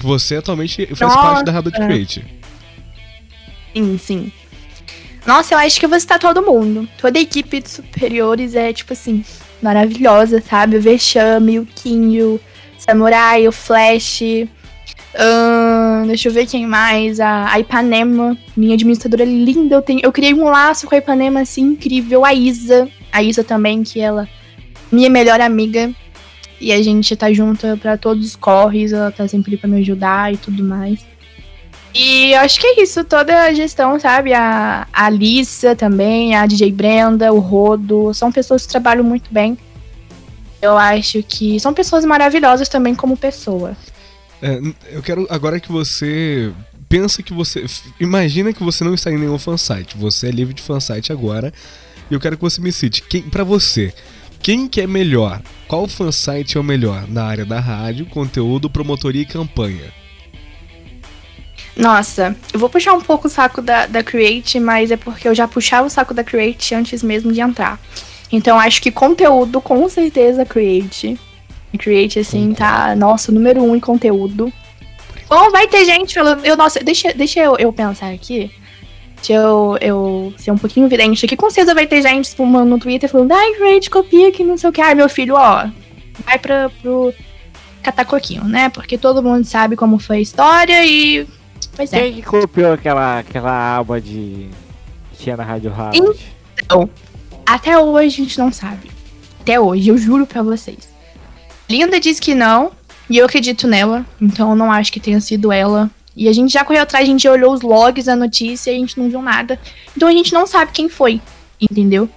Você 0.00 0.36
atualmente 0.36 0.86
faz 0.86 1.00
Nossa. 1.00 1.16
parte 1.16 1.44
da 1.44 1.52
Rabbit 1.52 1.76
Create. 1.76 2.24
Sim, 3.74 3.98
sim. 3.98 4.32
Nossa, 5.26 5.54
eu 5.54 5.58
acho 5.58 5.78
que 5.78 5.84
eu 5.84 5.90
vou 5.90 5.98
citar 5.98 6.18
todo 6.18 6.42
mundo. 6.42 6.88
Toda 6.98 7.18
a 7.18 7.22
equipe 7.22 7.60
de 7.60 7.70
superiores 7.70 8.54
é, 8.54 8.72
tipo 8.72 8.92
assim, 8.92 9.24
maravilhosa, 9.62 10.42
sabe? 10.42 10.76
O 10.76 10.80
Vexame, 10.80 11.60
o 11.60 11.66
Kinho, 11.66 12.40
Samurai, 12.78 13.46
o 13.46 13.52
Flash. 13.52 14.22
Deixa 16.06 16.28
eu 16.28 16.32
ver 16.32 16.46
quem 16.46 16.66
mais. 16.66 17.20
A, 17.20 17.52
a 17.52 17.60
Ipanema, 17.60 18.36
minha 18.56 18.74
administradora 18.74 19.24
linda. 19.24 19.76
Eu, 19.76 19.82
tenho, 19.82 20.00
eu 20.02 20.12
criei 20.12 20.34
um 20.34 20.44
laço 20.44 20.86
com 20.86 20.94
a 20.94 20.98
Ipanema, 20.98 21.40
assim, 21.40 21.62
incrível. 21.62 22.24
A 22.24 22.32
Isa. 22.32 22.88
A 23.12 23.22
Isa 23.22 23.44
também, 23.44 23.82
que 23.82 24.00
ela. 24.00 24.28
Minha 24.90 25.10
melhor 25.10 25.40
amiga. 25.40 25.90
E 26.60 26.72
a 26.72 26.82
gente 26.82 27.16
tá 27.16 27.32
junta 27.32 27.76
pra 27.76 27.96
todos 27.96 28.26
os 28.26 28.36
corres. 28.36 28.92
Ela 28.92 29.10
tá 29.10 29.26
sempre 29.28 29.52
ali 29.52 29.56
pra 29.56 29.68
me 29.68 29.80
ajudar 29.80 30.32
e 30.32 30.36
tudo 30.36 30.62
mais. 30.62 31.04
E 31.94 32.32
eu 32.32 32.40
acho 32.40 32.58
que 32.58 32.66
é 32.66 32.82
isso, 32.82 33.04
toda 33.04 33.42
a 33.42 33.52
gestão, 33.52 34.00
sabe? 34.00 34.32
A, 34.32 34.86
Alissa 34.92 35.76
também, 35.76 36.34
a 36.34 36.46
DJ 36.46 36.72
Brenda, 36.72 37.32
o 37.32 37.38
Rodo, 37.38 38.14
são 38.14 38.32
pessoas 38.32 38.64
que 38.64 38.72
trabalham 38.72 39.04
muito 39.04 39.32
bem. 39.32 39.58
Eu 40.60 40.78
acho 40.78 41.22
que 41.22 41.60
são 41.60 41.74
pessoas 41.74 42.04
maravilhosas 42.04 42.68
também 42.68 42.94
como 42.94 43.16
pessoa. 43.16 43.76
É, 44.42 44.60
eu 44.90 45.02
quero 45.02 45.24
agora 45.30 45.60
que 45.60 45.70
você 45.70 46.52
pensa 46.88 47.22
que 47.22 47.32
você 47.32 47.64
imagina 48.00 48.52
que 48.52 48.62
você 48.62 48.82
não 48.82 48.92
está 48.92 49.10
em 49.10 49.16
nenhum 49.16 49.38
fansite, 49.38 49.96
você 49.96 50.28
é 50.28 50.30
livre 50.32 50.52
de 50.52 50.60
fansite 50.60 51.12
agora. 51.12 51.52
E 52.10 52.14
eu 52.14 52.20
quero 52.20 52.36
que 52.36 52.42
você 52.42 52.60
me 52.60 52.72
cite 52.72 53.02
quem 53.02 53.22
para 53.22 53.44
você, 53.44 53.94
quem 54.42 54.66
que 54.66 54.80
é 54.80 54.86
melhor? 54.86 55.40
Qual 55.68 55.86
fansite 55.86 56.58
é 56.58 56.60
o 56.60 56.64
melhor 56.64 57.06
na 57.08 57.24
área 57.24 57.44
da 57.46 57.60
rádio, 57.60 58.04
conteúdo, 58.06 58.68
promotoria 58.68 59.22
e 59.22 59.26
campanha? 59.26 59.94
Nossa, 61.76 62.36
eu 62.52 62.58
vou 62.58 62.68
puxar 62.68 62.92
um 62.92 63.00
pouco 63.00 63.28
o 63.28 63.30
saco 63.30 63.62
da, 63.62 63.86
da 63.86 64.02
Create, 64.02 64.60
mas 64.60 64.90
é 64.90 64.96
porque 64.96 65.26
eu 65.26 65.34
já 65.34 65.48
puxava 65.48 65.86
o 65.86 65.90
saco 65.90 66.12
da 66.12 66.22
Create 66.24 66.74
antes 66.74 67.02
mesmo 67.02 67.32
de 67.32 67.40
entrar. 67.40 67.80
Então 68.30 68.58
acho 68.58 68.82
que 68.82 68.90
conteúdo, 68.90 69.60
com 69.60 69.88
certeza, 69.88 70.44
Create. 70.44 71.18
Create, 71.78 72.18
assim, 72.18 72.52
tá, 72.52 72.94
nossa, 72.94 73.32
número 73.32 73.62
um 73.62 73.74
em 73.74 73.80
conteúdo. 73.80 74.52
Bom, 75.28 75.50
vai 75.50 75.66
ter 75.66 75.84
gente 75.84 76.14
falando. 76.14 76.44
Eu, 76.44 76.56
nossa, 76.56 76.80
deixa, 76.80 77.12
deixa 77.14 77.40
eu, 77.40 77.56
eu 77.56 77.72
pensar 77.72 78.12
aqui. 78.12 78.50
Deixa 79.16 79.32
eu, 79.34 79.78
eu 79.80 80.34
ser 80.36 80.50
um 80.50 80.58
pouquinho 80.58 80.88
vidente 80.88 81.24
aqui. 81.24 81.36
Com 81.36 81.48
certeza 81.48 81.74
vai 81.74 81.86
ter 81.86 82.02
gente 82.02 82.26
espumando 82.26 82.68
no 82.68 82.78
Twitter 82.78 83.08
falando, 83.08 83.32
ai, 83.32 83.54
Create, 83.54 83.88
copia 83.88 84.30
que 84.32 84.44
não 84.44 84.58
sei 84.58 84.68
o 84.68 84.72
que. 84.72 84.80
Ai, 84.80 84.94
meu 84.94 85.08
filho, 85.08 85.34
ó, 85.34 85.68
vai 86.26 86.38
pra, 86.38 86.68
pro 86.68 87.14
catacoquinho, 87.82 88.44
né? 88.44 88.68
Porque 88.68 88.98
todo 88.98 89.22
mundo 89.22 89.44
sabe 89.44 89.76
como 89.76 89.98
foi 89.98 90.18
a 90.18 90.20
história 90.20 90.84
e. 90.84 91.26
Pois 91.74 91.92
é. 91.92 92.00
Quem 92.00 92.12
que 92.14 92.22
copiou 92.22 92.72
aquela, 92.72 93.20
aquela 93.20 93.78
aba 93.78 94.00
de. 94.00 94.48
que 95.12 95.24
tinha 95.24 95.36
na 95.36 95.44
Rádio 95.44 95.70
Harvard? 95.70 96.20
Então, 96.62 96.90
Até 97.46 97.78
hoje 97.78 98.06
a 98.06 98.24
gente 98.24 98.38
não 98.38 98.52
sabe. 98.52 98.90
Até 99.40 99.58
hoje, 99.58 99.88
eu 99.88 99.96
juro 99.96 100.26
pra 100.26 100.42
vocês. 100.42 100.91
Linda 101.72 101.98
diz 101.98 102.20
que 102.20 102.34
não, 102.34 102.70
e 103.08 103.16
eu 103.16 103.24
acredito 103.24 103.66
nela, 103.66 104.04
então 104.20 104.50
eu 104.50 104.56
não 104.56 104.70
acho 104.70 104.92
que 104.92 105.00
tenha 105.00 105.18
sido 105.22 105.50
ela. 105.50 105.90
E 106.14 106.28
a 106.28 106.32
gente 106.32 106.52
já 106.52 106.62
correu 106.62 106.82
atrás, 106.82 107.02
a 107.02 107.06
gente 107.06 107.26
olhou 107.26 107.50
os 107.54 107.62
logs 107.62 108.04
da 108.04 108.14
notícia 108.14 108.70
e 108.70 108.76
a 108.76 108.78
gente 108.78 108.98
não 108.98 109.08
viu 109.08 109.22
nada. 109.22 109.58
Então 109.96 110.06
a 110.06 110.12
gente 110.12 110.34
não 110.34 110.46
sabe 110.46 110.70
quem 110.70 110.90
foi, 110.90 111.18
entendeu? 111.58 112.10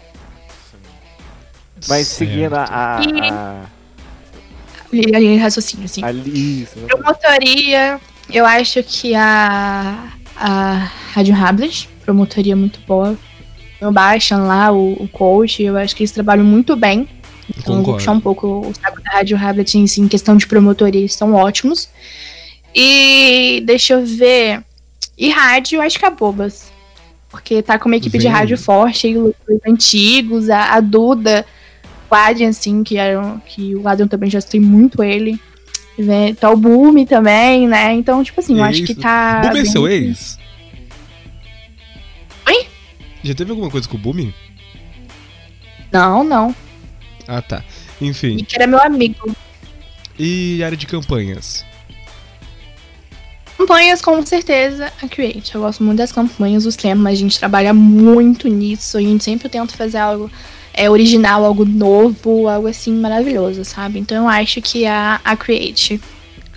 Mas 1.87 2.07
seguindo 2.07 2.53
a. 2.53 2.65
a, 2.65 2.97
a... 2.99 3.61
a 4.81 5.19
linha 5.19 5.37
de 5.37 5.37
raciocínio, 5.37 5.85
assim. 5.85 6.03
a 6.03 6.11
lista. 6.11 6.77
Promotoria, 6.81 8.01
eu 8.29 8.45
acho 8.45 8.83
que 8.83 9.15
a, 9.15 10.09
a 10.35 10.91
Rádio 11.13 11.33
Hablet, 11.33 11.87
promotoria 12.03 12.57
muito 12.57 12.81
boa. 12.85 13.17
O 13.81 13.89
Baixan 13.89 14.39
lá, 14.39 14.73
o, 14.73 15.01
o 15.01 15.07
coach, 15.07 15.63
eu 15.63 15.77
acho 15.77 15.95
que 15.95 16.03
eles 16.03 16.11
trabalham 16.11 16.43
muito 16.43 16.75
bem. 16.75 17.07
Então 17.57 17.83
vou 17.83 17.93
puxar 17.95 18.11
um 18.11 18.19
pouco 18.19 18.47
o 18.67 18.73
saco 18.73 19.01
da 19.01 19.11
Rádio 19.11 19.37
Hablet 19.37 19.77
em, 19.77 19.85
em 19.99 20.07
questão 20.07 20.35
de 20.37 20.47
promotoria, 20.47 21.01
eles 21.01 21.13
são 21.13 21.33
ótimos. 21.33 21.89
E 22.73 23.61
deixa 23.65 23.93
eu 23.93 24.05
ver. 24.05 24.63
E 25.17 25.29
rádio, 25.29 25.81
acho 25.81 25.97
que 25.99 26.05
é 26.05 26.09
Bobas. 26.09 26.71
Porque 27.29 27.61
tá 27.61 27.77
com 27.77 27.87
uma 27.89 27.95
equipe 27.97 28.17
de 28.17 28.23
Vem. 28.25 28.31
rádio 28.31 28.57
forte, 28.57 29.07
aí, 29.07 29.17
os 29.17 29.33
antigos, 29.67 30.49
a, 30.49 30.73
a 30.73 30.79
Duda, 30.79 31.45
o 32.09 32.15
Adrian, 32.15 32.49
assim, 32.49 32.83
que, 32.83 32.97
era, 32.97 33.37
que 33.45 33.75
o 33.75 33.87
Adrian 33.87 34.07
também 34.07 34.29
já 34.29 34.41
tem 34.41 34.59
muito 34.59 35.03
ele. 35.03 35.39
Vem- 35.97 36.33
Tá 36.35 36.49
o 36.49 36.57
Boom 36.57 37.05
também, 37.05 37.67
né? 37.67 37.93
Então, 37.93 38.23
tipo 38.23 38.39
assim, 38.39 38.57
eu 38.57 38.63
acho 38.63 38.83
que 38.83 38.95
tá. 38.95 39.41
Boom 39.41 39.57
é 39.57 39.65
seu 39.65 39.87
ex? 39.87 40.37
Oi? 42.47 42.67
Já 43.23 43.33
teve 43.33 43.51
alguma 43.51 43.69
coisa 43.71 43.87
com 43.87 43.95
o 43.95 43.99
Boom? 43.99 44.31
Não, 45.91 46.23
não. 46.23 46.55
Ah, 47.27 47.41
tá. 47.41 47.63
E 47.99 48.07
Enfim. 48.07 48.37
que 48.37 48.55
era 48.55 48.67
meu 48.67 48.81
amigo. 48.81 49.35
E 50.17 50.63
área 50.63 50.77
de 50.77 50.85
campanhas? 50.85 51.65
Campanhas, 53.57 54.01
com 54.01 54.23
certeza, 54.25 54.91
a 55.01 55.07
Create. 55.07 55.55
Eu 55.55 55.61
gosto 55.61 55.83
muito 55.83 55.97
das 55.97 56.11
campanhas, 56.11 56.65
os 56.65 56.75
temas, 56.75 57.13
a 57.13 57.15
gente 57.15 57.39
trabalha 57.39 57.73
muito 57.73 58.47
nisso. 58.47 58.97
A 58.97 59.01
gente 59.01 59.23
sempre 59.23 59.49
tenta 59.49 59.75
fazer 59.75 59.97
algo 59.97 60.29
é, 60.73 60.89
original, 60.89 61.45
algo 61.45 61.65
novo, 61.65 62.49
algo 62.49 62.67
assim 62.67 62.93
maravilhoso, 62.93 63.63
sabe? 63.63 63.97
Então 63.97 64.23
eu 64.23 64.27
acho 64.27 64.61
que 64.61 64.85
a, 64.85 65.21
a 65.23 65.35
Create. 65.37 66.01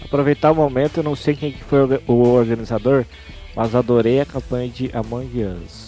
Aproveitar 0.05 0.51
o 0.51 0.55
momento, 0.55 0.99
eu 0.99 1.05
não 1.05 1.15
sei 1.15 1.37
quem 1.37 1.53
que 1.53 1.63
foi 1.63 1.81
o 2.07 2.13
organizador, 2.29 3.05
mas 3.55 3.75
adorei 3.75 4.21
a 4.21 4.27
campanha 4.27 4.69
de 4.69 4.91
Among 4.93 5.45
Us. 5.45 5.88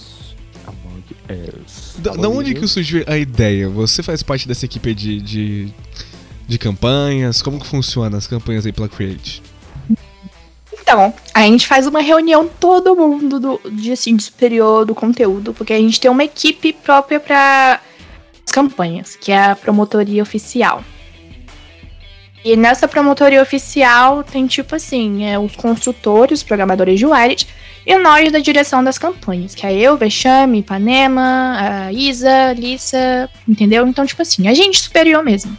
Us. 1.33 1.95
Da, 1.99 2.13
da 2.13 2.29
onde 2.29 2.55
que 2.55 2.67
surgiu 2.67 3.05
a 3.07 3.17
ideia? 3.17 3.69
Você 3.69 4.03
faz 4.03 4.23
parte 4.23 4.47
dessa 4.49 4.65
equipe 4.65 4.95
de, 4.95 5.21
de, 5.21 5.69
de 6.47 6.59
campanhas? 6.59 7.43
Como 7.43 7.61
que 7.61 7.67
funciona 7.67 8.17
as 8.17 8.27
campanhas 8.27 8.67
aí 8.67 8.73
pela 8.73 8.89
Create? 8.89 9.43
Então, 10.73 11.15
a 11.33 11.43
gente 11.43 11.69
faz 11.69 11.87
uma 11.87 12.01
reunião, 12.01 12.49
todo 12.49 12.97
mundo 12.97 13.39
do, 13.39 13.61
de, 13.71 13.93
assim, 13.93 14.17
de 14.17 14.25
superior 14.25 14.85
do 14.85 14.95
conteúdo, 14.95 15.55
porque 15.55 15.73
a 15.73 15.79
gente 15.79 16.01
tem 16.01 16.11
uma 16.11 16.25
equipe 16.25 16.73
própria 16.73 17.21
para 17.21 17.81
as 18.45 18.53
campanhas, 18.53 19.15
que 19.15 19.31
é 19.31 19.51
a 19.51 19.57
promotoria 19.57 20.23
oficial. 20.23 20.83
E 22.45 22.57
nessa 22.57 22.89
promotoria 22.89 23.43
oficial 23.43 24.25
tem 24.25 24.47
tipo 24.47 24.75
assim, 24.75 25.25
é, 25.25 25.39
os 25.39 25.55
construtores, 25.55 26.41
os 26.41 26.43
programadores 26.43 26.99
de 26.99 27.07
Wired, 27.07 27.47
e 27.87 27.97
nós 27.99 28.31
da 28.31 28.39
direção 28.39 28.85
das 28.85 28.99
campanhas, 28.99 29.55
que 29.55 29.67
é 29.67 29.75
eu, 29.75 29.97
Vexame, 29.97 30.59
Ipanema, 30.59 31.57
a 31.87 31.93
Isa, 31.93 32.53
Lissa, 32.53 33.29
entendeu? 33.49 33.87
Então, 33.87 34.05
tipo 34.05 34.21
assim, 34.21 34.49
a 34.49 34.55
gente 34.55 34.79
superior 34.79 35.25
mesmo. 35.25 35.57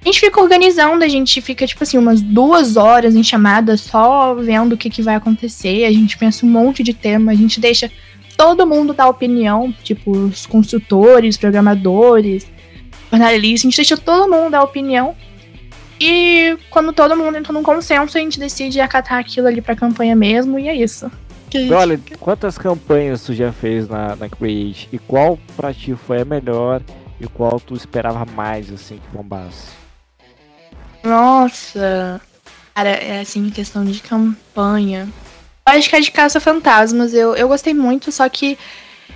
A 0.00 0.08
gente 0.08 0.20
fica 0.20 0.40
organizando, 0.40 1.02
a 1.02 1.08
gente 1.08 1.40
fica, 1.40 1.66
tipo 1.66 1.82
assim, 1.82 1.96
umas 1.96 2.20
duas 2.20 2.76
horas 2.76 3.16
em 3.16 3.24
chamada 3.24 3.76
só 3.76 4.34
vendo 4.34 4.74
o 4.74 4.76
que, 4.76 4.90
que 4.90 5.00
vai 5.00 5.14
acontecer. 5.14 5.86
A 5.86 5.92
gente 5.92 6.18
pensa 6.18 6.44
um 6.44 6.48
monte 6.48 6.82
de 6.82 6.92
tema, 6.92 7.32
a 7.32 7.34
gente 7.34 7.58
deixa 7.58 7.90
todo 8.36 8.66
mundo 8.66 8.92
dar 8.92 9.08
opinião, 9.08 9.74
tipo, 9.82 10.10
os 10.10 10.44
construtores, 10.44 11.38
programadores, 11.38 12.46
jornalistas, 13.10 13.64
a 13.64 13.68
gente 13.70 13.76
deixa 13.76 13.96
todo 13.96 14.30
mundo 14.30 14.50
dar 14.50 14.62
opinião. 14.62 15.16
E 15.98 16.58
quando 16.70 16.92
todo 16.92 17.16
mundo 17.16 17.38
entra 17.38 17.52
num 17.52 17.62
consenso, 17.62 18.18
a 18.18 18.20
gente 18.20 18.38
decide 18.38 18.80
acatar 18.80 19.18
aquilo 19.18 19.46
ali 19.46 19.62
pra 19.62 19.74
campanha 19.74 20.14
mesmo, 20.14 20.58
e 20.58 20.68
é 20.68 20.74
isso. 20.74 21.10
Olha, 21.72 22.00
quantas 22.18 22.58
campanhas 22.58 23.22
tu 23.22 23.34
já 23.34 23.52
fez 23.52 23.88
na, 23.88 24.16
na 24.16 24.28
Create? 24.28 24.88
E 24.92 24.98
qual 24.98 25.38
pra 25.56 25.72
ti 25.72 25.94
foi 25.94 26.22
a 26.22 26.24
melhor? 26.24 26.82
E 27.20 27.26
qual 27.26 27.60
tu 27.60 27.74
esperava 27.74 28.24
mais, 28.24 28.72
assim, 28.72 28.96
que 28.96 29.16
bombasse? 29.16 29.68
Nossa. 31.02 32.20
Cara, 32.74 32.90
é 32.90 33.20
assim, 33.20 33.50
questão 33.50 33.84
de 33.84 34.00
campanha. 34.00 35.08
Eu 35.66 35.78
acho 35.78 35.88
que 35.88 35.96
a 35.96 36.00
de 36.00 36.10
Caça 36.10 36.40
Fantasmas 36.40 37.14
eu, 37.14 37.34
eu 37.36 37.48
gostei 37.48 37.72
muito, 37.72 38.10
só 38.10 38.28
que 38.28 38.58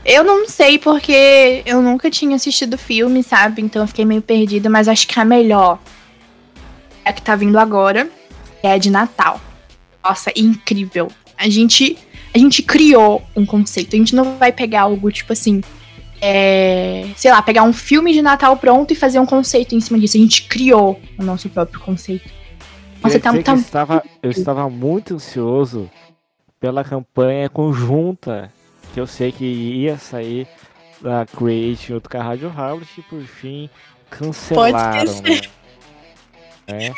eu 0.04 0.22
não 0.24 0.48
sei 0.48 0.78
porque 0.78 1.62
eu 1.66 1.82
nunca 1.82 2.10
tinha 2.10 2.36
assistido 2.36 2.74
o 2.74 2.78
filme, 2.78 3.22
sabe? 3.22 3.60
Então 3.60 3.82
eu 3.82 3.88
fiquei 3.88 4.04
meio 4.04 4.22
perdida, 4.22 4.70
mas 4.70 4.88
acho 4.88 5.06
que 5.06 5.18
a 5.18 5.24
melhor 5.24 5.78
é 7.04 7.10
a 7.10 7.12
que 7.12 7.20
tá 7.20 7.34
vindo 7.34 7.58
agora, 7.58 8.08
que 8.60 8.66
é 8.66 8.72
a 8.72 8.78
de 8.78 8.90
Natal. 8.90 9.40
Nossa, 10.02 10.32
incrível. 10.36 11.10
A 11.36 11.48
gente, 11.48 11.98
a 12.34 12.38
gente 12.38 12.62
criou 12.62 13.22
um 13.34 13.44
conceito. 13.44 13.94
A 13.94 13.98
gente 13.98 14.14
não 14.14 14.36
vai 14.36 14.52
pegar 14.52 14.82
algo 14.82 15.10
tipo 15.10 15.32
assim. 15.32 15.62
É, 16.20 17.08
sei 17.16 17.30
lá, 17.30 17.40
pegar 17.40 17.62
um 17.62 17.72
filme 17.72 18.12
de 18.12 18.20
Natal 18.20 18.56
pronto 18.56 18.92
e 18.92 18.96
fazer 18.96 19.20
um 19.20 19.26
conceito 19.26 19.74
em 19.74 19.80
cima 19.80 19.98
disso. 19.98 20.16
A 20.16 20.20
gente 20.20 20.48
criou 20.48 21.00
o 21.16 21.22
nosso 21.22 21.48
próprio 21.48 21.80
conceito. 21.80 22.28
Nossa, 23.02 23.20
tá, 23.20 23.32
tá 23.40 23.52
eu, 23.52 23.56
estava, 23.56 24.04
eu 24.24 24.30
estava 24.30 24.68
muito 24.68 25.14
ansioso 25.14 25.88
pela 26.58 26.82
campanha 26.82 27.48
conjunta 27.48 28.52
que 28.92 28.98
eu 28.98 29.06
sei 29.06 29.30
que 29.30 29.44
ia 29.44 29.96
sair 29.96 30.48
da 31.00 31.24
Create 31.24 31.88
junto 31.88 32.10
com 32.10 32.18
a 32.18 32.22
Rádio 32.22 32.48
Harvard 32.48 32.88
e 32.98 33.02
por 33.02 33.22
fim 33.22 33.70
cancelaram. 34.10 35.04
esquecer. 35.04 35.50
Né? 36.66 36.92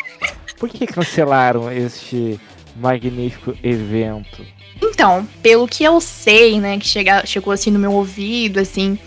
Por 0.59 0.69
que 0.69 0.87
cancelaram 0.87 1.71
este 1.71 2.41
magnífico 2.77 3.55
evento? 3.63 4.45
Então, 4.83 5.29
pelo 5.43 5.69
que 5.69 5.85
eu 5.85 6.01
sei, 6.01 6.61
né, 6.61 6.79
que 6.79 6.87
chega, 6.87 7.25
chegou 7.27 7.53
assim 7.53 7.71
no 7.71 7.79
meu 7.79 7.93
ouvido, 7.93 8.61
assim, 8.61 8.99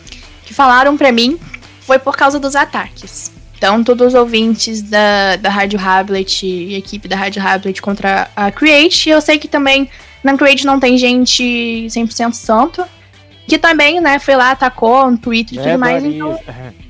que 0.46 0.54
falaram 0.54 0.96
pra 0.98 1.12
mim, 1.12 1.40
foi 1.82 2.00
por 2.00 2.16
causa 2.16 2.40
dos 2.40 2.56
ataques. 2.56 3.32
Então, 3.58 3.84
todos 3.84 4.08
os 4.08 4.14
ouvintes 4.14 4.82
da, 4.82 5.36
da 5.38 5.50
Rádio 5.50 5.80
Hablet 5.80 6.46
e 6.46 6.76
equipe 6.76 7.08
da 7.08 7.16
Rádio 7.16 7.42
Hablet 7.42 7.82
contra 7.82 8.30
a 8.36 8.52
Create, 8.52 9.10
eu 9.10 9.22
sei 9.22 9.40
que 9.40 9.48
também 9.48 9.90
na 10.24 10.38
Create 10.38 10.66
não 10.66 10.80
tem 10.80 10.98
gente 10.98 11.88
100% 11.88 12.34
santo, 12.34 12.84
que 13.48 13.58
também, 13.58 14.00
né, 14.00 14.20
foi 14.20 14.36
lá, 14.36 14.52
atacou 14.52 15.10
no 15.10 15.18
Twitter 15.18 15.58
e 15.58 15.62
Né, 15.62 15.72
tudo 15.72 15.80
mais, 15.80 16.04
então... 16.04 16.40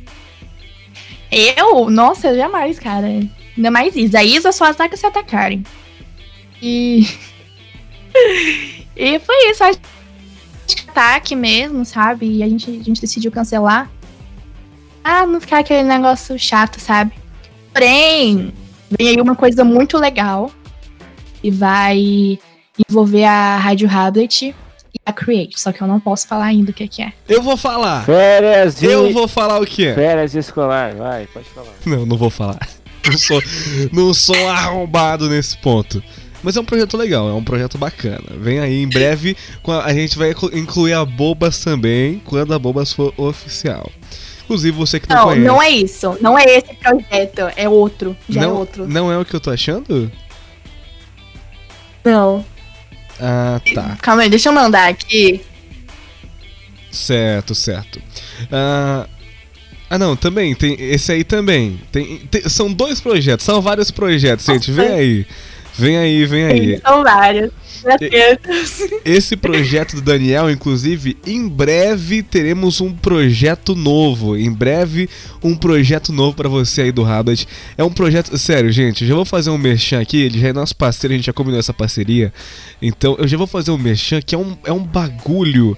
Eu? 1.34 1.90
Nossa, 1.90 2.36
jamais, 2.36 2.78
cara. 2.78 3.08
Ainda 3.08 3.72
mais 3.72 3.96
Isa. 3.96 4.20
A 4.20 4.24
Isa 4.24 4.52
só 4.52 4.66
ataca 4.66 4.96
se 4.96 5.06
atacarem. 5.06 5.64
E. 6.62 7.08
e 8.96 9.20
foi 9.20 9.50
isso. 9.50 9.64
Acho 9.64 9.80
que 10.68 10.90
ataque 10.90 11.36
mesmo, 11.36 11.86
sabe? 11.86 12.38
E 12.38 12.44
a 12.44 12.48
gente, 12.50 12.70
a 12.70 12.84
gente 12.84 13.02
decidiu 13.02 13.32
cancelar. 13.32 13.90
Ah, 15.04 15.26
não 15.26 15.42
ficar 15.42 15.60
aquele 15.60 15.84
negócio 15.84 16.38
chato, 16.40 16.80
sabe? 16.80 17.12
Porém, 17.74 18.54
vem 18.90 19.10
aí 19.10 19.20
uma 19.20 19.36
coisa 19.36 19.64
muito 19.64 19.98
legal. 19.98 20.52
E 21.44 21.52
vai 21.52 22.40
envolver 22.90 23.26
a 23.26 23.58
Rádio 23.58 23.90
Hablet 23.90 24.56
e 24.94 25.00
a 25.06 25.12
Create. 25.12 25.60
Só 25.60 25.72
que 25.72 25.82
eu 25.82 25.88
não 25.88 26.00
posso 26.00 26.28
falar 26.28 26.46
ainda 26.46 26.72
o 26.72 26.74
que, 26.74 26.88
que 26.88 27.02
é. 27.02 27.12
Eu 27.28 27.42
vou 27.42 27.58
falar! 27.58 28.06
Férias. 28.06 28.82
Eu 28.82 29.12
vou 29.12 29.28
falar 29.28 29.60
o 29.60 29.66
que 29.66 29.88
é. 29.88 29.94
Férias 29.94 30.34
escolar, 30.36 30.96
vai, 30.96 31.28
pode 31.28 31.50
falar. 31.50 31.74
Não, 31.86 32.06
não 32.06 32.18
vou 32.18 32.30
falar. 32.30 32.60
Não 33.06 33.18
sou, 33.18 33.44
não 33.92 34.14
sou 34.14 34.48
arrombado 34.48 35.28
nesse 35.28 35.58
ponto. 35.58 36.02
Mas 36.44 36.58
é 36.58 36.60
um 36.60 36.66
projeto 36.66 36.98
legal, 36.98 37.30
é 37.30 37.34
um 37.34 37.44
projeto 37.44 37.78
bacana. 37.78 38.22
Vem 38.38 38.60
aí 38.60 38.82
em 38.84 38.88
breve, 38.88 39.36
a, 39.66 39.86
a 39.86 39.94
gente 39.94 40.18
vai 40.18 40.32
inclu- 40.32 40.52
incluir 40.56 40.94
a 40.94 41.06
Bobas 41.06 41.60
também, 41.60 42.22
quando 42.26 42.54
a 42.54 42.60
Bobas 42.60 42.92
for 42.92 43.14
oficial. 43.18 43.90
Inclusive, 44.44 44.76
você 44.76 45.00
que 45.00 45.08
não, 45.10 45.16
Não, 45.16 45.24
conhece. 45.26 45.48
não 45.48 45.62
é 45.62 45.70
isso. 45.70 46.18
Não 46.20 46.38
é 46.38 46.44
esse 46.44 46.74
projeto. 46.76 47.42
É 47.56 47.70
outro. 47.70 48.16
Já 48.30 48.42
não, 48.42 48.50
é 48.50 48.54
outro. 48.54 48.88
não 48.88 49.12
é 49.12 49.18
o 49.18 49.24
que 49.24 49.34
eu 49.34 49.40
tô 49.40 49.50
achando? 49.50 50.12
Não. 52.04 52.46
Ah, 53.20 53.62
tá. 53.74 53.98
Calma 54.02 54.24
aí, 54.24 54.30
deixa 54.30 54.50
eu 54.50 54.54
mandar 54.54 54.90
aqui. 54.90 55.42
Certo, 56.92 57.56
certo. 57.56 58.02
Ah, 58.52 59.08
ah, 59.90 59.98
não, 59.98 60.16
também, 60.16 60.54
tem 60.54 60.76
esse 60.80 61.12
aí 61.12 61.24
também. 61.24 61.80
Tem, 61.92 62.18
tem- 62.30 62.48
são 62.50 62.72
dois 62.72 63.00
projetos, 63.00 63.46
são 63.46 63.62
vários 63.62 63.92
projetos, 63.92 64.46
gente. 64.46 64.72
Nossa. 64.72 64.92
aí. 64.92 65.26
Vem 65.76 65.98
aí, 65.98 66.26
vem 66.26 66.46
aí. 66.46 66.82
São 66.82 67.04
vários. 67.04 67.52
Esse 69.04 69.36
projeto 69.36 69.96
do 69.96 70.02
Daniel, 70.02 70.50
inclusive, 70.50 71.18
em 71.26 71.48
breve 71.48 72.24
teremos 72.24 72.80
um 72.80 72.94
projeto 72.94 73.76
novo. 73.76 74.38
Em 74.38 74.52
breve, 74.52 75.10
um 75.44 75.56
projeto 75.56 76.14
novo 76.14 76.36
para 76.36 76.48
você 76.48 76.84
aí 76.84 76.92
do 76.92 77.04
Rabbit. 77.04 77.48
É 77.78 77.84
um 77.84 77.92
projeto. 77.92 78.38
Sério, 78.38 78.72
gente, 78.72 79.04
eu 79.04 79.08
já 79.10 79.16
vou 79.16 79.26
fazer 79.26 79.50
um 79.50 79.58
merchan 79.58 80.00
aqui. 80.00 80.22
Ele 80.22 80.40
já 80.40 80.50
é 80.50 80.54
nosso 80.54 80.76
parceiro, 80.76 81.14
a 81.14 81.18
gente 81.18 81.26
já 81.26 81.34
combinou 81.34 81.60
essa 81.60 81.74
parceria. 81.74 82.32
Então, 82.82 83.16
eu 83.20 83.28
já 83.28 83.38
vou 83.38 83.48
fazer 83.48 83.72
um 83.72 83.78
merchan 83.78 84.22
que 84.22 84.36
é 84.36 84.38
um, 84.38 84.56
é 84.64 84.72
um 84.72 84.84
bagulho 84.84 85.78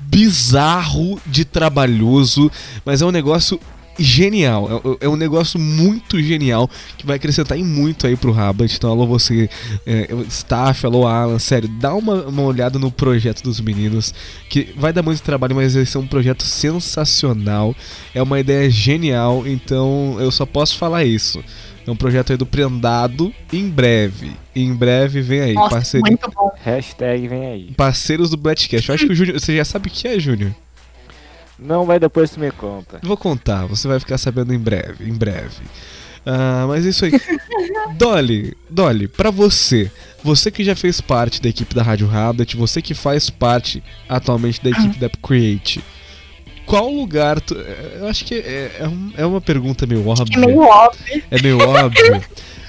bizarro 0.00 1.18
de 1.26 1.44
trabalhoso, 1.44 2.50
mas 2.84 3.00
é 3.00 3.06
um 3.06 3.10
negócio 3.10 3.58
genial. 4.02 4.96
É, 5.00 5.06
é, 5.06 5.08
um 5.08 5.16
negócio 5.16 5.58
muito 5.58 6.20
genial 6.20 6.68
que 6.98 7.06
vai 7.06 7.16
acrescentar 7.16 7.58
em 7.58 7.64
muito 7.64 8.06
aí 8.06 8.16
pro 8.16 8.32
Rabbit. 8.32 8.76
Então, 8.76 8.90
alô 8.90 9.06
você, 9.06 9.48
é, 9.86 10.08
staff, 10.28 10.84
alô 10.84 11.06
Alan, 11.06 11.38
sério, 11.38 11.68
dá 11.68 11.94
uma, 11.94 12.24
uma 12.26 12.42
olhada 12.42 12.78
no 12.78 12.90
projeto 12.90 13.42
dos 13.42 13.60
meninos, 13.60 14.12
que 14.48 14.72
vai 14.76 14.92
dar 14.92 15.02
muito 15.02 15.22
trabalho, 15.22 15.54
mas 15.54 15.76
esse 15.76 15.96
é 15.96 16.00
um 16.00 16.06
projeto 16.06 16.44
sensacional. 16.44 17.74
É 18.14 18.22
uma 18.22 18.40
ideia 18.40 18.68
genial, 18.68 19.46
então 19.46 20.16
eu 20.18 20.30
só 20.30 20.44
posso 20.44 20.76
falar 20.76 21.04
isso. 21.04 21.42
É 21.86 21.90
um 21.90 21.96
projeto 21.96 22.30
aí 22.30 22.36
do 22.36 22.46
Prendado, 22.46 23.34
em 23.52 23.68
breve. 23.68 24.32
Em 24.54 24.72
breve 24.72 25.20
vem 25.20 25.40
aí. 25.40 25.54
Nossa, 25.54 25.76
parceria... 25.76 26.06
muito 26.06 26.30
bom. 26.30 26.50
Hashtag 26.62 27.26
vem 27.26 27.46
aí. 27.46 27.74
Parceiros 27.76 28.30
do 28.30 28.36
Blackcast. 28.36 28.88
Eu 28.88 28.94
acho 28.94 29.06
que 29.06 29.12
o 29.12 29.14
Júnior. 29.16 29.40
Você 29.40 29.56
já 29.56 29.64
sabe 29.64 29.88
o 29.88 29.90
que 29.90 30.06
é, 30.06 30.18
Júnior? 30.18 30.54
Não, 31.64 31.86
mas 31.86 32.00
depois 32.00 32.30
tu 32.30 32.40
me 32.40 32.50
conta. 32.50 33.00
Vou 33.02 33.16
contar, 33.16 33.66
você 33.66 33.86
vai 33.88 33.98
ficar 33.98 34.18
sabendo 34.18 34.52
em 34.52 34.58
breve, 34.58 35.08
em 35.08 35.14
breve. 35.14 35.62
Uh, 36.24 36.68
mas 36.68 36.86
é 36.86 36.90
isso 36.90 37.04
aí. 37.04 37.12
Dolly, 37.98 38.56
Dolly, 38.70 39.08
pra 39.08 39.30
você, 39.30 39.90
você 40.22 40.50
que 40.50 40.62
já 40.62 40.76
fez 40.76 41.00
parte 41.00 41.42
da 41.42 41.48
equipe 41.48 41.74
da 41.74 41.82
Rádio 41.82 42.06
Rabbit, 42.06 42.56
você 42.56 42.80
que 42.80 42.94
faz 42.94 43.28
parte 43.28 43.82
atualmente 44.08 44.62
da 44.62 44.70
equipe 44.70 44.98
da 44.98 45.08
Create, 45.08 45.82
qual 46.64 46.88
lugar 46.88 47.40
tu, 47.40 47.54
Eu 47.54 48.06
acho 48.06 48.24
que 48.24 48.34
é, 48.34 48.38
é, 48.80 48.90
é 49.16 49.26
uma 49.26 49.40
pergunta 49.40 49.86
meio 49.86 50.06
óbvia. 50.06 50.36
É 50.36 50.46
meio 50.46 50.60
óbvio. 50.60 51.22
É 51.30 51.42
meio 51.42 51.58
óbvio. 51.58 52.24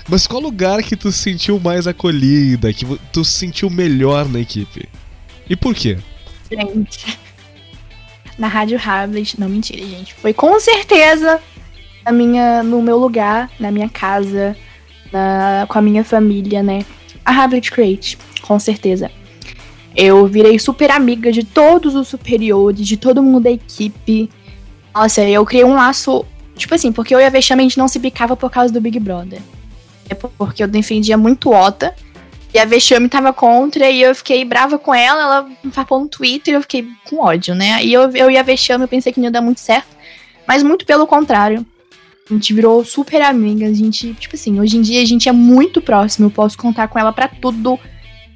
Mas 0.10 0.28
qual 0.28 0.42
lugar 0.42 0.84
que 0.84 0.96
tu 0.96 1.12
sentiu 1.12 1.60
mais 1.60 1.88
acolhida, 1.88 2.74
que 2.74 2.86
tu 3.12 3.24
sentiu 3.24 3.70
melhor 3.70 4.28
na 4.28 4.40
equipe? 4.40 4.90
E 5.50 5.56
por 5.56 5.74
quê? 5.74 5.98
Gente, 6.52 7.20
na 8.38 8.48
Rádio 8.48 8.78
Harvard. 8.78 9.36
Não, 9.38 9.50
mentira, 9.50 9.86
gente. 9.86 10.14
Foi 10.14 10.34
com 10.34 10.60
certeza 10.60 11.40
na 12.06 12.12
minha, 12.12 12.64
no 12.64 12.82
meu 12.82 12.98
lugar, 12.98 13.50
na 13.60 13.72
minha 13.72 13.90
casa, 13.90 14.56
na, 15.12 15.66
com 15.68 15.78
a 15.78 15.82
minha 15.82 16.04
família, 16.04 16.62
né? 16.62 16.86
A 17.24 17.32
Harvard 17.32 17.70
Create, 17.72 18.18
com 18.42 18.60
certeza. 18.60 19.10
Eu 19.96 20.26
virei 20.26 20.58
super 20.58 20.92
amiga 20.92 21.32
de 21.32 21.44
todos 21.44 21.96
os 21.96 22.08
superiores, 22.08 22.86
de 22.86 22.98
todo 22.98 23.22
mundo 23.22 23.44
da 23.44 23.52
equipe. 23.52 24.30
Nossa, 24.94 25.24
eu 25.24 25.46
criei 25.46 25.64
um 25.64 25.76
laço. 25.76 26.26
Tipo 26.56 26.76
assim, 26.76 26.92
porque 26.92 27.14
eu 27.14 27.20
e 27.20 27.26
a 27.26 27.30
Vexame 27.30 27.62
a 27.62 27.64
gente 27.64 27.78
não 27.78 27.88
se 27.88 28.00
bicava 28.00 28.36
por 28.36 28.50
causa 28.50 28.74
do 28.74 28.82
Big 28.82 29.00
Brother. 29.00 29.40
É 30.10 30.16
porque 30.16 30.64
eu 30.64 30.68
defendia 30.68 31.18
muito 31.18 31.52
Ota. 31.52 31.96
E 32.54 32.60
a 32.60 32.66
Vexame 32.66 33.10
tava 33.10 33.34
contra 33.34 33.90
e 33.90 34.02
eu 34.02 34.14
fiquei 34.14 34.46
brava 34.46 34.78
com 34.78 34.94
ela, 34.94 35.22
ela 35.22 35.50
me 35.64 35.72
falou 35.72 36.04
no 36.04 36.10
Twitter 36.10 36.54
e 36.54 36.58
eu 36.58 36.62
fiquei 36.62 36.88
com 37.10 37.18
ódio, 37.18 37.56
né? 37.56 37.84
E 37.84 37.92
eu, 37.92 38.12
eu 38.12 38.30
e 38.30 38.38
a 38.38 38.44
Vexame 38.44 38.84
eu 38.84 38.88
pensei 38.88 39.12
que 39.12 39.20
não 39.20 39.26
ia 39.26 39.32
dar 39.32 39.42
muito 39.42 39.60
certo, 39.60 39.90
mas 40.48 40.62
muito 40.62 40.86
pelo 40.86 41.08
contrário. 41.08 41.66
A 42.30 42.34
gente 42.34 42.54
virou 42.54 42.86
super 42.86 43.22
amigas, 43.22 43.72
a 43.72 43.74
gente, 43.74 44.14
tipo 44.14 44.36
assim, 44.36 44.60
hoje 44.60 44.78
em 44.78 44.82
dia 44.82 45.02
a 45.02 45.06
gente 45.06 45.28
é 45.28 45.32
muito 45.32 45.82
próximo, 45.82 46.28
eu 46.28 46.32
posso 46.32 46.58
contar 46.58 46.88
com 46.88 47.00
ela 47.00 47.12
para 47.12 47.28
tudo. 47.28 47.80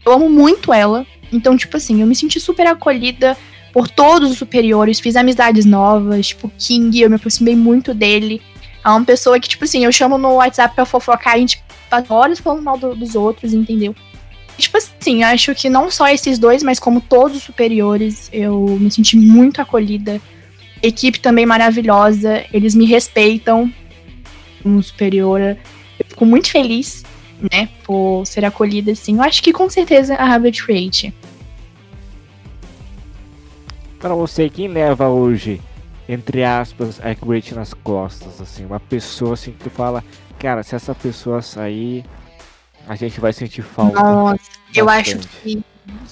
Eu 0.05 0.13
amo 0.13 0.29
muito 0.29 0.73
ela. 0.73 1.05
Então, 1.31 1.55
tipo 1.55 1.77
assim, 1.77 2.01
eu 2.01 2.07
me 2.07 2.15
senti 2.15 2.39
super 2.39 2.67
acolhida 2.67 3.37
por 3.71 3.87
todos 3.87 4.31
os 4.31 4.37
superiores, 4.37 4.99
fiz 4.99 5.15
amizades 5.15 5.65
novas, 5.65 6.27
tipo, 6.27 6.51
King, 6.57 7.01
eu 7.01 7.09
me 7.09 7.17
aproximei 7.17 7.55
muito 7.55 7.93
dele. 7.93 8.41
É 8.83 8.89
uma 8.89 9.03
pessoa 9.05 9.39
que, 9.39 9.47
tipo 9.47 9.63
assim, 9.65 9.85
eu 9.85 9.91
chamo 9.91 10.17
no 10.17 10.35
WhatsApp 10.35 10.73
pra 10.73 10.85
fofocar, 10.85 11.35
a 11.35 11.37
gente 11.37 11.61
passa 11.89 12.13
horas 12.13 12.39
falando 12.39 12.63
mal 12.63 12.77
do, 12.77 12.95
dos 12.95 13.15
outros, 13.15 13.53
entendeu? 13.53 13.95
Tipo 14.57 14.77
assim, 14.77 15.23
acho 15.23 15.53
que 15.53 15.69
não 15.69 15.91
só 15.91 16.07
esses 16.07 16.39
dois, 16.39 16.63
mas 16.63 16.79
como 16.79 16.99
todos 16.99 17.37
os 17.37 17.43
superiores, 17.43 18.29
eu 18.33 18.77
me 18.79 18.89
senti 18.89 19.15
muito 19.15 19.61
acolhida. 19.61 20.19
Equipe 20.81 21.19
também 21.19 21.45
maravilhosa, 21.45 22.43
eles 22.51 22.73
me 22.73 22.85
respeitam 22.85 23.71
como 24.63 24.81
superiora. 24.81 25.57
Eu 25.99 26.05
fico 26.07 26.25
muito 26.25 26.49
feliz, 26.49 27.03
né, 27.51 27.69
por 27.83 28.25
ser 28.25 28.45
acolhida, 28.45 28.91
assim. 28.91 29.17
Eu 29.17 29.23
acho 29.23 29.41
que 29.43 29.53
com 29.53 29.69
certeza 29.69 30.15
a 30.15 30.25
Harvard 30.25 30.61
Create. 30.63 31.13
Para 33.99 34.13
você, 34.13 34.49
quem 34.49 34.67
leva 34.67 35.07
hoje, 35.07 35.61
entre 36.09 36.43
aspas, 36.43 36.99
a 37.03 37.13
Create 37.13 37.53
nas 37.53 37.73
costas, 37.73 38.41
assim, 38.41 38.65
uma 38.65 38.79
pessoa 38.79 39.33
assim 39.33 39.51
que 39.51 39.63
tu 39.63 39.69
fala, 39.69 40.03
cara, 40.39 40.63
se 40.63 40.75
essa 40.75 40.93
pessoa 40.93 41.41
sair, 41.41 42.03
a 42.87 42.95
gente 42.95 43.19
vai 43.19 43.33
sentir 43.33 43.61
falta. 43.61 43.99
Nossa, 44.01 44.39
eu 44.73 44.89
acho 44.89 45.17
que. 45.17 45.61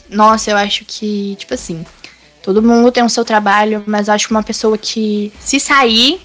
Nossa, 0.10 0.52
eu 0.52 0.58
acho 0.58 0.86
que, 0.86 1.36
tipo 1.38 1.54
assim, 1.54 1.86
todo 2.44 2.62
mundo 2.62 2.92
tem 2.92 3.04
o 3.04 3.10
seu 3.10 3.26
trabalho, 3.26 3.84
mas 3.86 4.10
acho 4.10 4.28
que 4.28 4.34
uma 4.34 4.44
pessoa 4.44 4.78
que, 4.78 5.32
se 5.40 5.60
sair, 5.60 6.22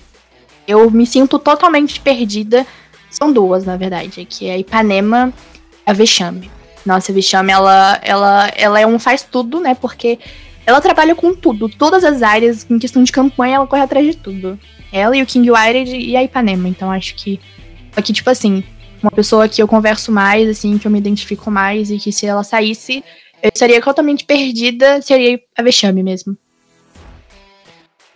eu 0.67 0.91
me 0.91 1.07
sinto 1.07 1.39
totalmente 1.39 2.01
perdida. 2.01 2.67
São 3.11 3.33
duas, 3.33 3.65
na 3.65 3.77
verdade, 3.77 4.25
que 4.25 4.47
é 4.47 4.55
a 4.55 4.59
Ipanema 4.59 5.33
e 5.87 5.91
a 5.91 5.93
Vexame. 5.93 6.51
Nossa, 6.85 7.11
a 7.11 7.15
Vexame, 7.15 7.53
ela, 7.53 7.99
ela, 8.03 8.51
ela 8.57 8.81
é 8.81 8.87
um 8.87 8.99
faz 8.99 9.23
tudo, 9.23 9.61
né? 9.61 9.75
Porque 9.75 10.19
ela 10.65 10.81
trabalha 10.81 11.15
com 11.15 11.35
tudo, 11.35 11.69
todas 11.69 12.05
as 12.05 12.23
áreas, 12.23 12.67
em 12.71 12.79
questão 12.79 13.03
de 13.03 13.11
campanha, 13.11 13.57
ela 13.57 13.67
corre 13.67 13.83
atrás 13.83 14.07
de 14.07 14.17
tudo. 14.17 14.59
Ela 14.93 15.17
e 15.17 15.23
o 15.23 15.27
King 15.27 15.51
Wired 15.51 15.97
e 15.97 16.17
a 16.17 16.23
Ipanema. 16.23 16.69
Então 16.69 16.91
acho 16.91 17.15
que. 17.15 17.41
Aqui, 17.97 18.13
tipo 18.13 18.31
assim, 18.31 18.63
uma 19.03 19.11
pessoa 19.11 19.49
que 19.49 19.63
eu 19.63 19.69
converso 19.69 20.13
mais, 20.13 20.49
assim, 20.49 20.79
que 20.79 20.87
eu 20.87 20.91
me 20.91 20.99
identifico 20.99 21.51
mais 21.51 21.91
e 21.91 21.99
que 21.99 22.13
se 22.13 22.27
ela 22.27 22.43
saísse, 22.43 23.05
eu 23.43 23.51
estaria 23.53 23.81
totalmente 23.81 24.25
perdida, 24.25 25.01
seria 25.01 25.41
a 25.57 25.63
vexame 25.63 26.03
mesmo. 26.03 26.37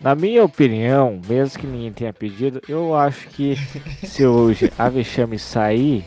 Na 0.01 0.15
minha 0.15 0.45
opinião, 0.45 1.21
mesmo 1.27 1.59
que 1.59 1.67
ninguém 1.67 1.93
tenha 1.93 2.13
pedido, 2.13 2.61
eu 2.69 2.95
acho 2.95 3.29
que 3.29 3.57
se 4.05 4.27
hoje 4.27 4.71
a 4.79 4.89
vexame 4.89 5.39
sair, 5.39 6.05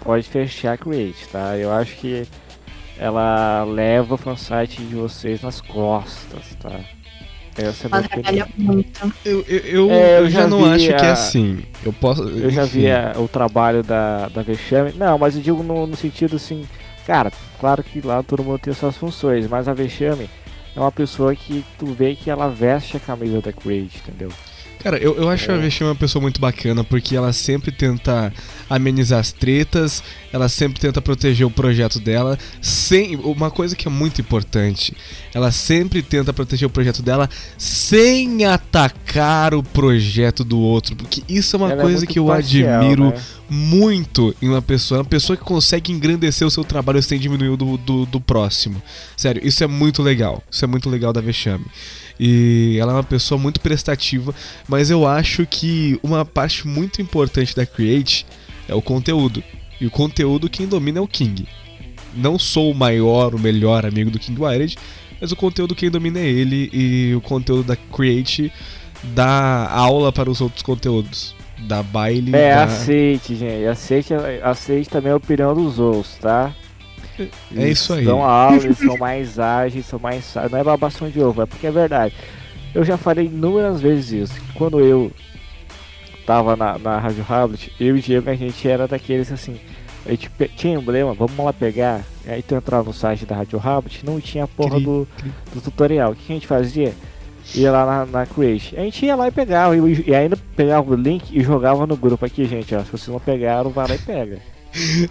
pode 0.00 0.28
fechar 0.28 0.74
a 0.74 0.76
Create, 0.76 1.26
tá? 1.28 1.56
Eu 1.56 1.72
acho 1.72 1.96
que 1.96 2.26
ela 2.98 3.64
leva 3.64 4.14
o 4.14 4.18
fansite 4.18 4.82
de 4.82 4.94
vocês 4.94 5.42
nas 5.42 5.60
costas, 5.60 6.54
tá? 6.60 6.80
Essa 7.58 7.86
é 7.86 7.90
ela 7.90 8.02
trabalha 8.02 8.48
muito. 8.56 9.14
Eu, 9.24 9.44
eu, 9.48 9.58
eu, 9.58 9.90
é, 9.90 10.20
eu 10.20 10.30
já, 10.30 10.42
já, 10.42 10.46
não 10.46 10.64
acho 10.64 10.90
a... 10.90 10.94
que 10.94 11.06
é 11.06 11.10
assim. 11.10 11.62
Eu 11.84 11.92
posso. 11.92 12.22
Eu 12.22 12.50
já 12.50 12.64
vi 12.64 12.90
a, 12.90 13.14
o 13.16 13.26
trabalho 13.26 13.82
da, 13.82 14.28
da 14.28 14.42
Vexame. 14.42 14.92
Não, 14.92 15.18
mas 15.18 15.36
eu 15.36 15.42
digo 15.42 15.62
no, 15.62 15.86
no 15.86 15.96
sentido 15.96 16.36
assim. 16.36 16.66
Cara, 17.06 17.32
claro 17.58 17.82
que 17.82 18.00
lá 18.00 18.22
todo 18.22 18.44
mundo 18.44 18.58
tem 18.58 18.74
suas 18.74 18.96
funções, 18.96 19.48
mas 19.48 19.68
a 19.68 19.72
Vexame 19.72 20.28
é 20.74 20.80
uma 20.80 20.92
pessoa 20.92 21.34
que 21.34 21.64
tu 21.78 21.86
vê 21.86 22.14
que 22.14 22.28
ela 22.28 22.48
veste 22.48 22.96
a 22.96 23.00
camisa 23.00 23.40
da 23.40 23.52
Creed, 23.52 23.90
entendeu? 23.96 24.30
Cara, 24.82 24.98
eu, 24.98 25.16
eu 25.16 25.28
acho 25.28 25.50
é. 25.50 25.54
a 25.54 25.58
Vexame 25.58 25.90
uma 25.90 25.96
pessoa 25.96 26.22
muito 26.22 26.40
bacana 26.40 26.84
porque 26.84 27.16
ela 27.16 27.32
sempre 27.32 27.72
tenta 27.72 28.32
amenizar 28.68 29.18
as 29.18 29.32
tretas, 29.32 30.02
ela 30.32 30.48
sempre 30.48 30.80
tenta 30.80 31.00
proteger 31.00 31.46
o 31.46 31.50
projeto 31.50 31.98
dela. 31.98 32.38
Sem, 32.60 33.16
uma 33.16 33.50
coisa 33.50 33.74
que 33.74 33.88
é 33.88 33.90
muito 33.90 34.20
importante, 34.20 34.94
ela 35.34 35.50
sempre 35.50 36.02
tenta 36.02 36.32
proteger 36.32 36.66
o 36.66 36.70
projeto 36.70 37.02
dela 37.02 37.28
sem 37.58 38.44
atacar 38.44 39.54
o 39.54 39.62
projeto 39.62 40.44
do 40.44 40.58
outro. 40.58 40.94
Porque 40.94 41.22
isso 41.28 41.56
é 41.56 41.58
uma 41.58 41.72
ela 41.72 41.82
é 41.82 41.84
coisa 41.84 42.04
é 42.04 42.06
que 42.06 42.18
eu 42.18 42.26
parcial, 42.26 42.80
admiro 42.80 43.10
né? 43.10 43.22
muito 43.48 44.34
em 44.40 44.48
uma 44.48 44.62
pessoa. 44.62 45.00
Uma 45.00 45.06
pessoa 45.06 45.36
que 45.36 45.44
consegue 45.44 45.92
engrandecer 45.92 46.46
o 46.46 46.50
seu 46.50 46.64
trabalho 46.64 47.02
sem 47.02 47.18
diminuir 47.18 47.50
o 47.50 47.56
do, 47.56 47.76
do, 47.76 48.06
do 48.06 48.20
próximo. 48.20 48.80
Sério, 49.16 49.44
isso 49.44 49.64
é 49.64 49.66
muito 49.66 50.02
legal. 50.02 50.42
Isso 50.50 50.64
é 50.64 50.68
muito 50.68 50.88
legal 50.88 51.12
da 51.12 51.20
Vexame. 51.20 51.64
E 52.18 52.78
ela 52.80 52.92
é 52.92 52.94
uma 52.96 53.04
pessoa 53.04 53.38
muito 53.38 53.60
prestativa, 53.60 54.34
mas 54.66 54.90
eu 54.90 55.06
acho 55.06 55.46
que 55.46 55.98
uma 56.02 56.24
parte 56.24 56.66
muito 56.66 57.02
importante 57.02 57.54
da 57.54 57.66
Create 57.66 58.26
é 58.68 58.74
o 58.74 58.82
conteúdo. 58.82 59.42
E 59.80 59.86
o 59.86 59.90
conteúdo 59.90 60.48
quem 60.48 60.66
domina 60.66 60.98
é 60.98 61.02
o 61.02 61.08
King. 61.08 61.46
Não 62.14 62.38
sou 62.38 62.70
o 62.70 62.74
maior, 62.74 63.34
o 63.34 63.38
melhor 63.38 63.84
amigo 63.84 64.10
do 64.10 64.18
King 64.18 64.40
Wired, 64.40 64.76
mas 65.20 65.32
o 65.32 65.36
conteúdo 65.36 65.74
quem 65.74 65.90
domina 65.90 66.18
é 66.18 66.26
ele 66.26 66.70
e 66.72 67.14
o 67.14 67.20
conteúdo 67.20 67.64
da 67.64 67.76
Create 67.76 68.50
dá 69.02 69.68
aula 69.70 70.10
para 70.12 70.30
os 70.30 70.40
outros 70.40 70.62
conteúdos. 70.62 71.34
Da 71.58 71.82
baile. 71.82 72.36
É, 72.36 72.54
da... 72.54 72.64
aceite, 72.64 73.34
gente. 73.34 73.66
Aceite, 73.66 74.12
aceite 74.42 74.90
também 74.90 75.10
a 75.10 75.16
opinião 75.16 75.54
dos 75.54 75.78
outros, 75.78 76.16
tá? 76.16 76.54
É 77.56 77.68
isso 77.68 77.92
aí. 77.94 78.04
Aula, 78.22 78.56
eles 78.64 78.78
são 78.78 78.96
mais 78.98 79.38
ágeis, 79.38 79.86
são 79.86 79.98
mais. 79.98 80.34
Não 80.50 80.58
é 80.58 80.64
babação 80.64 81.08
de 81.08 81.20
ovo, 81.20 81.42
é 81.42 81.46
porque 81.46 81.66
é 81.66 81.70
verdade. 81.70 82.14
Eu 82.74 82.84
já 82.84 82.96
falei 82.96 83.26
inúmeras 83.26 83.80
vezes 83.80 84.30
isso. 84.30 84.40
Quando 84.54 84.80
eu 84.80 85.10
tava 86.26 86.56
na, 86.56 86.78
na 86.78 86.98
Rádio 86.98 87.24
Hamlet, 87.28 87.72
eu 87.80 87.96
e 87.96 87.98
o 87.98 88.02
Diego, 88.02 88.28
a 88.28 88.34
gente 88.34 88.68
era 88.68 88.86
daqueles 88.88 89.30
assim. 89.32 89.56
A 90.04 90.10
gente 90.10 90.28
pe- 90.30 90.48
tinha 90.48 90.74
emblema, 90.78 91.14
vamos 91.14 91.36
lá 91.38 91.52
pegar. 91.52 92.02
Aí 92.26 92.42
tu 92.42 92.54
entrava 92.54 92.84
no 92.84 92.92
site 92.92 93.24
da 93.24 93.36
Radio 93.36 93.58
Rabbit, 93.58 94.04
não 94.04 94.20
tinha 94.20 94.44
a 94.44 94.48
porra 94.48 94.78
do, 94.80 95.08
do 95.54 95.60
tutorial. 95.60 96.12
O 96.12 96.14
que 96.16 96.32
a 96.32 96.34
gente 96.34 96.46
fazia? 96.46 96.92
Ia 97.54 97.70
lá 97.70 97.86
na, 97.86 98.06
na 98.06 98.26
Create. 98.26 98.76
A 98.76 98.80
gente 98.82 99.06
ia 99.06 99.14
lá 99.16 99.28
e 99.28 99.30
pegava. 99.30 99.76
E, 99.76 100.04
e 100.08 100.14
ainda 100.14 100.36
pegava 100.56 100.90
o 100.90 100.94
link 100.96 101.30
e 101.32 101.40
jogava 101.42 101.86
no 101.86 101.96
grupo 101.96 102.24
aqui, 102.26 102.44
gente. 102.44 102.74
Ó, 102.74 102.80
se 102.84 102.90
vocês 102.90 103.08
não 103.08 103.20
pegaram, 103.20 103.70
vai 103.70 103.88
lá 103.88 103.94
e 103.94 103.98
pega. 103.98 104.38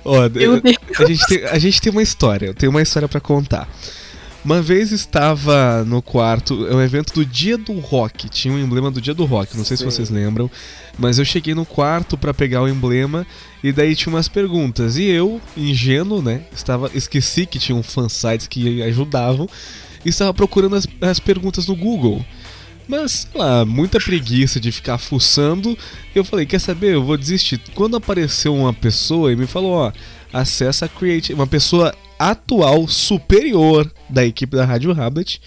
Ó, 0.04 0.22
a 0.24 1.06
gente, 1.08 1.28
tem, 1.28 1.44
a 1.46 1.60
gente 1.60 1.82
tem 1.82 1.92
uma 1.92 2.02
história, 2.02 2.48
eu 2.48 2.54
tenho 2.54 2.72
uma 2.72 2.82
história 2.82 3.08
pra 3.08 3.20
contar. 3.20 3.68
Uma 4.46 4.62
vez 4.62 4.92
estava 4.92 5.84
no 5.86 6.04
quarto, 6.04 6.68
é 6.68 6.76
um 6.76 6.80
evento 6.80 7.12
do 7.16 7.26
Dia 7.26 7.58
do 7.58 7.80
Rock, 7.80 8.30
tinha 8.30 8.54
um 8.54 8.60
emblema 8.60 8.92
do 8.92 9.02
Dia 9.02 9.14
do 9.14 9.26
Rock, 9.26 9.58
não 9.58 9.66
sei 9.66 9.76
se 9.76 9.82
Sim. 9.82 9.90
vocês 9.90 10.12
lembram, 10.12 10.52
mas 11.00 11.18
eu 11.18 11.26
cheguei 11.26 11.56
no 11.56 11.66
quarto 11.66 12.16
pra 12.16 12.32
pegar 12.32 12.62
o 12.62 12.70
emblema 12.70 13.26
e 13.64 13.72
daí 13.72 13.96
tinha 13.96 14.14
umas 14.14 14.28
perguntas. 14.28 14.98
E 14.98 15.06
eu, 15.06 15.42
ingênuo, 15.58 16.22
né, 16.22 16.44
estava 16.56 16.92
esqueci 16.94 17.48
que 17.48 17.58
tinham 17.58 17.82
fansites 17.82 18.46
que 18.46 18.84
ajudavam 18.84 19.50
e 20.06 20.10
estava 20.10 20.32
procurando 20.32 20.76
as, 20.76 20.86
as 21.02 21.20
perguntas 21.20 21.66
no 21.66 21.76
Google. 21.76 22.24
Mas, 22.88 23.28
sei 23.32 23.40
lá, 23.42 23.66
muita 23.66 24.00
preguiça 24.00 24.60
de 24.60 24.72
ficar 24.72 24.98
fuçando. 24.98 25.78
Eu 26.14 26.24
falei, 26.24 26.46
quer 26.46 26.60
saber? 26.60 26.94
Eu 26.94 27.04
vou 27.04 27.18
desistir. 27.18 27.60
Quando 27.74 27.98
apareceu 27.98 28.54
uma 28.56 28.74
pessoa 28.74 29.32
e 29.32 29.36
me 29.36 29.48
falou, 29.48 29.72
ó, 29.74 29.92
acessa 30.32 30.86
a 30.86 30.90
Create, 30.90 31.34
uma 31.34 31.48
pessoa 31.48 31.94
atual, 32.20 32.88
superior 32.88 33.92
da 34.10 34.24
equipe 34.26 34.56
da 34.56 34.66
Rádio 34.66 34.94
Rablet, 34.94 35.42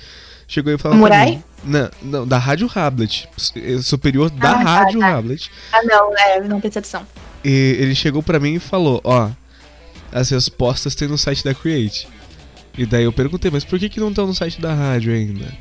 chegou 0.46 0.72
e 0.72 0.78
falou. 0.78 0.98
mim- 1.26 1.42
Não, 1.64 1.90
não, 2.02 2.26
da 2.26 2.38
Rádio 2.38 2.66
Rablet. 2.66 3.28
eh, 3.56 3.78
Superior 3.82 4.30
da 4.30 4.50
Ah, 4.50 4.54
tá, 4.54 4.58
Rádio 4.62 5.00
tá. 5.00 5.08
Rablet. 5.10 5.50
Ah, 5.72 5.82
não, 5.84 6.16
é, 6.16 6.40
não 6.42 6.60
percepção. 6.60 7.06
E 7.44 7.76
ele 7.80 7.94
chegou 7.94 8.22
pra 8.22 8.38
mim 8.40 8.54
e 8.54 8.58
falou, 8.58 9.00
ó, 9.04 9.30
as 10.12 10.30
respostas 10.30 10.94
tem 10.94 11.06
no 11.08 11.16
site 11.18 11.44
da 11.44 11.54
Create. 11.54 12.08
E 12.76 12.86
daí 12.86 13.04
eu 13.04 13.12
perguntei, 13.12 13.50
mas 13.50 13.64
por 13.64 13.78
que, 13.78 13.88
que 13.88 13.98
não 14.00 14.08
estão 14.10 14.26
no 14.26 14.34
site 14.34 14.60
da 14.60 14.72
rádio 14.72 15.12
ainda? 15.12 15.52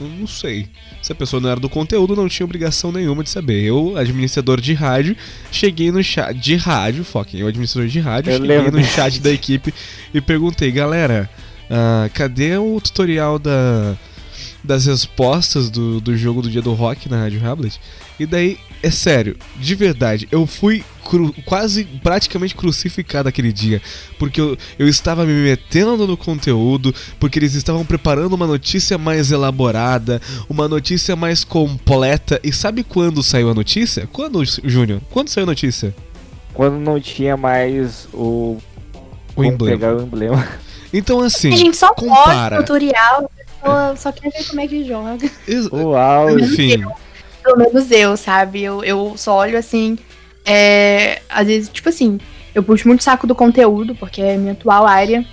Não, 0.00 0.08
não 0.08 0.26
sei. 0.26 0.68
Se 1.02 1.12
a 1.12 1.14
pessoa 1.14 1.40
não 1.40 1.50
era 1.50 1.60
do 1.60 1.68
conteúdo, 1.68 2.16
não 2.16 2.28
tinha 2.28 2.44
obrigação 2.44 2.92
nenhuma 2.92 3.22
de 3.22 3.30
saber. 3.30 3.62
Eu, 3.62 3.96
administrador 3.96 4.60
de 4.60 4.72
rádio, 4.74 5.16
cheguei 5.50 5.90
no 5.90 6.02
chat 6.02 6.34
de 6.34 6.56
rádio, 6.56 7.04
foquem, 7.04 7.40
eu, 7.40 7.46
administrador 7.46 7.88
de 7.88 8.00
rádio, 8.00 8.32
Eu 8.32 8.40
cheguei 8.40 8.56
lembro 8.56 8.72
no 8.72 8.84
chat 8.84 9.20
da 9.20 9.30
equipe 9.30 9.72
e 10.12 10.20
perguntei, 10.20 10.70
galera, 10.70 11.28
ah, 11.70 12.10
cadê 12.12 12.56
o 12.56 12.80
tutorial 12.80 13.38
da, 13.38 13.96
das 14.62 14.86
respostas 14.86 15.70
do, 15.70 16.00
do 16.00 16.16
jogo 16.16 16.42
do 16.42 16.50
dia 16.50 16.62
do 16.62 16.74
rock 16.74 17.08
na 17.08 17.20
Rádio 17.20 17.44
Hamlet? 17.44 17.80
E 18.20 18.26
daí, 18.26 18.58
é 18.82 18.90
sério, 18.90 19.36
de 19.56 19.74
verdade, 19.74 20.26
eu 20.30 20.46
fui 20.46 20.84
cru- 21.04 21.34
quase 21.44 21.84
praticamente 21.84 22.54
crucificado 22.54 23.28
aquele 23.28 23.52
dia. 23.52 23.80
Porque 24.18 24.40
eu, 24.40 24.56
eu 24.78 24.88
estava 24.88 25.24
me 25.24 25.32
metendo 25.32 26.06
no 26.06 26.16
conteúdo, 26.16 26.94
porque 27.20 27.38
eles 27.38 27.54
estavam 27.54 27.84
preparando 27.84 28.32
uma 28.34 28.46
notícia 28.46 28.98
mais 28.98 29.30
elaborada, 29.30 30.20
uma 30.48 30.66
notícia 30.68 31.14
mais 31.14 31.44
completa. 31.44 32.40
E 32.42 32.52
sabe 32.52 32.82
quando 32.82 33.22
saiu 33.22 33.50
a 33.50 33.54
notícia? 33.54 34.08
Quando, 34.12 34.42
Júnior? 34.44 35.00
Quando 35.10 35.28
saiu 35.28 35.44
a 35.44 35.46
notícia? 35.46 35.94
Quando 36.52 36.78
não 36.78 37.00
tinha 37.00 37.36
mais 37.36 38.08
o. 38.12 38.58
O 39.34 39.42
emblema. 39.44 39.78
pegar 39.78 39.96
o 39.96 40.02
emblema. 40.02 40.46
Então, 40.94 41.20
assim. 41.20 41.50
a 41.50 41.56
gente 41.56 41.74
só 41.74 41.94
compara. 41.94 42.56
o 42.56 42.58
tutorial, 42.58 43.24
a 43.24 43.62
pessoa 43.62 43.96
só 43.96 44.12
quer 44.12 44.30
ver 44.30 44.44
como 44.46 44.60
é 44.60 44.68
que 44.68 44.84
joga. 44.84 45.30
Uau! 45.72 46.38
Enfim, 46.38 46.84
Pelo 47.42 47.56
menos 47.58 47.90
eu, 47.90 48.16
sabe? 48.16 48.62
Eu, 48.62 48.82
eu 48.84 49.14
só 49.16 49.36
olho 49.38 49.58
assim. 49.58 49.98
É, 50.44 51.20
às 51.28 51.46
vezes, 51.46 51.68
tipo 51.68 51.88
assim, 51.88 52.18
eu 52.54 52.62
puxo 52.62 52.86
muito 52.88 53.02
saco 53.02 53.26
do 53.26 53.34
conteúdo, 53.34 53.94
porque 53.94 54.20
é 54.20 54.36
minha 54.36 54.52
atual 54.52 54.86
área. 54.86 55.24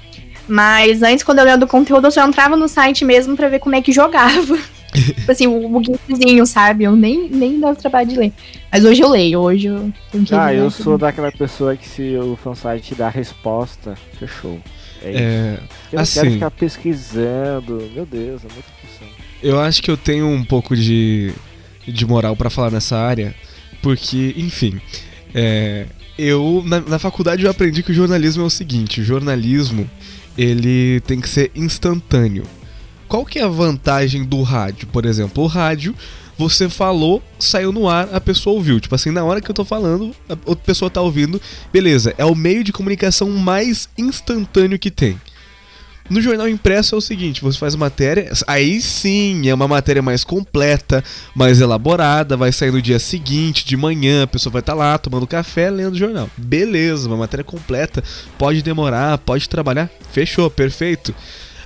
Mas 0.47 1.03
antes, 1.03 1.23
quando 1.23 1.39
eu 1.39 1.45
lembro 1.45 1.61
do 1.61 1.67
conteúdo, 1.67 2.07
eu 2.07 2.11
só 2.11 2.25
entrava 2.27 2.55
no 2.55 2.67
site 2.67 3.05
mesmo 3.05 3.35
pra 3.35 3.47
ver 3.49 3.59
como 3.59 3.75
é 3.75 3.81
que 3.81 3.91
jogava. 3.91 4.57
tipo 4.93 5.31
assim, 5.31 5.45
o, 5.45 5.77
o 5.77 5.83
GIFzinho, 5.83 6.45
sabe? 6.47 6.85
Eu 6.85 6.95
nem, 6.95 7.29
nem 7.29 7.59
dava 7.59 7.75
trabalho 7.75 8.09
de 8.09 8.17
ler. 8.17 8.33
Mas 8.71 8.83
hoje 8.83 9.01
eu 9.01 9.09
leio, 9.09 9.39
hoje 9.39 9.67
eu 9.67 9.91
tenho 10.11 10.25
que 10.25 10.33
Ah, 10.33 10.49
ler 10.49 10.57
eu 10.59 10.71
sou 10.71 10.97
daquela 10.97 11.31
pessoa 11.31 11.75
que 11.77 11.87
se 11.87 12.15
o 12.17 12.35
fansite 12.35 12.95
dá 12.95 13.07
a 13.07 13.11
resposta, 13.11 13.95
fechou. 14.19 14.59
É 15.03 15.09
isso. 15.11 15.19
é, 15.21 15.59
eu 15.93 15.99
assim- 15.99 16.19
quero 16.21 16.31
ficar 16.33 16.51
pesquisando. 16.51 17.89
Meu 17.93 18.05
Deus, 18.05 18.41
é 18.43 18.47
muita 18.51 18.69
função. 18.81 19.07
eu 19.43 19.59
acho 19.59 19.81
que 19.83 19.91
eu 19.91 19.97
tenho 19.97 20.27
um 20.27 20.43
pouco 20.43 20.75
de, 20.75 21.31
de 21.91 22.05
moral 22.05 22.35
pra 22.35 22.49
falar 22.49 22.71
nessa 22.71 22.97
área, 22.97 23.35
porque, 23.81 24.33
enfim, 24.37 24.79
é, 25.33 25.85
eu 26.17 26.63
na, 26.65 26.81
na 26.81 26.99
faculdade 26.99 27.43
eu 27.43 27.51
aprendi 27.51 27.81
que 27.81 27.91
o 27.91 27.95
jornalismo 27.95 28.43
é 28.43 28.45
o 28.45 28.49
seguinte: 28.49 29.01
o 29.01 29.03
jornalismo 29.03 29.89
ele 30.37 30.99
tem 31.01 31.19
que 31.19 31.29
ser 31.29 31.51
instantâneo. 31.55 32.45
Qual 33.07 33.25
que 33.25 33.39
é 33.39 33.43
a 33.43 33.47
vantagem 33.47 34.23
do 34.23 34.41
rádio, 34.43 34.87
por 34.87 35.05
exemplo? 35.05 35.43
O 35.43 35.47
rádio, 35.47 35.95
você 36.37 36.69
falou, 36.69 37.23
saiu 37.39 37.71
no 37.71 37.89
ar, 37.89 38.07
a 38.13 38.21
pessoa 38.21 38.55
ouviu. 38.55 38.79
Tipo 38.79 38.93
assim, 38.93 39.09
na 39.09 39.23
hora 39.23 39.41
que 39.41 39.49
eu 39.49 39.55
tô 39.55 39.65
falando, 39.65 40.15
a 40.29 40.37
outra 40.45 40.63
pessoa 40.63 40.91
tá 40.91 41.01
ouvindo, 41.01 41.41
beleza. 41.73 42.13
É 42.17 42.23
o 42.23 42.35
meio 42.35 42.63
de 42.63 42.71
comunicação 42.71 43.29
mais 43.31 43.89
instantâneo 43.97 44.77
que 44.77 44.91
tem. 44.91 45.19
No 46.09 46.21
jornal 46.21 46.49
impresso 46.49 46.95
é 46.95 46.97
o 46.97 47.01
seguinte, 47.01 47.41
você 47.41 47.59
faz 47.59 47.75
matéria, 47.75 48.31
aí 48.47 48.81
sim 48.81 49.47
é 49.47 49.53
uma 49.53 49.67
matéria 49.67 50.01
mais 50.01 50.23
completa, 50.23 51.03
mais 51.35 51.61
elaborada, 51.61 52.35
vai 52.35 52.51
sair 52.51 52.71
no 52.71 52.81
dia 52.81 52.97
seguinte, 52.97 53.63
de 53.63 53.77
manhã, 53.77 54.23
a 54.23 54.27
pessoa 54.27 54.51
vai 54.51 54.61
estar 54.61 54.73
lá 54.73 54.97
tomando 54.97 55.27
café, 55.27 55.69
lendo 55.69 55.93
o 55.93 55.97
jornal. 55.97 56.27
Beleza, 56.35 57.07
uma 57.07 57.17
matéria 57.17 57.43
completa, 57.43 58.03
pode 58.39 58.63
demorar, 58.63 59.19
pode 59.19 59.47
trabalhar, 59.47 59.87
fechou, 60.11 60.49
perfeito. 60.49 61.13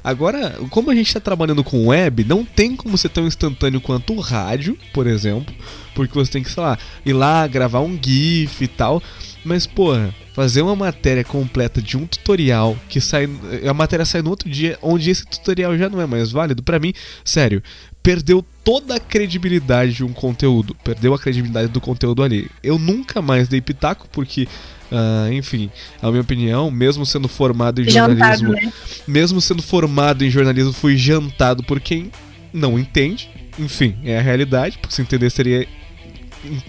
Agora, 0.03 0.57
como 0.69 0.91
a 0.91 0.95
gente 0.95 1.07
está 1.07 1.21
trabalhando 1.21 1.63
com 1.63 1.87
web, 1.87 2.25
não 2.25 2.43
tem 2.43 2.75
como 2.75 2.97
ser 2.97 3.07
tão 3.07 3.25
instantâneo 3.25 3.79
quanto 3.79 4.13
o 4.13 4.19
rádio, 4.19 4.77
por 4.93 5.07
exemplo, 5.07 5.55
porque 5.95 6.13
você 6.13 6.29
tem 6.29 6.43
que, 6.43 6.51
sei 6.51 6.61
lá, 6.61 6.77
ir 7.05 7.13
lá, 7.13 7.47
gravar 7.47 7.79
um 7.79 7.97
GIF 7.97 8.65
e 8.65 8.67
tal. 8.67 9.01
Mas, 9.43 9.67
porra, 9.67 10.13
fazer 10.33 10.61
uma 10.61 10.75
matéria 10.75 11.23
completa 11.23 11.81
de 11.81 11.97
um 11.97 12.07
tutorial 12.07 12.77
que 12.87 13.01
sai. 13.01 13.29
A 13.67 13.73
matéria 13.73 14.05
sai 14.05 14.21
no 14.21 14.29
outro 14.29 14.49
dia, 14.49 14.77
onde 14.81 15.09
esse 15.09 15.25
tutorial 15.25 15.77
já 15.77 15.89
não 15.89 15.99
é 15.99 16.05
mais 16.05 16.31
válido, 16.31 16.63
pra 16.63 16.79
mim, 16.79 16.93
sério, 17.25 17.61
perdeu 18.01 18.43
toda 18.63 18.95
a 18.95 18.99
credibilidade 18.99 19.93
de 19.93 20.03
um 20.03 20.13
conteúdo. 20.13 20.75
Perdeu 20.83 21.13
a 21.13 21.19
credibilidade 21.19 21.67
do 21.67 21.81
conteúdo 21.81 22.23
ali. 22.23 22.49
Eu 22.61 22.79
nunca 22.79 23.21
mais 23.21 23.47
dei 23.47 23.61
pitaco, 23.61 24.07
porque. 24.11 24.47
ah, 24.91 25.29
enfim, 25.33 25.69
a 26.01 26.09
minha 26.09 26.21
opinião, 26.21 26.71
mesmo 26.71 27.05
sendo 27.05 27.27
formado 27.27 27.81
em 27.81 27.89
Jantado, 27.89 28.17
jornalismo, 28.17 28.51
né? 28.53 28.73
mesmo 29.07 29.41
sendo 29.41 29.61
formado 29.61 30.23
em 30.23 30.29
jornalismo, 30.29 30.71
fui 30.71 30.97
jantado 30.97 31.63
por 31.63 31.79
quem 31.79 32.11
não 32.53 32.79
entende. 32.79 33.29
Enfim, 33.59 33.95
é 34.03 34.17
a 34.17 34.21
realidade, 34.21 34.77
porque 34.77 34.95
se 34.95 35.01
entender 35.01 35.29
seria 35.29 35.67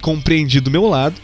compreendido 0.01 0.65
do 0.65 0.71
meu 0.71 0.87
lado. 0.87 1.21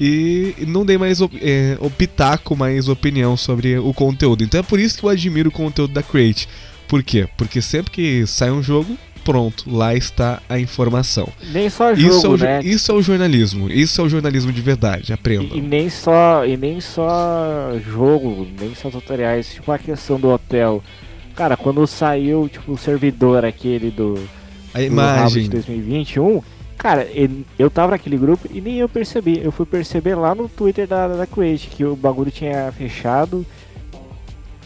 E 0.00 0.54
não 0.66 0.84
dei 0.84 0.98
mais 0.98 1.20
é, 1.20 1.76
o 1.80 1.90
pitaco, 1.90 2.54
mais 2.54 2.88
opinião 2.88 3.36
sobre 3.36 3.78
o 3.78 3.92
conteúdo. 3.94 4.44
Então 4.44 4.60
é 4.60 4.62
por 4.62 4.78
isso 4.78 4.98
que 4.98 5.04
eu 5.04 5.10
admiro 5.10 5.48
o 5.48 5.52
conteúdo 5.52 5.94
da 5.94 6.02
Create. 6.02 6.48
Por 6.86 7.02
quê? 7.02 7.28
Porque 7.36 7.60
sempre 7.62 7.90
que 7.90 8.26
sai 8.26 8.50
um 8.50 8.62
jogo, 8.62 8.96
pronto, 9.24 9.64
lá 9.68 9.94
está 9.94 10.40
a 10.48 10.58
informação. 10.58 11.28
Nem 11.52 11.68
só 11.68 11.92
isso, 11.92 12.06
é 12.06 12.20
jogo, 12.22 12.34
o, 12.34 12.36
né? 12.38 12.60
isso 12.62 12.92
é 12.92 12.94
o 12.94 13.02
jornalismo. 13.02 13.70
Isso 13.70 14.00
é 14.00 14.04
o 14.04 14.08
jornalismo 14.08 14.52
de 14.52 14.60
verdade. 14.60 15.12
Aprendam. 15.12 15.56
E, 15.56 15.58
e 15.58 15.62
nem 15.62 15.90
só, 15.90 16.46
e 16.46 16.56
nem 16.56 16.80
só 16.80 17.72
jogo, 17.84 18.46
nem 18.60 18.74
só 18.74 18.88
tutoriais, 18.88 19.52
tipo 19.54 19.72
a 19.72 19.78
questão 19.78 20.20
do 20.20 20.28
hotel. 20.28 20.82
Cara, 21.34 21.56
quando 21.56 21.84
saiu 21.86 22.48
tipo 22.48 22.72
o 22.72 22.78
servidor 22.78 23.44
aquele 23.44 23.90
do, 23.90 24.14
A 24.72 24.78
do 24.78 24.84
imagem. 24.84 25.44
Rabbit 25.44 25.48
2021, 25.50 26.42
cara, 26.78 27.06
eu 27.58 27.70
tava 27.70 27.92
naquele 27.92 28.16
grupo 28.16 28.46
e 28.50 28.60
nem 28.60 28.76
eu 28.78 28.88
percebi. 28.88 29.40
Eu 29.42 29.50
fui 29.52 29.66
perceber 29.66 30.14
lá 30.14 30.34
no 30.34 30.48
Twitter 30.48 30.86
da, 30.86 31.08
da 31.08 31.26
Create 31.26 31.68
que 31.68 31.84
o 31.84 31.96
bagulho 31.96 32.30
tinha 32.30 32.70
fechado. 32.72 33.44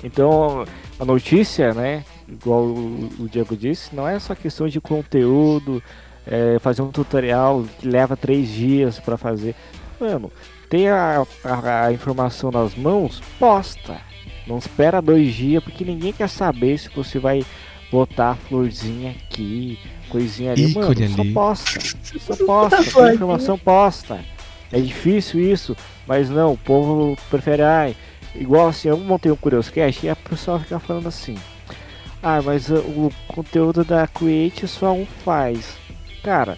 Então, 0.03 0.65
a 0.99 1.05
notícia, 1.05 1.75
né, 1.75 2.05
igual 2.29 2.63
o, 2.65 3.09
o 3.21 3.29
Diego 3.29 3.57
disse, 3.57 3.95
não 3.95 4.09
é 4.09 4.19
só 4.19 4.35
questão 4.35 4.67
de 4.69 4.81
conteúdo, 4.81 5.83
é, 6.27 6.59
fazer 6.59 6.83
um 6.83 6.91
tutorial 6.91 7.65
que 7.79 7.87
leva 7.89 8.17
três 8.17 8.49
dias 8.49 8.99
pra 8.99 9.17
fazer. 9.19 9.55
Mano, 10.01 10.33
tem 10.71 10.89
a, 10.89 11.27
a- 11.45 11.87
a 11.87 11.93
informação 11.93 12.51
nas 12.51 12.75
mãos, 12.75 13.21
posta. 13.39 13.99
Não 14.47 14.57
espera 14.59 15.03
dois 15.03 15.35
dias, 15.35 15.63
porque 15.63 15.85
ninguém 15.85 16.13
quer 16.13 16.29
saber 16.29 16.79
se 16.79 16.89
você 16.89 17.19
vai 17.19 17.45
botar 17.93 18.31
a 18.31 18.35
florzinha 18.37 19.11
aqui, 19.11 19.79
coisinha 20.11 20.53
ali. 20.53 20.71
Ícone 20.71 21.03
Mano, 21.03 21.09
só 21.09 21.23
ali. 21.23 21.33
posta. 21.33 21.81
Só 22.19 22.37
posta, 22.45 22.83
tem 22.83 22.87
florzinha. 22.87 23.15
informação, 23.15 23.59
posta. 23.59 24.21
É 24.73 24.81
difícil 24.81 25.41
isso, 25.41 25.77
mas 26.07 26.31
não, 26.31 26.53
o 26.53 26.59
povo 26.59 27.17
prefere, 27.29 27.63
ai, 27.63 27.97
igual 28.35 28.69
assim, 28.69 28.89
eu 28.89 28.97
montei 28.97 29.31
um 29.33 29.37
Curioscast 29.37 30.07
e 30.07 30.09
a 30.09 30.15
pessoa 30.17 30.61
fica 30.61 30.79
falando 30.79 31.09
assim, 31.09 31.37
ah, 32.23 32.41
mas 32.43 32.71
uh, 32.71 32.77
o 32.79 33.11
conteúdo 33.27 33.85
da 33.85 34.07
Create 34.07 34.69
só 34.69 34.93
um 34.93 35.07
faz. 35.25 35.77
Cara, 36.23 36.57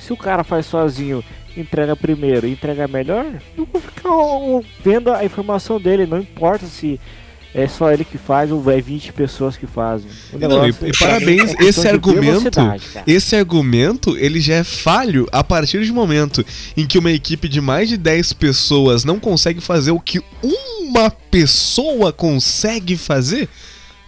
se 0.00 0.12
o 0.12 0.16
cara 0.16 0.44
faz 0.44 0.66
sozinho 0.66 1.24
entrega 1.56 1.94
primeiro 1.94 2.46
e 2.46 2.52
entrega 2.52 2.88
melhor, 2.88 3.26
eu 3.56 3.66
vou 3.66 3.80
ficar 3.80 4.10
vendo 4.82 5.12
a 5.12 5.24
informação 5.24 5.80
dele, 5.80 6.06
não 6.06 6.18
importa 6.18 6.66
se 6.66 7.00
é 7.54 7.68
só 7.68 7.92
ele 7.92 8.04
que 8.04 8.16
faz 8.16 8.50
ou 8.50 8.70
é 8.70 8.80
20 8.80 9.12
pessoas 9.12 9.56
que 9.56 9.66
fazem. 9.66 10.08
Não, 10.32 10.66
e, 10.66 10.70
e 10.70 10.90
é 10.90 10.92
parabéns, 10.98 11.54
questão 11.54 11.66
esse 11.68 11.88
argumento, 11.88 12.60
esse 13.06 13.36
argumento, 13.36 14.16
ele 14.16 14.40
já 14.40 14.54
é 14.54 14.64
falho 14.64 15.26
a 15.30 15.44
partir 15.44 15.84
do 15.86 15.92
momento 15.94 16.44
em 16.76 16.86
que 16.86 16.98
uma 16.98 17.10
equipe 17.10 17.48
de 17.48 17.60
mais 17.60 17.88
de 17.88 17.96
10 17.96 18.32
pessoas 18.34 19.04
não 19.04 19.18
consegue 19.20 19.60
fazer 19.60 19.90
o 19.90 20.00
que 20.00 20.22
uma 20.42 21.10
pessoa 21.10 22.12
consegue 22.12 22.96
fazer. 22.96 23.48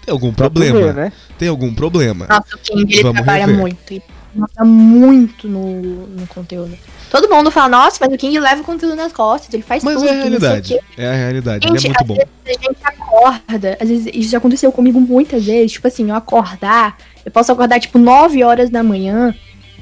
Tem 0.05 0.13
algum 0.13 0.33
Pra 0.33 0.51
problema? 0.51 0.81
ver, 0.81 0.95
né? 0.95 1.13
Tem 1.39 1.49
algum 1.49 1.75
problema? 1.75 2.27
Nossa, 2.29 2.57
o 2.57 2.59
King, 2.59 2.93
ele 2.93 3.03
Vamos 3.03 3.23
trabalha 3.23 3.47
rever. 3.47 3.61
muito. 3.61 4.03
Trabalha 4.35 4.71
muito 4.71 5.49
no, 5.49 6.07
no 6.09 6.27
conteúdo. 6.27 6.77
Todo 7.11 7.29
mundo 7.29 7.51
fala, 7.51 7.69
nossa, 7.69 7.99
mas 8.01 8.13
o 8.13 8.19
King 8.19 8.39
leva 8.41 8.61
o 8.61 8.65
conteúdo 8.65 8.97
nas 8.97 9.13
costas, 9.13 9.53
ele 9.55 9.63
faz 9.63 9.85
Mas 9.85 9.95
tudo. 9.95 10.09
é 10.09 10.11
a 10.11 10.23
que 10.23 10.31
não 10.31 10.41
sei 10.41 10.49
o 10.49 10.51
realidade. 10.51 10.81
É 10.99 11.09
a 11.09 11.15
realidade. 11.15 11.69
Gente, 11.69 11.87
ele 11.87 11.87
é 11.87 11.89
muito 11.89 12.01
às 12.01 12.07
bom. 12.07 12.15
vezes 12.15 12.59
a 12.59 12.67
gente 12.67 12.81
acorda, 12.85 13.79
às 13.81 13.89
vezes 13.89 14.11
isso 14.13 14.31
já 14.31 14.39
aconteceu 14.39 14.73
comigo 14.73 15.01
muitas 15.01 15.45
vezes, 15.45 15.73
tipo 15.73 15.87
assim, 15.87 16.09
eu 16.09 16.17
acordar, 16.17 16.99
eu 17.25 17.31
posso 17.31 17.53
acordar 17.53 17.79
tipo 17.79 17.99
9 17.99 18.43
horas 18.43 18.69
da 18.71 18.83
manhã, 18.83 19.35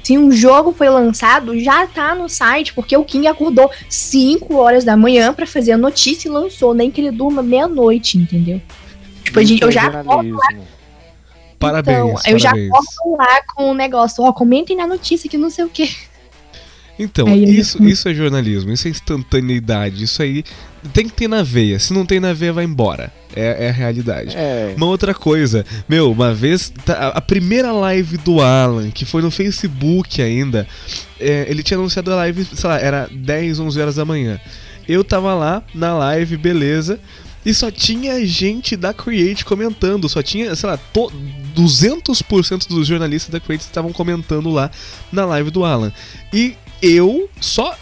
se 0.03 0.17
um 0.17 0.31
jogo 0.31 0.73
foi 0.73 0.89
lançado, 0.89 1.57
já 1.59 1.87
tá 1.87 2.13
no 2.13 2.27
site, 2.27 2.73
porque 2.73 2.95
o 2.95 3.05
King 3.05 3.25
acordou 3.25 3.71
5 3.89 4.53
horas 4.55 4.83
da 4.83 4.97
manhã 4.97 5.33
pra 5.33 5.47
fazer 5.47 5.71
a 5.71 5.77
notícia 5.77 6.27
e 6.27 6.31
lançou, 6.31 6.73
nem 6.73 6.91
que 6.91 6.99
ele 6.99 7.11
durma 7.11 7.41
meia-noite, 7.41 8.17
entendeu? 8.17 8.61
Tipo, 9.23 9.39
a 9.39 9.43
gente, 9.43 9.61
eu 9.61 9.69
é 9.69 9.71
já 9.71 9.85
acordo 9.87 10.29
jornalismo. 10.29 10.72
Parabéns, 11.67 11.97
então, 12.21 12.31
eu 12.33 12.39
já 12.39 12.49
parabéns. 12.51 12.71
acordo 12.71 13.17
lá 13.17 13.41
com 13.55 13.71
o 13.71 13.73
negócio, 13.73 14.23
ó, 14.23 14.31
comentem 14.33 14.75
na 14.75 14.85
notícia 14.87 15.29
que 15.29 15.37
não 15.37 15.49
sei 15.49 15.65
o 15.65 15.69
quê. 15.69 15.89
Então, 16.97 17.25
Aí 17.27 17.43
eu- 17.43 17.49
isso, 17.49 17.83
isso 17.83 18.07
é 18.07 18.13
jornalismo, 18.13 18.71
isso 18.71 18.87
é 18.87 18.91
instantaneidade, 18.91 20.03
isso 20.03 20.21
aí 20.21 20.43
tem 20.93 21.07
que 21.07 21.13
ter 21.13 21.27
na 21.27 21.41
veia. 21.41 21.79
Se 21.79 21.91
não 21.91 22.05
tem 22.05 22.19
na 22.19 22.33
veia, 22.33 22.53
vai 22.53 22.65
embora. 22.65 23.11
É, 23.35 23.65
é 23.65 23.69
a 23.69 23.71
realidade. 23.71 24.35
É, 24.37 24.75
Uma 24.77 24.85
outra 24.85 25.11
coisa, 25.11 25.65
meu, 25.89 26.11
uma 26.11 26.35
vez, 26.35 26.71
tá, 26.85 26.93
a- 26.93 27.07
a 27.17 27.21
primeira 27.21 27.71
live 27.71 28.17
do 28.17 28.39
Alan, 28.41 28.91
que 28.91 29.05
foi 29.05 29.23
no 29.23 29.31
Facebook 29.31 30.21
ainda, 30.21 30.67
é, 31.19 31.47
ele 31.49 31.63
tinha 31.63 31.79
anunciado 31.79 32.11
a 32.11 32.15
live, 32.17 32.45
sei 32.53 32.69
lá, 32.69 32.79
era 32.79 33.09
10, 33.11 33.59
11 33.59 33.81
horas 33.81 33.95
da 33.95 34.05
manhã. 34.05 34.39
Eu 34.87 35.03
tava 35.03 35.33
lá 35.33 35.63
na 35.73 35.95
live, 35.97 36.37
beleza, 36.37 36.99
e 37.45 37.53
só 37.53 37.69
tinha 37.69 38.25
gente 38.25 38.75
da 38.75 38.93
Create 38.93 39.43
comentando, 39.43 40.07
só 40.07 40.21
tinha, 40.21 40.55
sei 40.55 40.69
lá, 40.69 40.77
to, 40.77 41.11
200% 41.55 42.67
dos 42.67 42.87
jornalistas 42.87 43.31
da 43.31 43.39
Create 43.39 43.61
estavam 43.61 43.91
comentando 43.91 44.49
lá 44.49 44.71
na 45.11 45.25
live 45.25 45.51
do 45.51 45.65
Alan. 45.65 45.91
E 46.31 46.55
eu, 46.85 47.29
só, 47.39 47.73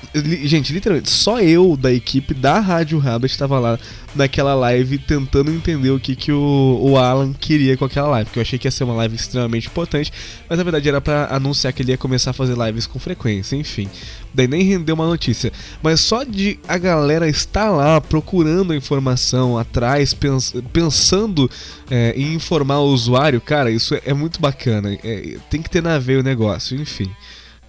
gente, 0.43 0.71
literalmente, 0.71 1.09
só 1.09 1.41
eu 1.41 1.75
da 1.75 1.91
equipe 1.91 2.35
da 2.35 2.59
Rádio 2.59 2.99
Rabbit 2.99 3.31
estava 3.33 3.57
lá 3.59 3.79
naquela 4.13 4.53
live 4.53 4.99
tentando 4.99 5.49
entender 5.51 5.89
o 5.89 5.99
que, 5.99 6.15
que 6.15 6.31
o, 6.31 6.79
o 6.81 6.97
Alan 6.97 7.33
queria 7.33 7.75
com 7.75 7.85
aquela 7.85 8.07
live, 8.09 8.25
porque 8.25 8.37
eu 8.37 8.41
achei 8.41 8.59
que 8.59 8.67
ia 8.67 8.71
ser 8.71 8.83
uma 8.83 8.93
live 8.93 9.15
extremamente 9.15 9.67
importante, 9.67 10.11
mas 10.47 10.57
na 10.57 10.63
verdade 10.63 10.87
era 10.87 11.01
pra 11.01 11.27
anunciar 11.31 11.73
que 11.73 11.81
ele 11.81 11.91
ia 11.91 11.97
começar 11.97 12.29
a 12.29 12.33
fazer 12.33 12.55
lives 12.55 12.85
com 12.85 12.99
frequência, 12.99 13.55
enfim. 13.55 13.89
Daí 14.33 14.47
nem 14.47 14.61
rendeu 14.63 14.93
uma 14.95 15.07
notícia, 15.07 15.51
mas 15.81 15.99
só 16.01 16.23
de 16.23 16.59
a 16.67 16.77
galera 16.77 17.27
estar 17.27 17.71
lá 17.71 17.99
procurando 17.99 18.71
a 18.71 18.75
informação 18.75 19.57
atrás, 19.57 20.13
pens- 20.13 20.53
pensando 20.71 21.49
é, 21.89 22.13
em 22.15 22.33
informar 22.35 22.79
o 22.81 22.91
usuário, 22.93 23.41
cara, 23.41 23.71
isso 23.71 23.95
é, 23.95 24.01
é 24.05 24.13
muito 24.13 24.39
bacana. 24.39 24.93
É, 25.03 25.37
tem 25.49 25.61
que 25.61 25.69
ter 25.69 25.81
na 25.81 25.97
veia 25.97 26.19
o 26.19 26.23
negócio, 26.23 26.79
enfim. 26.79 27.09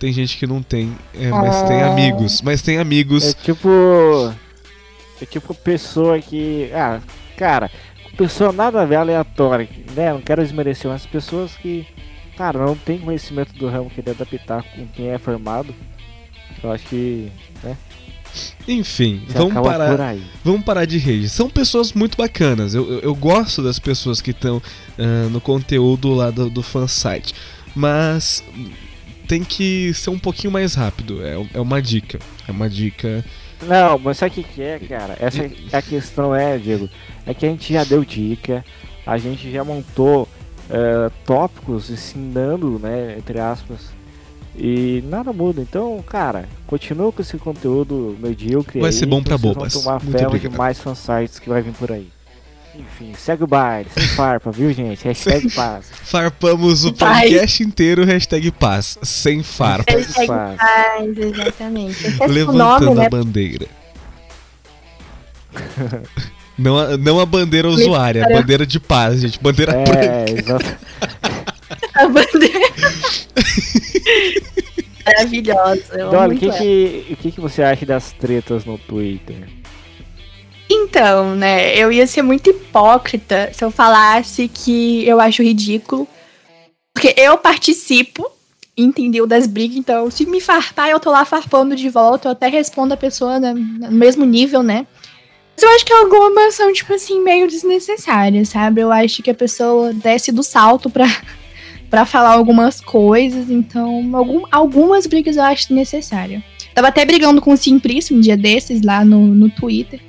Tem 0.03 0.12
gente 0.12 0.36
que 0.36 0.48
não 0.48 0.61
tem, 0.61 0.92
é, 1.14 1.30
mas 1.30 1.62
tem 1.68 1.80
Ah. 1.80 1.92
amigos, 1.92 2.42
mas 2.42 2.61
tem 2.61 2.76
amigos. 2.78 3.22
é 3.22 3.32
tipo. 3.34 4.34
É 5.20 5.24
tipo 5.24 5.55
pessoa 5.55 6.18
que. 6.18 6.68
Ah, 6.74 7.00
cara, 7.36 7.70
pessoa 8.16 8.50
nada 8.50 8.82
a 8.82 8.84
ver 8.84 8.96
aleatória, 8.96 9.68
né? 9.94 10.12
Não 10.12 10.20
quero 10.20 10.42
desmerecer, 10.42 10.90
mas 10.90 11.07
pessoas 11.07 11.55
que, 11.55 11.86
cara, 12.36 12.59
não 12.66 12.74
tem 12.74 12.98
conhecimento 12.98 13.53
do 13.53 13.68
ramo 13.68 13.88
querer 13.90 14.11
adaptar 14.11 14.64
com 14.74 14.88
quem 14.88 15.11
é 15.11 15.18
formado. 15.18 15.72
Eu 16.61 16.72
acho 16.72 16.84
que 16.86 17.30
Enfim, 18.66 19.22
você 19.28 19.38
vamos 19.38 19.55
parar. 19.55 20.16
Vamos 20.42 20.64
parar 20.64 20.84
de 20.84 20.98
rage. 20.98 21.28
São 21.28 21.48
pessoas 21.48 21.92
muito 21.92 22.16
bacanas. 22.18 22.74
Eu, 22.74 22.90
eu, 22.90 22.98
eu 23.03 23.14
gosto 23.14 23.62
das 23.62 23.78
pessoas 23.78 24.20
que 24.20 24.32
estão 24.32 24.61
no 25.30 25.40
conteúdo 25.40 26.12
lá 26.12 26.28
do, 26.32 26.50
do 26.50 26.61
fansite. 26.61 27.32
Mas 27.72 28.42
tem 29.33 29.43
que 29.43 29.95
ser 29.95 30.11
um 30.11 30.18
pouquinho 30.18 30.53
mais 30.53 30.74
rápido. 30.74 31.24
É, 31.24 31.43
é 31.55 31.61
uma 31.61 31.80
dica. 31.80 32.18
É 32.47 32.53
uma 32.53 32.68
dica. 32.68 33.24
Não, 33.62 33.99
mas 33.99 34.18
sabe 34.18 34.30
o 34.30 34.35
que, 34.35 34.43
que 34.43 34.61
é, 34.61 34.78
cara? 34.78 35.16
Essa 35.18 35.49
a 35.72 35.80
questão 35.80 36.35
é, 36.35 36.59
Diego, 36.59 36.87
é 37.24 37.33
que 37.33 37.47
a 37.47 37.49
gente 37.49 37.72
já 37.72 37.83
deu 37.83 38.05
dica, 38.05 38.62
a 39.07 39.16
gente 39.16 39.51
já 39.51 39.64
montou 39.64 40.28
eh, 40.68 41.11
tópicos 41.24 41.89
ensinando, 41.89 42.78
né, 42.78 43.16
entre 43.16 43.41
aspas, 43.41 43.91
e 44.55 45.03
nada 45.07 45.33
muda. 45.33 45.62
Então, 45.62 46.05
cara, 46.07 46.47
continua 46.66 47.11
com 47.11 47.22
esse 47.22 47.39
conteúdo 47.39 48.14
medíocre 48.20 48.80
Vai 48.80 48.91
aí, 48.91 48.97
ser 48.97 49.07
bom 49.07 49.22
que 49.22 49.28
pra 49.28 49.39
bobas. 49.39 49.72
Tomar 49.72 50.03
Muito 50.03 50.18
de 50.18 50.26
obrigado. 50.26 50.59
mais 50.59 50.78
fansites 50.78 51.39
que 51.39 51.49
vai 51.49 51.62
vir 51.62 51.72
por 51.72 51.91
aí. 51.91 52.09
Enfim, 52.74 53.12
segue 53.18 53.44
o 53.44 53.46
baile, 53.46 53.88
sem 53.92 54.08
farpa, 54.08 54.50
viu, 54.50 54.72
gente? 54.72 55.04
Hashtag 55.04 55.50
paz. 55.50 55.90
Farpamos 56.04 56.86
o 56.86 56.92
podcast 56.94 57.62
inteiro, 57.62 58.04
hashtag 58.04 58.50
paz. 58.50 58.98
Sem 59.02 59.42
farpa. 59.42 59.92
Hashtag 59.92 60.26
paz. 60.26 60.56
Mas, 60.58 61.18
exatamente. 61.18 62.22
É 62.22 62.26
Levantando 62.26 62.84
nome, 62.86 63.00
né? 63.00 63.06
a 63.06 63.10
bandeira. 63.10 63.66
Não 66.56 66.78
a, 66.78 66.96
não 66.96 67.20
a 67.20 67.26
bandeira 67.26 67.68
usuária, 67.68 68.24
a 68.24 68.28
bandeira 68.28 68.64
de 68.64 68.80
paz, 68.80 69.20
gente. 69.20 69.38
Bandeira 69.38 69.72
branca. 69.72 69.98
É, 69.98 70.30
exato. 70.30 70.76
A 71.94 72.08
bandeira. 72.08 72.68
Maravilhosa. 75.04 76.10
Dolly, 76.10 76.36
o 76.36 76.38
que, 76.38 76.50
que, 76.50 77.06
o 77.10 77.16
que, 77.16 77.32
que 77.32 77.40
você 77.40 77.62
acha 77.62 77.84
das 77.84 78.12
tretas 78.12 78.64
no 78.64 78.78
Twitter? 78.78 79.48
Então, 80.74 81.36
né, 81.36 81.76
eu 81.76 81.92
ia 81.92 82.06
ser 82.06 82.22
muito 82.22 82.48
hipócrita 82.48 83.50
se 83.52 83.62
eu 83.62 83.70
falasse 83.70 84.48
que 84.48 85.06
eu 85.06 85.20
acho 85.20 85.42
ridículo. 85.42 86.08
Porque 86.94 87.14
eu 87.18 87.36
participo, 87.36 88.30
entendeu, 88.76 89.26
das 89.26 89.46
brigas, 89.46 89.76
então 89.76 90.10
se 90.10 90.24
me 90.24 90.40
farpar, 90.40 90.88
eu 90.88 90.98
tô 90.98 91.10
lá 91.10 91.26
farpando 91.26 91.76
de 91.76 91.90
volta, 91.90 92.28
eu 92.28 92.32
até 92.32 92.48
respondo 92.48 92.94
a 92.94 92.96
pessoa 92.96 93.38
né, 93.38 93.52
no 93.52 93.90
mesmo 93.90 94.24
nível, 94.24 94.62
né? 94.62 94.86
Mas 95.54 95.62
eu 95.62 95.68
acho 95.74 95.84
que 95.84 95.92
algumas 95.92 96.54
são, 96.54 96.72
tipo 96.72 96.94
assim, 96.94 97.22
meio 97.22 97.46
desnecessárias, 97.46 98.48
sabe? 98.48 98.80
Eu 98.80 98.90
acho 98.90 99.22
que 99.22 99.30
a 99.30 99.34
pessoa 99.34 99.92
desce 99.92 100.32
do 100.32 100.42
salto 100.42 100.88
pra, 100.88 101.06
pra 101.90 102.06
falar 102.06 102.30
algumas 102.30 102.80
coisas, 102.80 103.50
então 103.50 104.10
algum, 104.16 104.44
algumas 104.50 105.06
brigas 105.06 105.36
eu 105.36 105.42
acho 105.42 105.74
necessária. 105.74 106.42
Tava 106.74 106.88
até 106.88 107.04
brigando 107.04 107.42
com 107.42 107.52
o 107.52 107.56
Simplício 107.58 108.16
um 108.16 108.20
dia 108.20 108.38
desses 108.38 108.80
lá 108.80 109.04
no, 109.04 109.26
no 109.26 109.50
Twitter. 109.50 110.00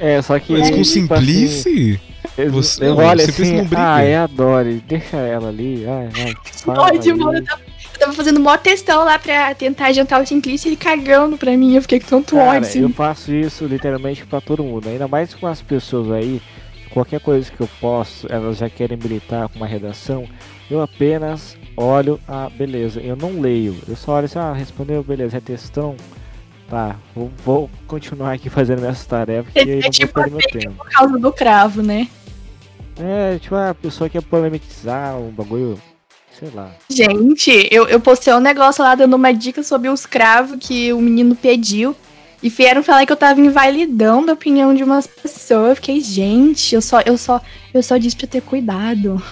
É, 0.00 0.20
só 0.22 0.38
que. 0.38 0.52
Mas 0.52 0.62
com 0.62 0.66
tipo 0.68 0.80
assim, 0.80 0.84
Simplice? 0.84 2.00
Eu, 2.36 2.50
Você- 2.52 2.84
eu 2.84 2.96
olho 2.96 3.20
Simplice 3.20 3.42
assim, 3.42 3.56
não 3.58 3.64
briga. 3.66 3.94
ah, 3.94 4.02
é 4.02 4.16
a 4.16 4.26
Dory, 4.26 4.82
deixa 4.88 5.16
ela 5.18 5.48
ali, 5.48 5.84
ai, 5.88 6.08
aí. 6.14 6.34
mano. 7.14 7.36
Eu 7.38 7.44
tava, 7.44 7.60
eu 7.94 7.98
tava 7.98 8.12
fazendo 8.12 8.40
mó 8.40 8.56
testão 8.56 9.04
lá 9.04 9.18
pra 9.18 9.54
tentar 9.54 9.86
adiantar 9.86 10.22
o 10.22 10.26
Simplice 10.26 10.66
e 10.66 10.70
ele 10.70 10.76
cagando 10.76 11.36
pra 11.36 11.56
mim. 11.56 11.74
Eu 11.74 11.82
fiquei 11.82 12.00
com 12.00 12.06
tanto 12.06 12.36
Cara, 12.36 12.48
ódio. 12.50 12.60
Assim. 12.68 12.80
eu 12.82 12.88
faço 12.90 13.32
isso 13.32 13.66
literalmente 13.66 14.24
pra 14.24 14.40
todo 14.40 14.64
mundo, 14.64 14.88
ainda 14.88 15.06
mais 15.06 15.34
com 15.34 15.46
as 15.46 15.60
pessoas 15.60 16.10
aí, 16.12 16.40
qualquer 16.90 17.20
coisa 17.20 17.50
que 17.50 17.60
eu 17.60 17.68
posso, 17.80 18.26
elas 18.30 18.56
já 18.58 18.70
querem 18.70 18.96
militar 18.96 19.48
com 19.48 19.56
uma 19.56 19.66
redação, 19.66 20.24
eu 20.70 20.80
apenas 20.80 21.56
olho, 21.76 22.18
ah, 22.28 22.48
beleza, 22.56 23.00
eu 23.00 23.16
não 23.16 23.40
leio, 23.40 23.76
eu 23.88 23.96
só 23.96 24.12
olho 24.16 24.26
assim, 24.26 24.38
ah, 24.38 24.52
respondeu, 24.52 25.02
beleza, 25.02 25.36
é 25.36 25.40
textão, 25.40 25.94
tá, 26.70 26.96
vou, 27.14 27.30
vou 27.44 27.70
continuar 27.86 28.32
aqui 28.32 28.48
fazendo 28.48 28.80
minhas 28.80 29.04
tarefas, 29.04 29.50
É- 29.54 29.64
e 29.64 29.78
é 29.80 29.90
tipo 29.90 30.18
meu 30.20 30.38
tempo. 30.38 30.76
Por 30.76 30.88
causa 30.90 31.18
do 31.18 31.32
cravo, 31.32 31.82
né? 31.82 32.08
É, 32.98 33.38
tipo, 33.38 33.54
a 33.54 33.74
pessoa 33.74 34.08
quer 34.08 34.22
polemizar 34.22 35.16
um 35.16 35.30
bagulho, 35.30 35.80
sei 36.38 36.50
lá. 36.54 36.70
Gente, 36.88 37.68
eu, 37.70 37.88
eu 37.88 37.98
postei 37.98 38.32
um 38.34 38.40
negócio 38.40 38.84
lá 38.84 38.94
dando 38.94 39.14
uma 39.14 39.32
dica 39.32 39.62
sobre 39.62 39.88
os 39.88 40.06
cravos 40.06 40.58
que 40.60 40.92
o 40.92 41.00
menino 41.00 41.34
pediu. 41.34 41.96
E 42.42 42.48
vieram 42.48 42.82
falar 42.82 43.04
que 43.04 43.12
eu 43.12 43.16
tava 43.18 43.38
invalidando 43.38 44.30
a 44.30 44.34
opinião 44.34 44.74
de 44.74 44.82
umas 44.82 45.06
pessoas. 45.06 45.68
Eu 45.70 45.76
fiquei, 45.76 46.00
gente, 46.00 46.74
eu 46.74 46.80
só, 46.80 47.00
eu 47.02 47.18
só, 47.18 47.38
eu 47.74 47.82
só 47.82 47.98
disse 47.98 48.16
pra 48.16 48.26
ter 48.26 48.40
cuidado. 48.40 49.22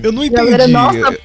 Eu 0.00 0.12
não 0.12 0.28
Galera, 0.30 0.62
entendi. 0.68 0.72
nossa, 0.72 1.18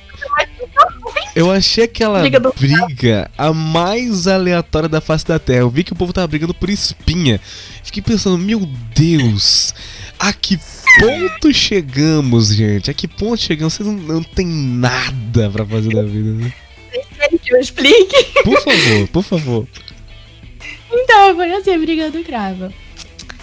Eu 1.38 1.52
achei 1.52 1.84
aquela 1.84 2.20
Briga 2.22 2.40
do- 2.40 2.52
briga 2.60 3.30
a 3.38 3.54
mais 3.54 4.26
aleatória 4.28 4.90
da 4.90 5.00
face 5.00 5.26
da 5.26 5.38
Terra. 5.38 5.60
Eu 5.60 5.70
vi 5.70 5.84
que 5.84 5.94
o 5.94 5.96
povo 5.96 6.12
tava 6.12 6.26
brigando 6.28 6.54
por 6.54 6.68
espinha. 6.70 7.40
Fiquei 7.84 8.02
pensando, 8.02 8.38
meu 8.40 8.68
Deus, 8.96 9.74
a 10.18 10.34
que 10.34 10.58
ponto 11.00 11.54
chegamos, 11.54 12.56
gente? 12.56 12.90
A 12.90 12.94
que 12.94 13.08
ponto 13.08 13.38
chegamos? 13.38 13.74
Vocês 13.76 13.88
não, 13.88 13.96
não 13.96 14.24
tem 14.24 14.48
nada 14.48 15.50
pra 15.52 15.64
fazer 15.66 15.94
da 15.94 16.02
vida, 16.04 16.32
né? 16.32 16.52
que 17.44 17.54
eu 17.54 17.60
explique? 17.60 18.24
Por 18.44 18.60
favor, 18.62 19.08
por 19.10 19.24
favor. 19.24 19.68
Então, 20.92 21.36
foi 21.36 21.54
assim 21.54 21.76
a 21.76 21.78
briga 21.78 22.10
do 22.10 22.24
cravo. 22.24 22.74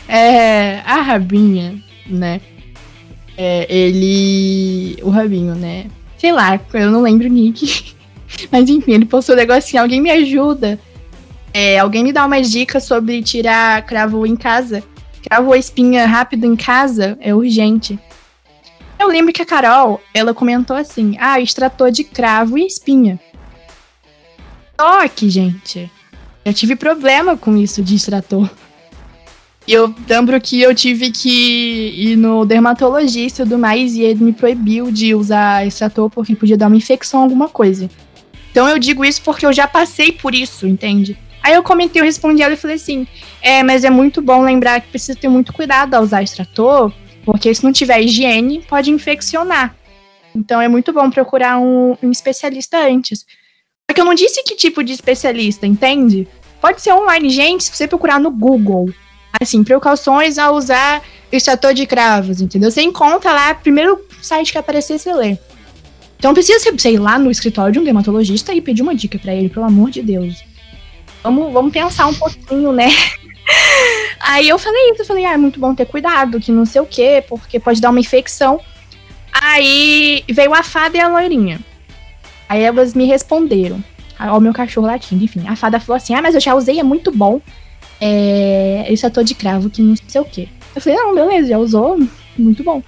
É, 0.08 0.80
a 0.84 1.00
Rabinha, 1.00 1.80
né? 2.06 2.40
É, 3.36 3.66
ele. 3.74 4.96
O 5.02 5.10
Rabinho, 5.10 5.54
né? 5.54 5.86
Sei 6.24 6.32
lá, 6.32 6.58
eu 6.72 6.90
não 6.90 7.02
lembro 7.02 7.26
o 7.26 7.30
nick. 7.30 7.94
Mas 8.50 8.70
enfim, 8.70 8.92
ele 8.92 9.04
postou 9.04 9.34
um 9.34 9.38
negocinho. 9.38 9.82
Alguém 9.82 10.00
me 10.00 10.10
ajuda. 10.10 10.80
É, 11.52 11.78
alguém 11.78 12.02
me 12.02 12.14
dá 12.14 12.24
umas 12.24 12.50
dicas 12.50 12.84
sobre 12.84 13.22
tirar 13.22 13.84
cravo 13.84 14.26
em 14.26 14.34
casa. 14.34 14.82
Cravo 15.22 15.52
a 15.52 15.58
espinha 15.58 16.06
rápido 16.06 16.46
em 16.46 16.56
casa 16.56 17.18
é 17.20 17.34
urgente. 17.34 17.98
Eu 18.98 19.08
lembro 19.08 19.34
que 19.34 19.42
a 19.42 19.44
Carol, 19.44 20.00
ela 20.14 20.32
comentou 20.32 20.74
assim: 20.74 21.14
ah, 21.20 21.38
extrator 21.38 21.90
de 21.90 22.02
cravo 22.04 22.56
e 22.56 22.66
espinha. 22.66 23.20
Só 24.80 25.06
que, 25.08 25.28
gente, 25.28 25.92
eu 26.42 26.54
tive 26.54 26.74
problema 26.74 27.36
com 27.36 27.54
isso 27.54 27.82
de 27.82 27.96
extrator. 27.96 28.48
E 29.66 29.72
eu 29.72 29.94
lembro 30.06 30.38
que 30.40 30.60
eu 30.60 30.74
tive 30.74 31.10
que 31.10 31.94
ir 31.96 32.16
no 32.16 32.44
dermatologista 32.44 33.42
e 33.42 33.44
tudo 33.44 33.58
mais, 33.58 33.94
e 33.94 34.02
ele 34.02 34.22
me 34.22 34.32
proibiu 34.32 34.90
de 34.90 35.14
usar 35.14 35.66
extrator 35.66 36.10
porque 36.10 36.36
podia 36.36 36.56
dar 36.56 36.66
uma 36.66 36.76
infecção, 36.76 37.22
alguma 37.22 37.48
coisa. 37.48 37.88
Então 38.50 38.68
eu 38.68 38.78
digo 38.78 39.04
isso 39.04 39.22
porque 39.22 39.46
eu 39.46 39.52
já 39.52 39.66
passei 39.66 40.12
por 40.12 40.34
isso, 40.34 40.66
entende? 40.66 41.18
Aí 41.42 41.54
eu 41.54 41.62
comentei, 41.62 42.00
eu 42.00 42.04
respondi 42.04 42.42
ela 42.42 42.54
e 42.54 42.58
falei 42.58 42.76
assim: 42.76 43.06
é, 43.40 43.62
mas 43.62 43.84
é 43.84 43.90
muito 43.90 44.20
bom 44.20 44.42
lembrar 44.42 44.80
que 44.80 44.88
precisa 44.88 45.18
ter 45.18 45.28
muito 45.28 45.52
cuidado 45.52 45.94
ao 45.94 46.02
usar 46.02 46.22
extrator, 46.22 46.92
porque 47.24 47.54
se 47.54 47.64
não 47.64 47.72
tiver 47.72 48.02
higiene, 48.02 48.62
pode 48.68 48.90
infeccionar. 48.90 49.74
Então 50.34 50.60
é 50.60 50.68
muito 50.68 50.92
bom 50.92 51.10
procurar 51.10 51.58
um, 51.58 51.96
um 52.02 52.10
especialista 52.10 52.78
antes. 52.78 53.20
Só 53.90 53.94
que 53.94 54.00
eu 54.00 54.04
não 54.04 54.14
disse 54.14 54.42
que 54.42 54.56
tipo 54.56 54.84
de 54.84 54.92
especialista, 54.92 55.66
entende? 55.66 56.28
Pode 56.60 56.82
ser 56.82 56.92
online, 56.92 57.30
gente, 57.30 57.64
se 57.64 57.74
você 57.74 57.86
procurar 57.86 58.18
no 58.18 58.30
Google 58.30 58.92
assim, 59.40 59.64
precauções 59.64 60.38
ao 60.38 60.54
usar 60.54 61.02
extrator 61.30 61.74
de 61.74 61.86
cravos, 61.86 62.40
entendeu? 62.40 62.70
Você 62.70 62.82
encontra 62.82 63.32
lá, 63.32 63.54
primeiro 63.54 64.04
site 64.22 64.52
que 64.52 64.58
aparecer, 64.58 64.98
você 64.98 65.12
lê. 65.12 65.36
Então 66.18 66.32
precisa 66.32 66.58
você 66.70 66.92
ir 66.92 66.98
lá 66.98 67.18
no 67.18 67.30
escritório 67.30 67.72
de 67.72 67.78
um 67.78 67.84
dermatologista 67.84 68.54
e 68.54 68.60
pedir 68.60 68.82
uma 68.82 68.94
dica 68.94 69.18
para 69.18 69.34
ele, 69.34 69.48
pelo 69.48 69.66
amor 69.66 69.90
de 69.90 70.02
Deus. 70.02 70.42
Vamos, 71.22 71.52
vamos 71.52 71.72
pensar 71.72 72.06
um 72.06 72.14
pouquinho, 72.14 72.72
né? 72.72 72.88
Aí 74.20 74.48
eu 74.48 74.58
falei 74.58 74.90
isso, 74.92 75.02
eu 75.02 75.06
falei, 75.06 75.24
ah, 75.26 75.32
é 75.32 75.36
muito 75.36 75.60
bom 75.60 75.74
ter 75.74 75.84
cuidado, 75.84 76.40
que 76.40 76.50
não 76.50 76.64
sei 76.64 76.80
o 76.80 76.86
quê, 76.86 77.22
porque 77.28 77.60
pode 77.60 77.80
dar 77.80 77.90
uma 77.90 78.00
infecção. 78.00 78.60
Aí 79.32 80.24
veio 80.30 80.54
a 80.54 80.62
fada 80.62 80.96
e 80.96 81.00
a 81.00 81.08
loirinha. 81.08 81.60
Aí 82.48 82.62
elas 82.62 82.94
me 82.94 83.04
responderam. 83.04 83.82
Ó, 84.18 84.38
o 84.38 84.40
meu 84.40 84.52
cachorro 84.52 84.86
latindo, 84.86 85.24
enfim. 85.24 85.46
A 85.46 85.56
fada 85.56 85.80
falou 85.80 85.96
assim: 85.96 86.14
Ah, 86.14 86.22
mas 86.22 86.34
eu 86.34 86.40
já 86.40 86.54
usei, 86.54 86.78
é 86.78 86.82
muito 86.82 87.10
bom 87.10 87.40
é, 88.00 88.86
esse 88.88 89.04
ator 89.06 89.24
de 89.24 89.34
cravo 89.34 89.70
que 89.70 89.82
não 89.82 89.94
sei 89.96 90.20
o 90.20 90.24
quê. 90.24 90.48
Eu 90.74 90.80
falei, 90.80 90.98
não, 90.98 91.14
beleza, 91.14 91.48
já 91.48 91.58
usou, 91.58 91.98
muito 92.36 92.62
bom. 92.62 92.82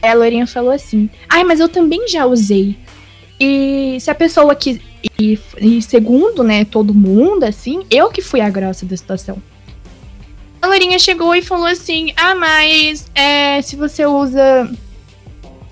Aí 0.00 0.10
a 0.10 0.14
Lorinha 0.14 0.46
falou 0.46 0.70
assim, 0.70 1.08
ai, 1.28 1.44
mas 1.44 1.60
eu 1.60 1.68
também 1.68 2.08
já 2.08 2.26
usei. 2.26 2.76
E 3.40 3.98
se 4.00 4.10
a 4.10 4.14
pessoa 4.14 4.54
que. 4.54 4.80
E, 5.18 5.36
e, 5.60 5.82
segundo, 5.82 6.44
né, 6.44 6.64
todo 6.64 6.94
mundo, 6.94 7.42
assim, 7.42 7.84
eu 7.90 8.08
que 8.08 8.22
fui 8.22 8.40
a 8.40 8.48
grossa 8.48 8.86
da 8.86 8.96
situação. 8.96 9.42
A 10.60 10.68
Lorinha 10.68 10.96
chegou 10.96 11.34
e 11.34 11.42
falou 11.42 11.66
assim: 11.66 12.12
Ah, 12.16 12.36
mas 12.36 13.10
é, 13.16 13.60
se 13.60 13.74
você 13.74 14.06
usa. 14.06 14.70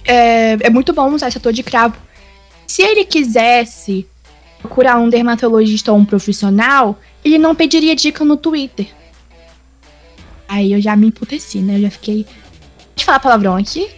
É, 0.05 0.57
é 0.61 0.71
muito 0.71 0.93
bom 0.93 1.13
usar 1.13 1.29
esse 1.29 1.39
ator 1.39 1.53
de 1.53 1.63
cravo. 1.63 1.95
Se 2.67 2.83
ele 2.83 3.05
quisesse 3.05 4.05
procurar 4.59 4.99
um 4.99 5.09
dermatologista 5.09 5.93
ou 5.93 5.99
um 5.99 6.05
profissional, 6.05 6.99
ele 7.25 7.39
não 7.39 7.55
pediria 7.55 7.95
dica 7.95 8.25
no 8.25 8.37
Twitter. 8.37 8.87
Aí 10.49 10.73
eu 10.73 10.81
já 10.81 10.97
me 10.97 11.09
emputeci, 11.09 11.59
né? 11.59 11.77
Eu 11.77 11.83
já 11.83 11.91
fiquei. 11.91 12.27
Pode 12.95 13.05
falar 13.05 13.21
palavrão 13.21 13.57
aqui? 13.57 13.89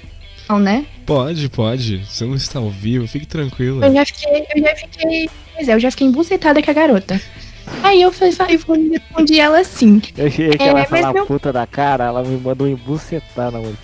Não, 0.48 0.58
né? 0.58 0.84
Pode, 1.06 1.48
pode. 1.48 2.04
Você 2.04 2.24
não 2.24 2.34
está 2.34 2.58
ao 2.58 2.70
vivo, 2.70 3.08
fique 3.08 3.26
tranquila. 3.26 3.86
Eu 3.86 3.94
já 3.94 4.04
fiquei. 4.04 4.46
Eu 4.54 4.62
já 4.62 4.76
fiquei. 4.76 5.30
Pois 5.54 5.68
é, 5.68 5.74
eu 5.74 5.80
já 5.80 5.90
fiquei 5.90 6.06
embucetada 6.06 6.62
com 6.62 6.70
a 6.70 6.74
garota. 6.74 7.20
Aí 7.82 8.02
eu 8.02 8.12
falei, 8.12 8.34
eu 8.34 8.48
respondi 8.48 9.40
ela 9.40 9.60
assim. 9.60 10.02
Eu 10.16 10.26
achei 10.26 10.50
que 10.50 10.62
é, 10.62 10.66
ela 10.66 10.80
ia 10.80 10.86
falar 10.86 11.12
meu... 11.12 11.26
puta 11.26 11.52
da 11.52 11.66
cara, 11.66 12.04
ela 12.04 12.22
me 12.22 12.36
mandou 12.36 12.68
embucetada, 12.68 13.58
mano. 13.58 13.76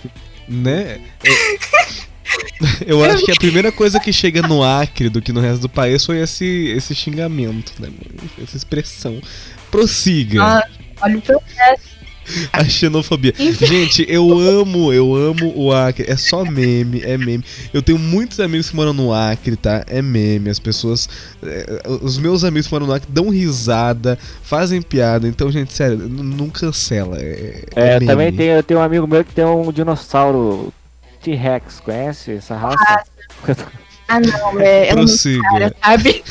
Né? 0.47 0.99
Eu 1.23 1.33
acho 3.11 3.25
que 3.25 3.31
a 3.31 3.35
primeira 3.35 3.71
coisa 3.71 3.99
que 3.99 4.11
chega 4.13 4.41
no 4.41 4.63
Acre 4.63 5.09
do 5.09 5.21
que 5.21 5.31
no 5.31 5.39
resto 5.39 5.61
do 5.61 5.69
país 5.69 6.05
foi 6.05 6.19
esse, 6.19 6.45
esse 6.75 6.93
xingamento, 6.93 7.73
né? 7.79 7.89
Essa 8.41 8.57
expressão. 8.57 9.21
Prossiga. 9.71 10.43
Ah, 10.43 10.67
olha 11.01 11.17
o 11.17 11.21
processo. 11.21 11.99
A 12.53 12.63
xenofobia. 12.63 13.33
Gente, 13.37 14.05
eu 14.07 14.31
amo, 14.37 14.93
eu 14.93 15.15
amo 15.15 15.51
o 15.55 15.73
Acre. 15.73 16.05
É 16.07 16.15
só 16.15 16.45
meme, 16.45 17.01
é 17.03 17.17
meme. 17.17 17.43
Eu 17.73 17.81
tenho 17.81 17.97
muitos 17.97 18.39
amigos 18.39 18.69
que 18.69 18.75
moram 18.75 18.93
no 18.93 19.13
Acre, 19.13 19.55
tá? 19.55 19.83
É 19.87 20.01
meme. 20.01 20.49
As 20.49 20.59
pessoas. 20.59 21.09
É, 21.41 21.81
os 22.01 22.17
meus 22.17 22.43
amigos 22.43 22.67
que 22.67 22.73
moram 22.73 22.87
no 22.87 22.93
Acre 22.93 23.09
dão 23.11 23.29
risada, 23.29 24.17
fazem 24.43 24.81
piada. 24.81 25.27
Então, 25.27 25.51
gente, 25.51 25.73
sério, 25.73 25.97
não 26.07 26.49
cancela. 26.49 27.17
É, 27.19 27.63
é, 27.75 27.89
é 27.95 27.99
também 27.99 28.31
tem, 28.31 28.47
eu 28.47 28.63
tenho 28.63 28.79
um 28.79 28.83
amigo 28.83 29.07
meu 29.07 29.25
que 29.25 29.33
tem 29.33 29.45
um 29.45 29.71
dinossauro 29.71 30.71
T-Rex, 31.21 31.79
conhece 31.79 32.33
essa 32.33 32.55
raça? 32.55 32.77
Ah, 32.87 33.03
ah 34.07 34.19
não, 34.19 34.59
é. 34.59 34.87
Prossiga. 34.93 35.41
Cara, 35.49 35.75
sabe? 35.83 36.23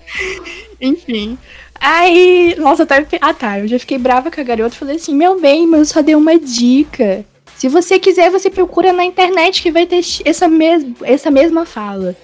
Enfim. 0.80 1.38
Aí, 1.80 2.54
nossa, 2.58 2.84
tá. 2.84 3.02
Ah, 3.20 3.32
tá. 3.34 3.58
Eu 3.58 3.68
já 3.68 3.78
fiquei 3.78 3.98
brava 3.98 4.30
com 4.30 4.40
a 4.40 4.44
garota. 4.44 4.76
Falei 4.76 4.96
assim: 4.96 5.14
Meu 5.14 5.40
bem, 5.40 5.66
mas 5.66 5.80
eu 5.80 5.86
só 5.86 6.02
dei 6.02 6.14
uma 6.14 6.38
dica. 6.38 7.24
Se 7.56 7.68
você 7.68 7.98
quiser, 7.98 8.30
você 8.30 8.48
procura 8.48 8.92
na 8.92 9.04
internet 9.04 9.62
que 9.62 9.70
vai 9.70 9.86
ter 9.86 10.00
essa, 10.24 10.48
mes 10.48 10.84
essa 11.02 11.30
mesma 11.30 11.66
fala. 11.66 12.16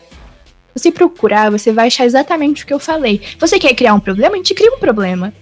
Você 0.74 0.90
procurar, 0.90 1.50
você 1.50 1.72
vai 1.72 1.86
achar 1.86 2.04
exatamente 2.04 2.64
o 2.64 2.66
que 2.66 2.72
eu 2.72 2.78
falei. 2.78 3.20
Você 3.38 3.58
quer 3.58 3.74
criar 3.74 3.94
um 3.94 4.00
problema? 4.00 4.34
A 4.34 4.36
gente 4.36 4.54
cria 4.54 4.72
um 4.72 4.78
problema. 4.78 5.32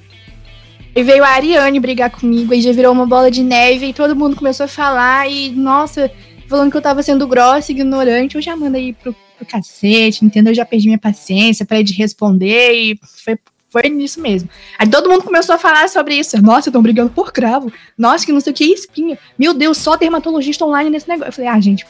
E 0.96 1.02
veio 1.02 1.24
a 1.24 1.28
Ariane 1.28 1.80
brigar 1.80 2.10
comigo, 2.10 2.54
e 2.54 2.60
já 2.60 2.70
virou 2.70 2.92
uma 2.92 3.04
bola 3.04 3.30
de 3.30 3.42
neve, 3.42 3.86
e 3.86 3.92
todo 3.92 4.14
mundo 4.14 4.36
começou 4.36 4.64
a 4.64 4.68
falar, 4.68 5.28
e 5.28 5.50
nossa, 5.50 6.10
falando 6.54 6.70
que 6.70 6.76
eu 6.76 6.82
tava 6.82 7.02
sendo 7.02 7.26
grossa, 7.26 7.72
ignorante, 7.72 8.36
eu 8.36 8.42
já 8.42 8.54
mandei 8.54 8.92
pro, 8.92 9.14
pro 9.36 9.44
cacete, 9.44 10.24
entendeu? 10.24 10.52
Eu 10.52 10.56
já 10.56 10.64
perdi 10.64 10.86
minha 10.86 10.98
paciência 10.98 11.66
para 11.66 11.82
de 11.82 11.92
responder 11.94 12.72
e 12.72 12.98
foi, 13.02 13.36
foi 13.68 13.82
nisso 13.88 14.20
mesmo. 14.20 14.48
Aí 14.78 14.88
todo 14.88 15.10
mundo 15.10 15.24
começou 15.24 15.56
a 15.56 15.58
falar 15.58 15.88
sobre 15.88 16.14
isso. 16.14 16.40
Nossa, 16.40 16.68
estão 16.68 16.80
brigando 16.80 17.10
por 17.10 17.32
cravo. 17.32 17.72
Nossa, 17.98 18.24
que 18.24 18.32
não 18.32 18.40
sei 18.40 18.52
o 18.52 18.54
que, 18.54 18.64
espinha. 18.66 19.18
Meu 19.36 19.52
Deus, 19.52 19.78
só 19.78 19.96
dermatologista 19.96 20.64
online 20.64 20.90
nesse 20.90 21.08
negócio. 21.08 21.30
Eu 21.30 21.32
falei, 21.32 21.50
ah, 21.50 21.60
gente, 21.60 21.84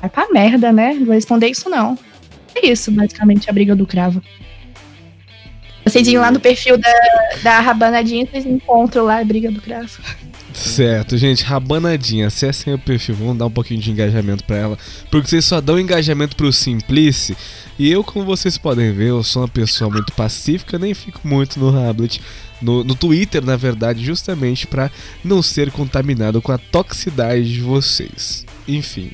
vai 0.00 0.10
pra 0.10 0.28
merda, 0.32 0.72
né? 0.72 0.94
Não 0.94 1.06
vou 1.06 1.14
responder 1.14 1.48
isso, 1.48 1.70
não. 1.70 1.96
É 2.56 2.66
isso, 2.66 2.90
basicamente, 2.90 3.48
a 3.48 3.52
briga 3.52 3.76
do 3.76 3.86
cravo. 3.86 4.20
Vocês 5.84 6.08
iam 6.08 6.20
lá 6.20 6.32
no 6.32 6.40
perfil 6.40 6.76
da, 6.76 6.90
da 7.44 7.60
Rabanadinha, 7.60 8.26
vocês 8.26 8.44
encontram 8.44 9.04
lá 9.04 9.20
a 9.20 9.24
briga 9.24 9.52
do 9.52 9.60
cravo. 9.60 10.02
Certo, 10.56 11.18
gente, 11.18 11.44
rabanadinha, 11.44 12.28
acessem 12.28 12.72
o 12.72 12.78
perfil, 12.78 13.14
vamos 13.14 13.36
dar 13.36 13.46
um 13.46 13.50
pouquinho 13.50 13.78
de 13.78 13.90
engajamento 13.90 14.42
para 14.44 14.56
ela, 14.56 14.78
porque 15.10 15.28
vocês 15.28 15.44
só 15.44 15.60
dão 15.60 15.78
engajamento 15.78 16.34
pro 16.34 16.52
Simplice, 16.52 17.36
e 17.78 17.90
eu, 17.90 18.02
como 18.02 18.24
vocês 18.24 18.56
podem 18.56 18.90
ver, 18.92 19.08
eu 19.08 19.22
sou 19.22 19.42
uma 19.42 19.48
pessoa 19.48 19.90
muito 19.90 20.12
pacífica, 20.14 20.78
nem 20.78 20.94
fico 20.94 21.20
muito 21.22 21.60
no 21.60 21.70
Rablet, 21.70 22.22
no, 22.62 22.82
no 22.82 22.94
Twitter, 22.94 23.44
na 23.44 23.54
verdade, 23.54 24.02
justamente 24.02 24.66
para 24.66 24.90
não 25.22 25.42
ser 25.42 25.70
contaminado 25.70 26.40
com 26.40 26.52
a 26.52 26.58
toxicidade 26.58 27.52
de 27.52 27.60
vocês. 27.60 28.46
Enfim, 28.66 29.12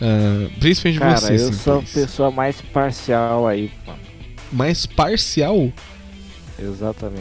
uh, 0.00 0.50
principalmente 0.58 0.98
Cara, 0.98 1.20
vocês. 1.20 1.42
eu 1.42 1.52
sou 1.52 1.78
a 1.80 1.82
pessoa 1.82 2.30
mais 2.30 2.60
parcial 2.72 3.46
aí, 3.46 3.70
mano. 3.86 3.98
Mais 4.50 4.86
parcial? 4.86 5.70
Exatamente. 6.58 7.20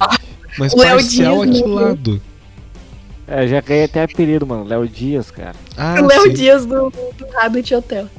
Mas 0.57 0.73
parcial 0.73 1.41
a 1.41 1.47
que 1.47 1.63
lado? 1.63 2.21
É, 3.27 3.45
já 3.47 3.59
ganhei 3.59 3.83
até 3.83 4.03
apelido, 4.03 4.47
mano. 4.47 4.63
Léo 4.63 4.87
Dias, 4.87 5.29
cara. 5.29 5.55
Ah, 5.75 6.01
o 6.01 6.07
Léo 6.07 6.33
Dias 6.33 6.65
do, 6.65 6.89
do 6.89 7.27
Rabbit 7.33 7.75
Hotel. 7.75 8.09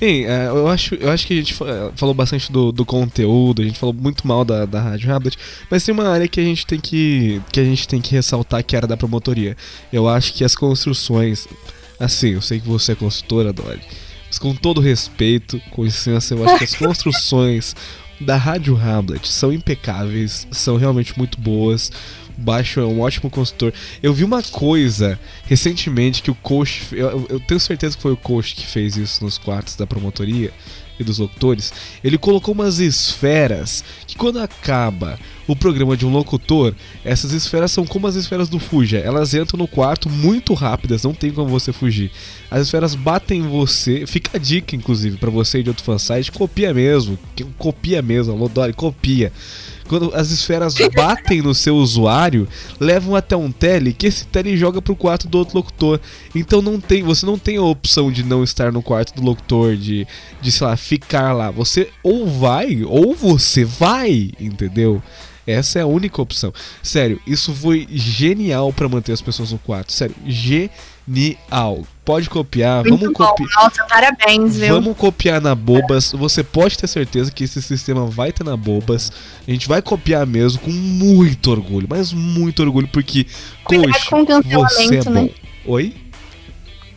Ei, 0.00 0.26
é, 0.26 0.48
eu 0.48 0.68
acho, 0.68 0.94
eu 0.94 1.10
acho 1.10 1.26
que 1.26 1.34
a 1.34 1.36
gente 1.36 1.54
falou 1.94 2.14
bastante 2.14 2.52
do, 2.52 2.70
do 2.70 2.84
conteúdo, 2.84 3.62
a 3.62 3.64
gente 3.64 3.78
falou 3.78 3.94
muito 3.94 4.26
mal 4.26 4.44
da, 4.44 4.66
da 4.66 4.80
Rádio 4.80 5.08
Rabbit, 5.08 5.38
mas 5.70 5.84
tem 5.84 5.94
uma 5.94 6.08
área 6.08 6.28
que 6.28 6.38
a 6.38 6.44
gente 6.44 6.66
tem 6.66 6.78
que, 6.78 7.40
que 7.50 7.58
a 7.60 7.64
gente 7.64 7.88
tem 7.88 7.98
que 8.00 8.12
ressaltar 8.12 8.62
que 8.62 8.76
era 8.76 8.86
da 8.86 8.96
promotoria. 8.96 9.56
Eu 9.90 10.06
acho 10.06 10.34
que 10.34 10.44
as 10.44 10.54
construções, 10.54 11.48
assim, 11.98 12.34
eu 12.34 12.42
sei 12.42 12.60
que 12.60 12.68
você 12.68 12.92
é 12.92 12.94
consultora, 12.94 13.54
Dolly, 13.54 13.80
mas 14.26 14.38
com 14.38 14.54
todo 14.54 14.82
respeito, 14.82 15.58
com 15.70 15.84
licença, 15.84 16.34
eu 16.34 16.44
acho 16.44 16.58
que 16.58 16.64
as 16.64 16.74
construções 16.76 17.74
da 18.20 18.36
Rádio 18.36 18.76
Hamlet 18.76 19.26
são 19.26 19.50
impecáveis, 19.50 20.46
são 20.50 20.76
realmente 20.76 21.16
muito 21.16 21.40
boas. 21.40 21.90
Baixo 22.36 22.80
é 22.80 22.84
um 22.84 23.00
ótimo 23.00 23.30
consultor. 23.30 23.72
Eu 24.02 24.12
vi 24.12 24.24
uma 24.24 24.42
coisa 24.42 25.18
recentemente 25.44 26.22
que 26.22 26.30
o 26.30 26.34
coach. 26.34 26.86
Eu, 26.92 27.26
eu, 27.28 27.40
tenho 27.40 27.58
certeza 27.58 27.96
que 27.96 28.02
foi 28.02 28.12
o 28.12 28.16
coach 28.16 28.54
que 28.54 28.66
fez 28.66 28.96
isso 28.96 29.24
nos 29.24 29.38
quartos 29.38 29.76
da 29.76 29.86
promotoria. 29.86 30.52
e 30.98 31.04
dos 31.04 31.18
locutores, 31.18 31.72
ele 32.02 32.16
colocou 32.16 32.54
umas 32.54 32.78
esferas 32.78 33.84
que 34.06 34.16
quando 34.16 34.38
acaba 34.38 35.18
o 35.46 35.54
programa 35.54 35.94
de 35.94 36.06
um 36.06 36.10
locutor, 36.10 36.74
essas 37.04 37.32
esferas 37.32 37.70
são 37.70 37.86
como 37.86 38.06
as 38.06 38.14
esferas 38.16 38.48
do 38.48 38.58
Fuja. 38.58 38.98
Elas 38.98 39.34
entram 39.34 39.58
no 39.58 39.68
quarto 39.68 40.08
muito 40.08 40.54
rápidas, 40.54 41.02
não 41.02 41.12
tem 41.12 41.30
como 41.30 41.48
você 41.48 41.72
fugir. 41.72 42.10
As 42.50 42.62
esferas 42.62 42.94
batem 42.94 43.40
em 43.40 43.48
você, 43.48 44.06
fica 44.06 44.36
a 44.36 44.40
dica 44.40 44.74
inclusive 44.74 45.18
para 45.18 45.30
você 45.30 45.62
de 45.62 45.68
outro 45.68 45.84
fansite, 45.84 46.32
copia 46.32 46.72
mesmo, 46.72 47.18
copia 47.58 48.00
mesmo, 48.00 48.34
Lodori, 48.34 48.72
copia 48.72 49.32
quando 49.86 50.12
as 50.14 50.30
esferas 50.30 50.74
batem 50.94 51.40
no 51.40 51.54
seu 51.54 51.76
usuário, 51.76 52.25
levam 52.80 53.14
até 53.14 53.36
um 53.36 53.50
tele 53.50 53.92
que 53.92 54.06
esse 54.06 54.26
tele 54.26 54.56
joga 54.56 54.80
pro 54.80 54.96
quarto 54.96 55.28
do 55.28 55.38
outro 55.38 55.56
locutor. 55.56 56.00
Então 56.34 56.60
não 56.60 56.80
tem, 56.80 57.02
você 57.02 57.24
não 57.26 57.38
tem 57.38 57.56
a 57.56 57.62
opção 57.62 58.10
de 58.10 58.22
não 58.22 58.42
estar 58.42 58.72
no 58.72 58.82
quarto 58.82 59.14
do 59.14 59.22
locutor, 59.22 59.76
de, 59.76 60.06
de 60.40 60.52
sei 60.52 60.66
lá, 60.66 60.76
ficar 60.76 61.32
lá. 61.32 61.50
Você 61.50 61.90
ou 62.02 62.26
vai, 62.26 62.82
ou 62.84 63.14
você 63.14 63.64
vai, 63.64 64.30
entendeu? 64.40 65.02
Essa 65.46 65.78
é 65.78 65.82
a 65.82 65.86
única 65.86 66.20
opção. 66.20 66.52
Sério, 66.82 67.20
isso 67.26 67.54
foi 67.54 67.86
genial 67.90 68.72
para 68.72 68.88
manter 68.88 69.12
as 69.12 69.22
pessoas 69.22 69.52
no 69.52 69.58
quarto. 69.58 69.92
Sério, 69.92 70.14
genial. 70.26 70.70
Pode 72.04 72.30
copiar, 72.30 72.84
Muito 72.84 73.00
vamos 73.00 73.16
copiar. 73.16 73.48
Nossa, 73.56 73.84
parabéns, 73.84 74.56
viu? 74.56 74.74
Vamos 74.74 74.96
copiar 74.96 75.40
na 75.40 75.54
Bobas. 75.56 76.12
Você 76.12 76.44
pode 76.44 76.78
ter 76.78 76.86
certeza 76.86 77.32
que 77.32 77.42
esse 77.44 77.60
sistema 77.60 78.06
vai 78.06 78.30
ter 78.32 78.44
na 78.44 78.56
Bobas. 78.56 79.10
A 79.46 79.50
gente 79.50 79.66
vai 79.66 79.82
copiar 79.82 80.24
mesmo 80.24 80.60
com 80.60 80.70
muito 80.70 81.50
orgulho, 81.50 81.86
mas 81.90 82.12
muito 82.12 82.62
orgulho, 82.62 82.88
porque, 82.88 83.26
coach, 83.64 83.80
você 83.86 84.14
é 84.14 84.24
cancelamento, 84.24 85.04
bom. 85.06 85.10
né? 85.10 85.30
Oi? 85.66 85.94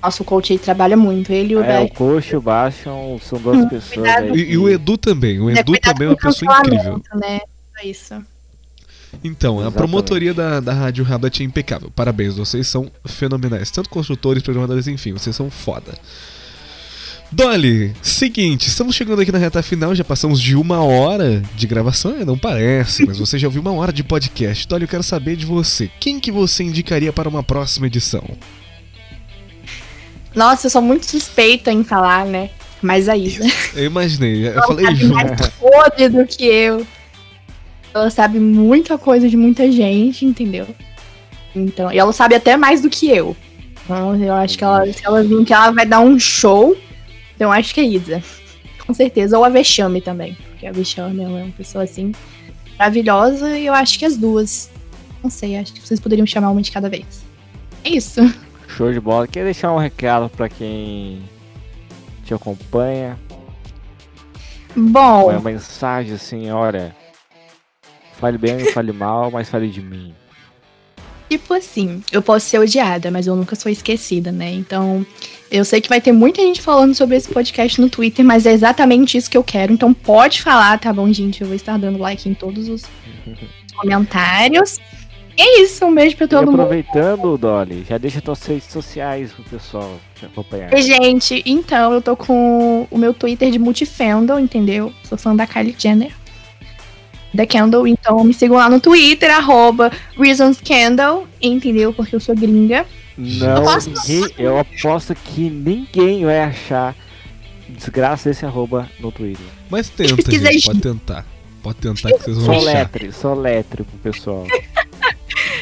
Nossa, 0.01 0.21
o 0.21 0.25
coach 0.25 0.53
aí 0.53 0.59
trabalha 0.59 0.95
muito. 0.95 1.31
Ele 1.31 1.53
e 1.53 1.57
o 1.57 1.63
É, 1.63 1.81
o. 1.81 1.89
Coach 1.89 2.29
e 2.29 2.35
o 2.35 2.41
Bastion 2.41 3.19
são 3.19 3.39
duas 3.39 3.57
Hum, 3.57 3.67
pessoas. 3.67 4.07
E, 4.35 4.51
e 4.51 4.57
o 4.57 4.69
Edu 4.69 4.97
também. 4.97 5.39
O 5.41 5.49
É, 5.49 5.59
Edu 5.59 5.71
cuidado 5.71 5.93
também 5.93 6.07
é 6.07 6.11
uma 6.11 6.17
pessoa 6.17 6.59
incrível. 6.59 7.01
Né? 7.15 7.39
É 7.81 7.87
isso. 7.87 8.13
Então, 9.23 9.57
a 9.57 9.61
Exatamente. 9.61 9.77
promotoria 9.77 10.33
da, 10.33 10.59
da 10.59 10.73
Rádio 10.73 11.03
Rablet 11.03 11.41
é 11.41 11.45
impecável. 11.45 11.91
Parabéns, 11.91 12.35
vocês 12.35 12.67
são 12.67 12.91
fenomenais. 13.05 13.71
Tanto 13.71 13.89
construtores, 13.89 14.43
programadores, 14.43 14.87
enfim, 14.87 15.13
vocês 15.13 15.35
são 15.35 15.49
foda. 15.49 15.93
Dolly, 17.31 17.93
seguinte, 18.01 18.67
estamos 18.67 18.95
chegando 18.95 19.21
aqui 19.21 19.31
na 19.31 19.37
reta 19.37 19.61
final, 19.61 19.93
já 19.93 20.03
passamos 20.03 20.41
de 20.41 20.55
uma 20.55 20.81
hora 20.83 21.43
de 21.55 21.67
gravação, 21.67 22.15
é, 22.19 22.25
não 22.25 22.35
parece, 22.35 23.05
mas 23.05 23.19
você 23.19 23.37
já 23.37 23.47
ouviu 23.47 23.61
uma 23.61 23.71
hora 23.71 23.93
de 23.93 24.03
podcast. 24.03 24.67
Dolly, 24.67 24.85
eu 24.85 24.87
quero 24.87 25.03
saber 25.03 25.35
de 25.35 25.45
você. 25.45 25.91
Quem 25.99 26.19
que 26.19 26.31
você 26.31 26.63
indicaria 26.63 27.13
para 27.13 27.29
uma 27.29 27.43
próxima 27.43 27.85
edição? 27.85 28.23
Nossa, 30.33 30.67
eu 30.67 30.71
sou 30.71 30.81
muito 30.81 31.05
suspeita 31.05 31.71
em 31.71 31.83
falar, 31.83 32.25
né? 32.25 32.49
Mas 32.81 33.07
a 33.07 33.15
Isa. 33.15 33.45
Eu 33.75 33.85
imaginei, 33.85 34.47
eu 34.47 34.63
falei 34.65 34.95
junto. 34.95 35.13
mais 35.13 35.47
podre 35.49 36.09
do 36.09 36.25
que 36.25 36.45
eu. 36.45 36.87
Ela 37.93 38.09
sabe 38.09 38.39
muita 38.39 38.97
coisa 38.97 39.27
de 39.27 39.35
muita 39.35 39.71
gente, 39.71 40.25
entendeu? 40.25 40.67
Então, 41.55 41.91
e 41.91 41.97
ela 41.97 42.13
sabe 42.13 42.35
até 42.35 42.55
mais 42.55 42.81
do 42.81 42.89
que 42.89 43.09
eu. 43.09 43.35
Então, 43.83 44.15
eu 44.15 44.33
acho 44.33 44.57
que 44.57 44.63
ela, 44.63 44.85
se 44.91 45.05
ela 45.05 45.23
vir 45.23 45.43
que 45.45 45.53
ela 45.53 45.71
vai 45.71 45.85
dar 45.85 45.99
um 45.99 46.19
show, 46.19 46.77
então 47.35 47.51
acho 47.51 47.73
que 47.73 47.81
é 47.81 47.83
Isa. 47.83 48.23
Com 48.85 48.93
certeza. 48.93 49.37
Ou 49.37 49.43
a 49.43 49.49
Vexame 49.49 50.01
também. 50.01 50.37
Porque 50.49 50.67
a 50.67 50.71
Vexame 50.71 51.23
ela 51.23 51.39
é 51.39 51.43
uma 51.43 51.51
pessoa 51.51 51.83
assim 51.83 52.11
maravilhosa 52.77 53.57
e 53.57 53.65
eu 53.65 53.73
acho 53.73 53.97
que 53.97 54.05
as 54.05 54.15
duas. 54.15 54.69
Não 55.23 55.29
sei, 55.29 55.57
acho 55.57 55.73
que 55.73 55.81
vocês 55.81 55.99
poderiam 55.99 56.25
chamar 56.25 56.51
uma 56.51 56.61
de 56.61 56.71
cada 56.71 56.89
vez. 56.89 57.23
É 57.83 57.89
isso. 57.89 58.21
Show 58.67 58.93
de 58.93 58.99
bola. 58.99 59.27
Quer 59.27 59.43
deixar 59.43 59.73
um 59.73 59.77
recado 59.77 60.29
pra 60.29 60.47
quem 60.47 61.21
te 62.23 62.33
acompanha? 62.33 63.17
Bom, 64.75 65.29
Uma 65.29 65.39
mensagem 65.39 66.13
assim, 66.13 66.49
olha. 66.51 66.95
Fale 68.19 68.37
bem, 68.37 68.59
fale 68.71 68.91
mal, 68.91 69.31
mas 69.31 69.49
fale 69.49 69.69
de 69.69 69.81
mim. 69.81 70.13
Tipo 71.29 71.53
assim, 71.53 72.01
eu 72.11 72.21
posso 72.21 72.47
ser 72.47 72.57
odiada, 72.59 73.11
mas 73.11 73.27
eu 73.27 73.35
nunca 73.35 73.55
sou 73.55 73.71
esquecida, 73.71 74.31
né? 74.31 74.51
Então, 74.51 75.05
eu 75.51 75.63
sei 75.63 75.79
que 75.79 75.87
vai 75.87 76.01
ter 76.01 76.11
muita 76.11 76.41
gente 76.41 76.59
falando 76.59 76.95
sobre 76.95 77.15
esse 77.15 77.29
podcast 77.29 77.79
no 77.79 77.87
Twitter, 77.89 78.25
mas 78.25 78.47
é 78.47 78.51
exatamente 78.51 79.15
isso 79.15 79.29
que 79.29 79.37
eu 79.37 79.43
quero. 79.43 79.71
Então, 79.71 79.93
pode 79.93 80.41
falar, 80.41 80.79
tá 80.79 80.91
bom, 80.91 81.11
gente? 81.13 81.41
Eu 81.41 81.47
vou 81.47 81.55
estar 81.55 81.77
dando 81.77 81.99
like 81.99 82.27
em 82.27 82.33
todos 82.33 82.67
os 82.67 82.83
comentários. 83.77 84.79
E 85.37 85.41
é 85.41 85.61
isso, 85.61 85.85
um 85.85 85.93
beijo 85.93 86.17
pra 86.17 86.25
E 86.25 86.29
todo 86.29 86.47
mundo. 86.47 86.61
aproveitando, 86.63 87.37
Dolly, 87.37 87.85
já 87.87 87.97
deixa 87.97 88.19
tuas 88.19 88.43
redes 88.45 88.67
sociais 88.67 89.31
pro 89.31 89.43
pessoal 89.43 89.97
te 90.15 90.25
acompanhar. 90.25 90.75
Gente, 90.77 91.41
então, 91.45 91.93
eu 91.93 92.01
tô 92.01 92.17
com 92.17 92.87
o 92.89 92.97
meu 92.97 93.13
Twitter 93.13 93.49
de 93.51 93.59
multifandom, 93.59 94.39
entendeu? 94.39 94.91
Sou 95.03 95.17
fã 95.17 95.33
da 95.35 95.47
Kylie 95.47 95.75
Jenner. 95.77 96.11
Da 97.33 97.45
Kendall, 97.45 97.85
então 97.87 98.23
me 98.23 98.33
sigam 98.33 98.57
lá 98.57 98.69
no 98.69 98.79
Twitter, 98.79 99.29
arroba 99.29 99.91
ReasonsCandle, 100.17 101.27
entendeu? 101.41 101.93
Porque 101.93 102.15
eu 102.15 102.19
sou 102.19 102.35
gringa. 102.35 102.85
Não, 103.17 103.63
posso- 103.63 103.89
ninguém, 103.89 104.25
eu 104.37 104.57
aposto 104.57 105.13
que 105.13 105.49
ninguém 105.49 106.25
vai 106.25 106.39
achar 106.41 106.95
desgraça 107.67 108.29
esse 108.31 108.45
arroba 108.45 108.89
no 108.99 109.11
Twitter. 109.11 109.45
Mas 109.69 109.89
tenta, 109.89 110.15
gente, 110.31 110.65
pode 110.65 110.81
tentar. 110.81 111.25
Pode 111.61 111.77
tentar 111.79 112.13
que 112.13 112.19
vocês 112.23 112.37
vão 112.37 112.45
Só 112.45 112.51
achar. 112.69 112.79
letre, 112.79 113.11
só 113.11 113.33
letre 113.33 113.83
pro 113.83 113.97
pessoal. 114.11 114.45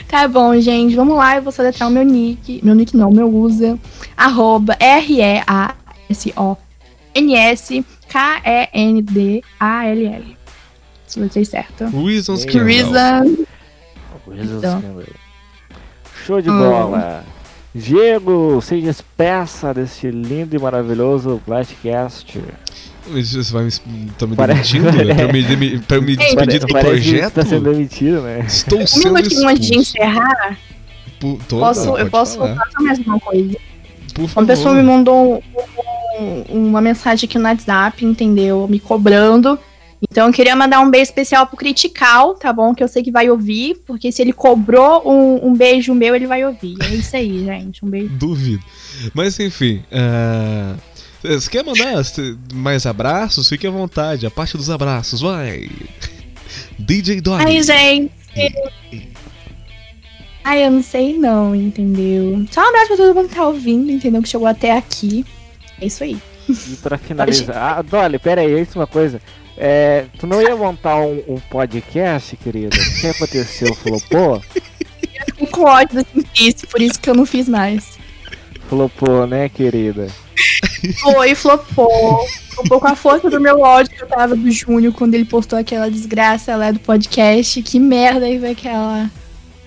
Tá 0.07 0.26
bom, 0.28 0.57
gente, 0.61 0.95
vamos 0.95 1.18
lá, 1.18 1.36
eu 1.36 1.41
vou 1.41 1.51
soletrar 1.51 1.89
o 1.89 1.91
meu 1.91 2.03
nick. 2.03 2.61
Meu 2.63 2.74
nick 2.74 2.95
não, 2.95 3.11
meu 3.11 3.28
user. 3.28 3.76
Arroba 4.15 4.74
R-E-A-S-O-N-S-K-E-N-D-A-L-L. 9.07 10.37
Soletrei 11.08 11.45
certo. 11.45 11.86
Reasons 11.86 12.45
Candle. 12.45 12.64
Reason. 12.66 13.45
Coisas 14.26 14.51
Então. 14.58 14.82
que- 14.82 15.14
Show 16.26 16.41
de 16.41 16.49
Hum. 16.49 16.58
bola. 16.60 17.24
Diego, 17.74 18.60
se 18.62 18.82
despeça 18.82 19.74
deste 19.74 20.10
lindo 20.10 20.55
e 20.55 20.60
maravilhoso 20.60 21.41
Blastcast. 21.47 22.39
Você 23.10 23.53
vai 23.53 23.64
me, 23.66 23.72
tá 24.18 24.28
me 24.28 24.36
Parece- 24.36 24.80
demitindo? 24.80 25.16
pra 25.16 25.24
eu 25.24 25.58
me, 25.58 25.80
pra 25.80 25.97
eu 25.97 26.01
me 26.01 26.16
despedir 26.18 26.60
do 26.60 26.68
parece 26.68 26.89
projeto? 26.89 27.34
Tá 27.36 27.45
sendo 27.45 27.72
demitido, 27.72 28.22
né? 28.22 28.43
Estou 28.45 28.80
Um 28.82 28.88
sendo 28.88 29.14
minutinho 29.14 29.47
antes 29.47 29.68
de 29.70 29.78
encerrar, 29.78 30.58
Pu- 31.20 31.39
tô- 31.47 31.60
posso, 31.60 31.86
não, 31.86 31.97
eu 31.97 32.10
posso 32.10 32.38
falar. 32.38 32.55
falar 32.55 32.72
só 32.72 32.84
mais 32.84 32.99
uma 32.99 33.20
coisa. 33.20 33.55
Por 34.14 34.22
Uma 34.24 34.28
favor. 34.28 34.47
pessoa 34.47 34.74
me 34.74 34.84
mandou 34.84 35.41
um- 36.20 36.43
um- 36.49 36.68
uma 36.70 36.82
mensagem 36.82 37.30
aqui 37.30 37.38
no 37.38 37.45
WhatsApp, 37.45 38.03
entendeu? 38.03 38.68
Me 38.68 38.80
cobrando. 38.80 39.58
Então 40.10 40.28
eu 40.28 40.34
queria 40.34 40.55
mandar 40.55 40.80
um 40.80 40.89
beijo 40.89 41.03
especial 41.03 41.45
pro 41.47 41.58
Critical, 41.58 42.34
tá 42.36 42.51
bom? 42.53 42.74
Que 42.74 42.84
eu 42.84 42.88
sei 42.88 43.03
que 43.03 43.12
vai 43.12 43.30
ouvir, 43.30 43.76
porque 43.86 44.12
se 44.12 44.22
ele 44.22 44.32
cobrou 44.34 45.03
um, 45.05 45.47
um 45.49 45.53
beijo 45.53 45.93
meu, 45.93 46.16
ele 46.16 46.26
vai 46.26 46.45
ouvir. 46.45 46.76
É 46.82 46.95
isso 46.95 47.16
aí, 47.16 47.43
gente. 47.45 47.84
Um 47.86 47.89
beijo. 47.89 48.10
Duvido. 48.14 48.64
Mas 49.14 49.39
enfim. 49.39 49.84
ah, 49.91 50.76
Você 51.24 51.49
quer 51.49 51.64
mandar 51.64 52.03
mais 52.53 52.86
abraços? 52.86 53.49
Fique 53.49 53.68
à 53.68 53.72
vontade. 53.72 54.26
A 54.26 54.32
parte 54.32 54.55
dos 54.55 54.70
abraços, 54.70 55.22
vai. 55.22 55.70
DJ 56.80 57.20
Dog. 57.22 57.43
Ai, 57.43 57.62
gente. 57.62 58.12
Ai, 60.43 60.66
eu 60.66 60.72
não 60.72 60.82
sei 60.82 61.18
não, 61.18 61.53
entendeu? 61.53 62.45
Só 62.49 62.62
um 62.62 62.70
abraço 62.70 62.88
pra 62.88 62.97
todo 62.97 63.14
mundo 63.14 63.28
que 63.28 63.36
tá 63.36 63.45
ouvindo, 63.45 63.91
entendeu? 63.91 64.22
Que 64.22 64.30
chegou 64.30 64.47
até 64.47 64.78
aqui. 64.78 65.26
É 65.82 65.86
isso 65.88 66.03
aí. 66.03 66.18
E 66.47 66.76
pra 66.78 66.97
finalizar. 66.97 67.80
Ah, 67.80 67.82
Dolly, 67.82 68.18
pera 68.18 68.39
aí, 68.39 68.62
isso 68.62 68.78
é 68.78 68.80
uma 68.80 68.88
coisa. 68.88 69.22
É, 69.58 70.05
tu 70.20 70.28
não 70.28 70.41
ia 70.41 70.55
montar 70.55 70.97
um, 70.97 71.24
um 71.28 71.39
podcast, 71.39 72.38
querida? 72.38 72.78
O 72.78 73.01
que 73.01 73.08
aconteceu? 73.08 73.74
Flopou? 73.74 74.39
Fiquei 75.26 75.47
com 75.47 75.64
ódio 75.64 76.05
do 76.14 76.68
por 76.70 76.82
isso 76.82 76.99
que 76.99 77.10
eu 77.10 77.16
não 77.16 77.26
fiz 77.26 77.49
mais. 77.49 77.97
Flopou, 78.70 79.26
né, 79.26 79.49
querida? 79.49 80.08
Foi, 80.99 81.34
flopou. 81.34 82.28
Flopou 82.51 82.80
com 82.80 82.88
a 82.88 82.95
força 82.95 83.30
do 83.30 83.41
meu 83.41 83.62
ódio 83.62 83.95
que 83.95 84.03
eu 84.03 84.08
tava 84.08 84.36
do 84.36 84.51
Júnior 84.51 84.93
quando 84.93 85.16
ele 85.16 85.26
postou 85.26 85.58
aquela 85.58 85.89
desgraça 85.89 86.55
lá 86.55 86.72
do 86.72 86.80
podcast. 86.80 87.62
Que 87.64 87.80
merda 87.80 88.26
aí 88.26 88.39
foi 88.39 88.51
aquela. 88.51 89.10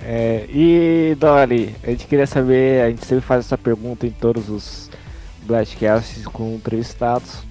É, 0.03 0.47
e 0.49 1.17
Dolly, 1.19 1.75
a 1.83 1.91
gente 1.91 2.07
queria 2.07 2.27
saber, 2.27 2.83
a 2.83 2.91
gente 2.91 3.05
sempre 3.05 3.25
faz 3.25 3.45
essa 3.45 3.59
pergunta 3.59 4.07
em 4.07 4.11
todos 4.11 4.49
os 4.49 4.91
Blastcasts 5.43 6.25
com 6.27 6.55
entrevistados. 6.55 7.50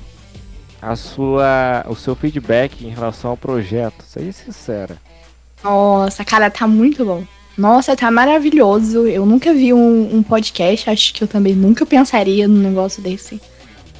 A 0.82 0.95
sua, 0.95 1.86
o 1.89 1.95
seu 1.95 2.15
feedback 2.15 2.86
em 2.86 2.89
relação 2.89 3.32
ao 3.32 3.38
projeto, 3.38 4.03
seja 4.07 4.32
sincera. 4.32 4.97
Nossa, 5.63 6.23
cara, 6.23 6.49
tá 6.49 6.65
muito 6.67 7.03
bom. 7.03 7.23
Nossa, 7.57 7.95
tá 7.97 8.09
maravilhoso. 8.09 9.05
Eu 9.05 9.25
nunca 9.25 9.53
vi 9.53 9.73
um, 9.73 10.15
um 10.15 10.23
podcast, 10.23 10.89
acho 10.89 11.13
que 11.13 11.21
eu 11.21 11.27
também 11.27 11.53
nunca 11.53 11.86
pensaria 11.86 12.47
num 12.47 12.61
negócio 12.61 13.01
desse. 13.01 13.41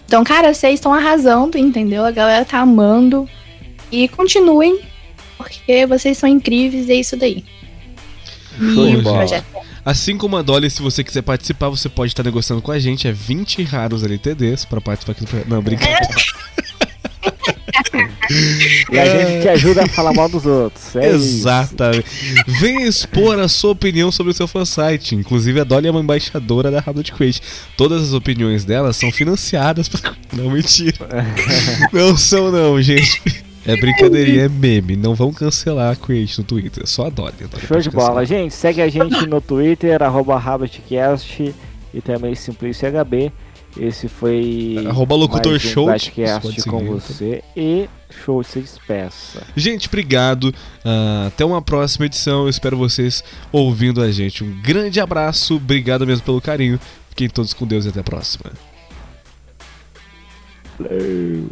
Então, 0.06 0.24
cara, 0.24 0.54
vocês 0.54 0.76
estão 0.76 0.94
arrasando, 0.94 1.58
entendeu? 1.58 2.06
A 2.06 2.12
galera 2.12 2.46
tá 2.46 2.60
amando. 2.60 3.28
E 3.92 4.08
continuem, 4.08 4.80
porque 5.38 5.86
vocês 5.86 6.18
são 6.18 6.30
incríveis 6.30 6.88
e 6.88 6.94
é 6.94 6.96
isso 6.96 7.18
daí. 7.18 7.44
Show 8.58 8.88
E 8.88 8.96
o 8.96 9.02
bola. 9.02 9.18
projeto. 9.18 9.46
Assim 9.84 10.18
como 10.18 10.38
a 10.38 10.42
Dolly, 10.42 10.70
se 10.70 10.82
você 10.82 11.04
quiser 11.04 11.22
participar, 11.24 11.70
você 11.70 11.90
pode 11.90 12.12
estar 12.12 12.24
negociando 12.24 12.62
com 12.62 12.72
a 12.72 12.80
gente. 12.80 13.08
É 13.08 13.12
20 13.12 13.64
raros 13.64 14.04
LTDs 14.04 14.64
pra 14.66 14.80
participar 14.80 15.12
aqui 15.14 15.22
do 15.22 15.28
projeto. 15.28 15.50
Não, 15.50 15.62
brincadeira. 15.62 16.08
E 18.92 19.00
a 19.00 19.06
gente 19.06 19.42
te 19.42 19.50
ajuda 19.50 19.84
a 19.84 19.88
falar 19.88 20.14
mal 20.14 20.30
dos 20.30 20.46
outros. 20.46 20.96
É 20.96 21.10
Exatamente. 21.10 22.06
Venha 22.48 22.88
expor 22.88 23.40
a 23.40 23.48
sua 23.48 23.72
opinião 23.72 24.12
sobre 24.12 24.32
o 24.32 24.36
seu 24.36 24.48
fansite. 24.48 25.16
Inclusive, 25.16 25.60
a 25.60 25.64
Dolly 25.64 25.88
é 25.88 25.92
uma 25.92 26.00
embaixadora 26.00 26.70
da 26.72 26.84
Habit 26.86 27.12
Crate. 27.14 27.42
Todas 27.78 28.04
as 28.04 28.14
opiniões 28.14 28.66
dela 28.66 28.94
são 28.94 29.12
financiadas. 29.12 29.88
Pra... 29.88 30.14
Não, 30.34 30.52
mentira. 30.52 30.98
não 31.92 32.16
são, 32.16 32.52
não, 32.52 32.80
gente. 32.82 33.22
É 33.66 33.76
brincadeirinha, 33.76 34.44
é 34.44 34.50
meme. 34.50 34.96
Não 34.96 35.16
vão 35.16 35.34
cancelar 35.34 35.92
a 35.92 35.96
Create 35.96 36.38
no 36.40 36.44
Twitter. 36.44 36.86
Só 36.88 37.08
a 37.08 37.10
Dolly. 37.10 37.34
Show 37.68 37.80
de 37.80 37.90
bola. 37.90 38.26
Gente, 38.26 38.54
segue 38.54 38.82
a 38.82 38.90
gente 38.90 39.26
no 39.26 39.42
Twitter, 39.42 40.02
arroba 40.02 40.38
RabbitCast 40.38 41.54
e 41.94 42.02
também 42.02 42.36
SimpliciHB. 42.36 43.32
Esse 43.80 44.10
foi 44.10 44.84
Arroba 44.88 45.16
locutor 45.16 45.54
mais 45.54 45.66
um 45.66 45.68
show, 45.70 45.86
Podcast 45.86 46.42
pode 46.42 46.62
seguir, 46.62 46.70
com 46.70 46.82
então. 46.84 47.00
você 47.00 47.44
e 47.56 47.90
show 48.10 48.44
se 48.44 48.60
despeça. 48.60 49.42
Gente, 49.56 49.88
obrigado. 49.88 50.54
Ah, 50.84 51.26
até 51.28 51.46
uma 51.46 51.62
próxima 51.62 52.06
edição. 52.06 52.44
Eu 52.44 52.50
espero 52.50 52.78
vocês 52.78 53.24
ouvindo 53.52 54.02
a 54.02 54.12
gente. 54.12 54.44
Um 54.44 54.62
grande 54.62 55.00
abraço. 55.00 55.56
Obrigado 55.56 56.06
mesmo 56.06 56.26
pelo 56.26 56.42
carinho. 56.42 56.80
Fiquem 57.10 57.30
todos 57.30 57.54
com 57.54 57.66
Deus 57.66 57.86
e 57.86 57.90
até 57.90 58.02
a 58.02 58.04
próxima. 58.04 58.52
Valeu. 60.78 61.48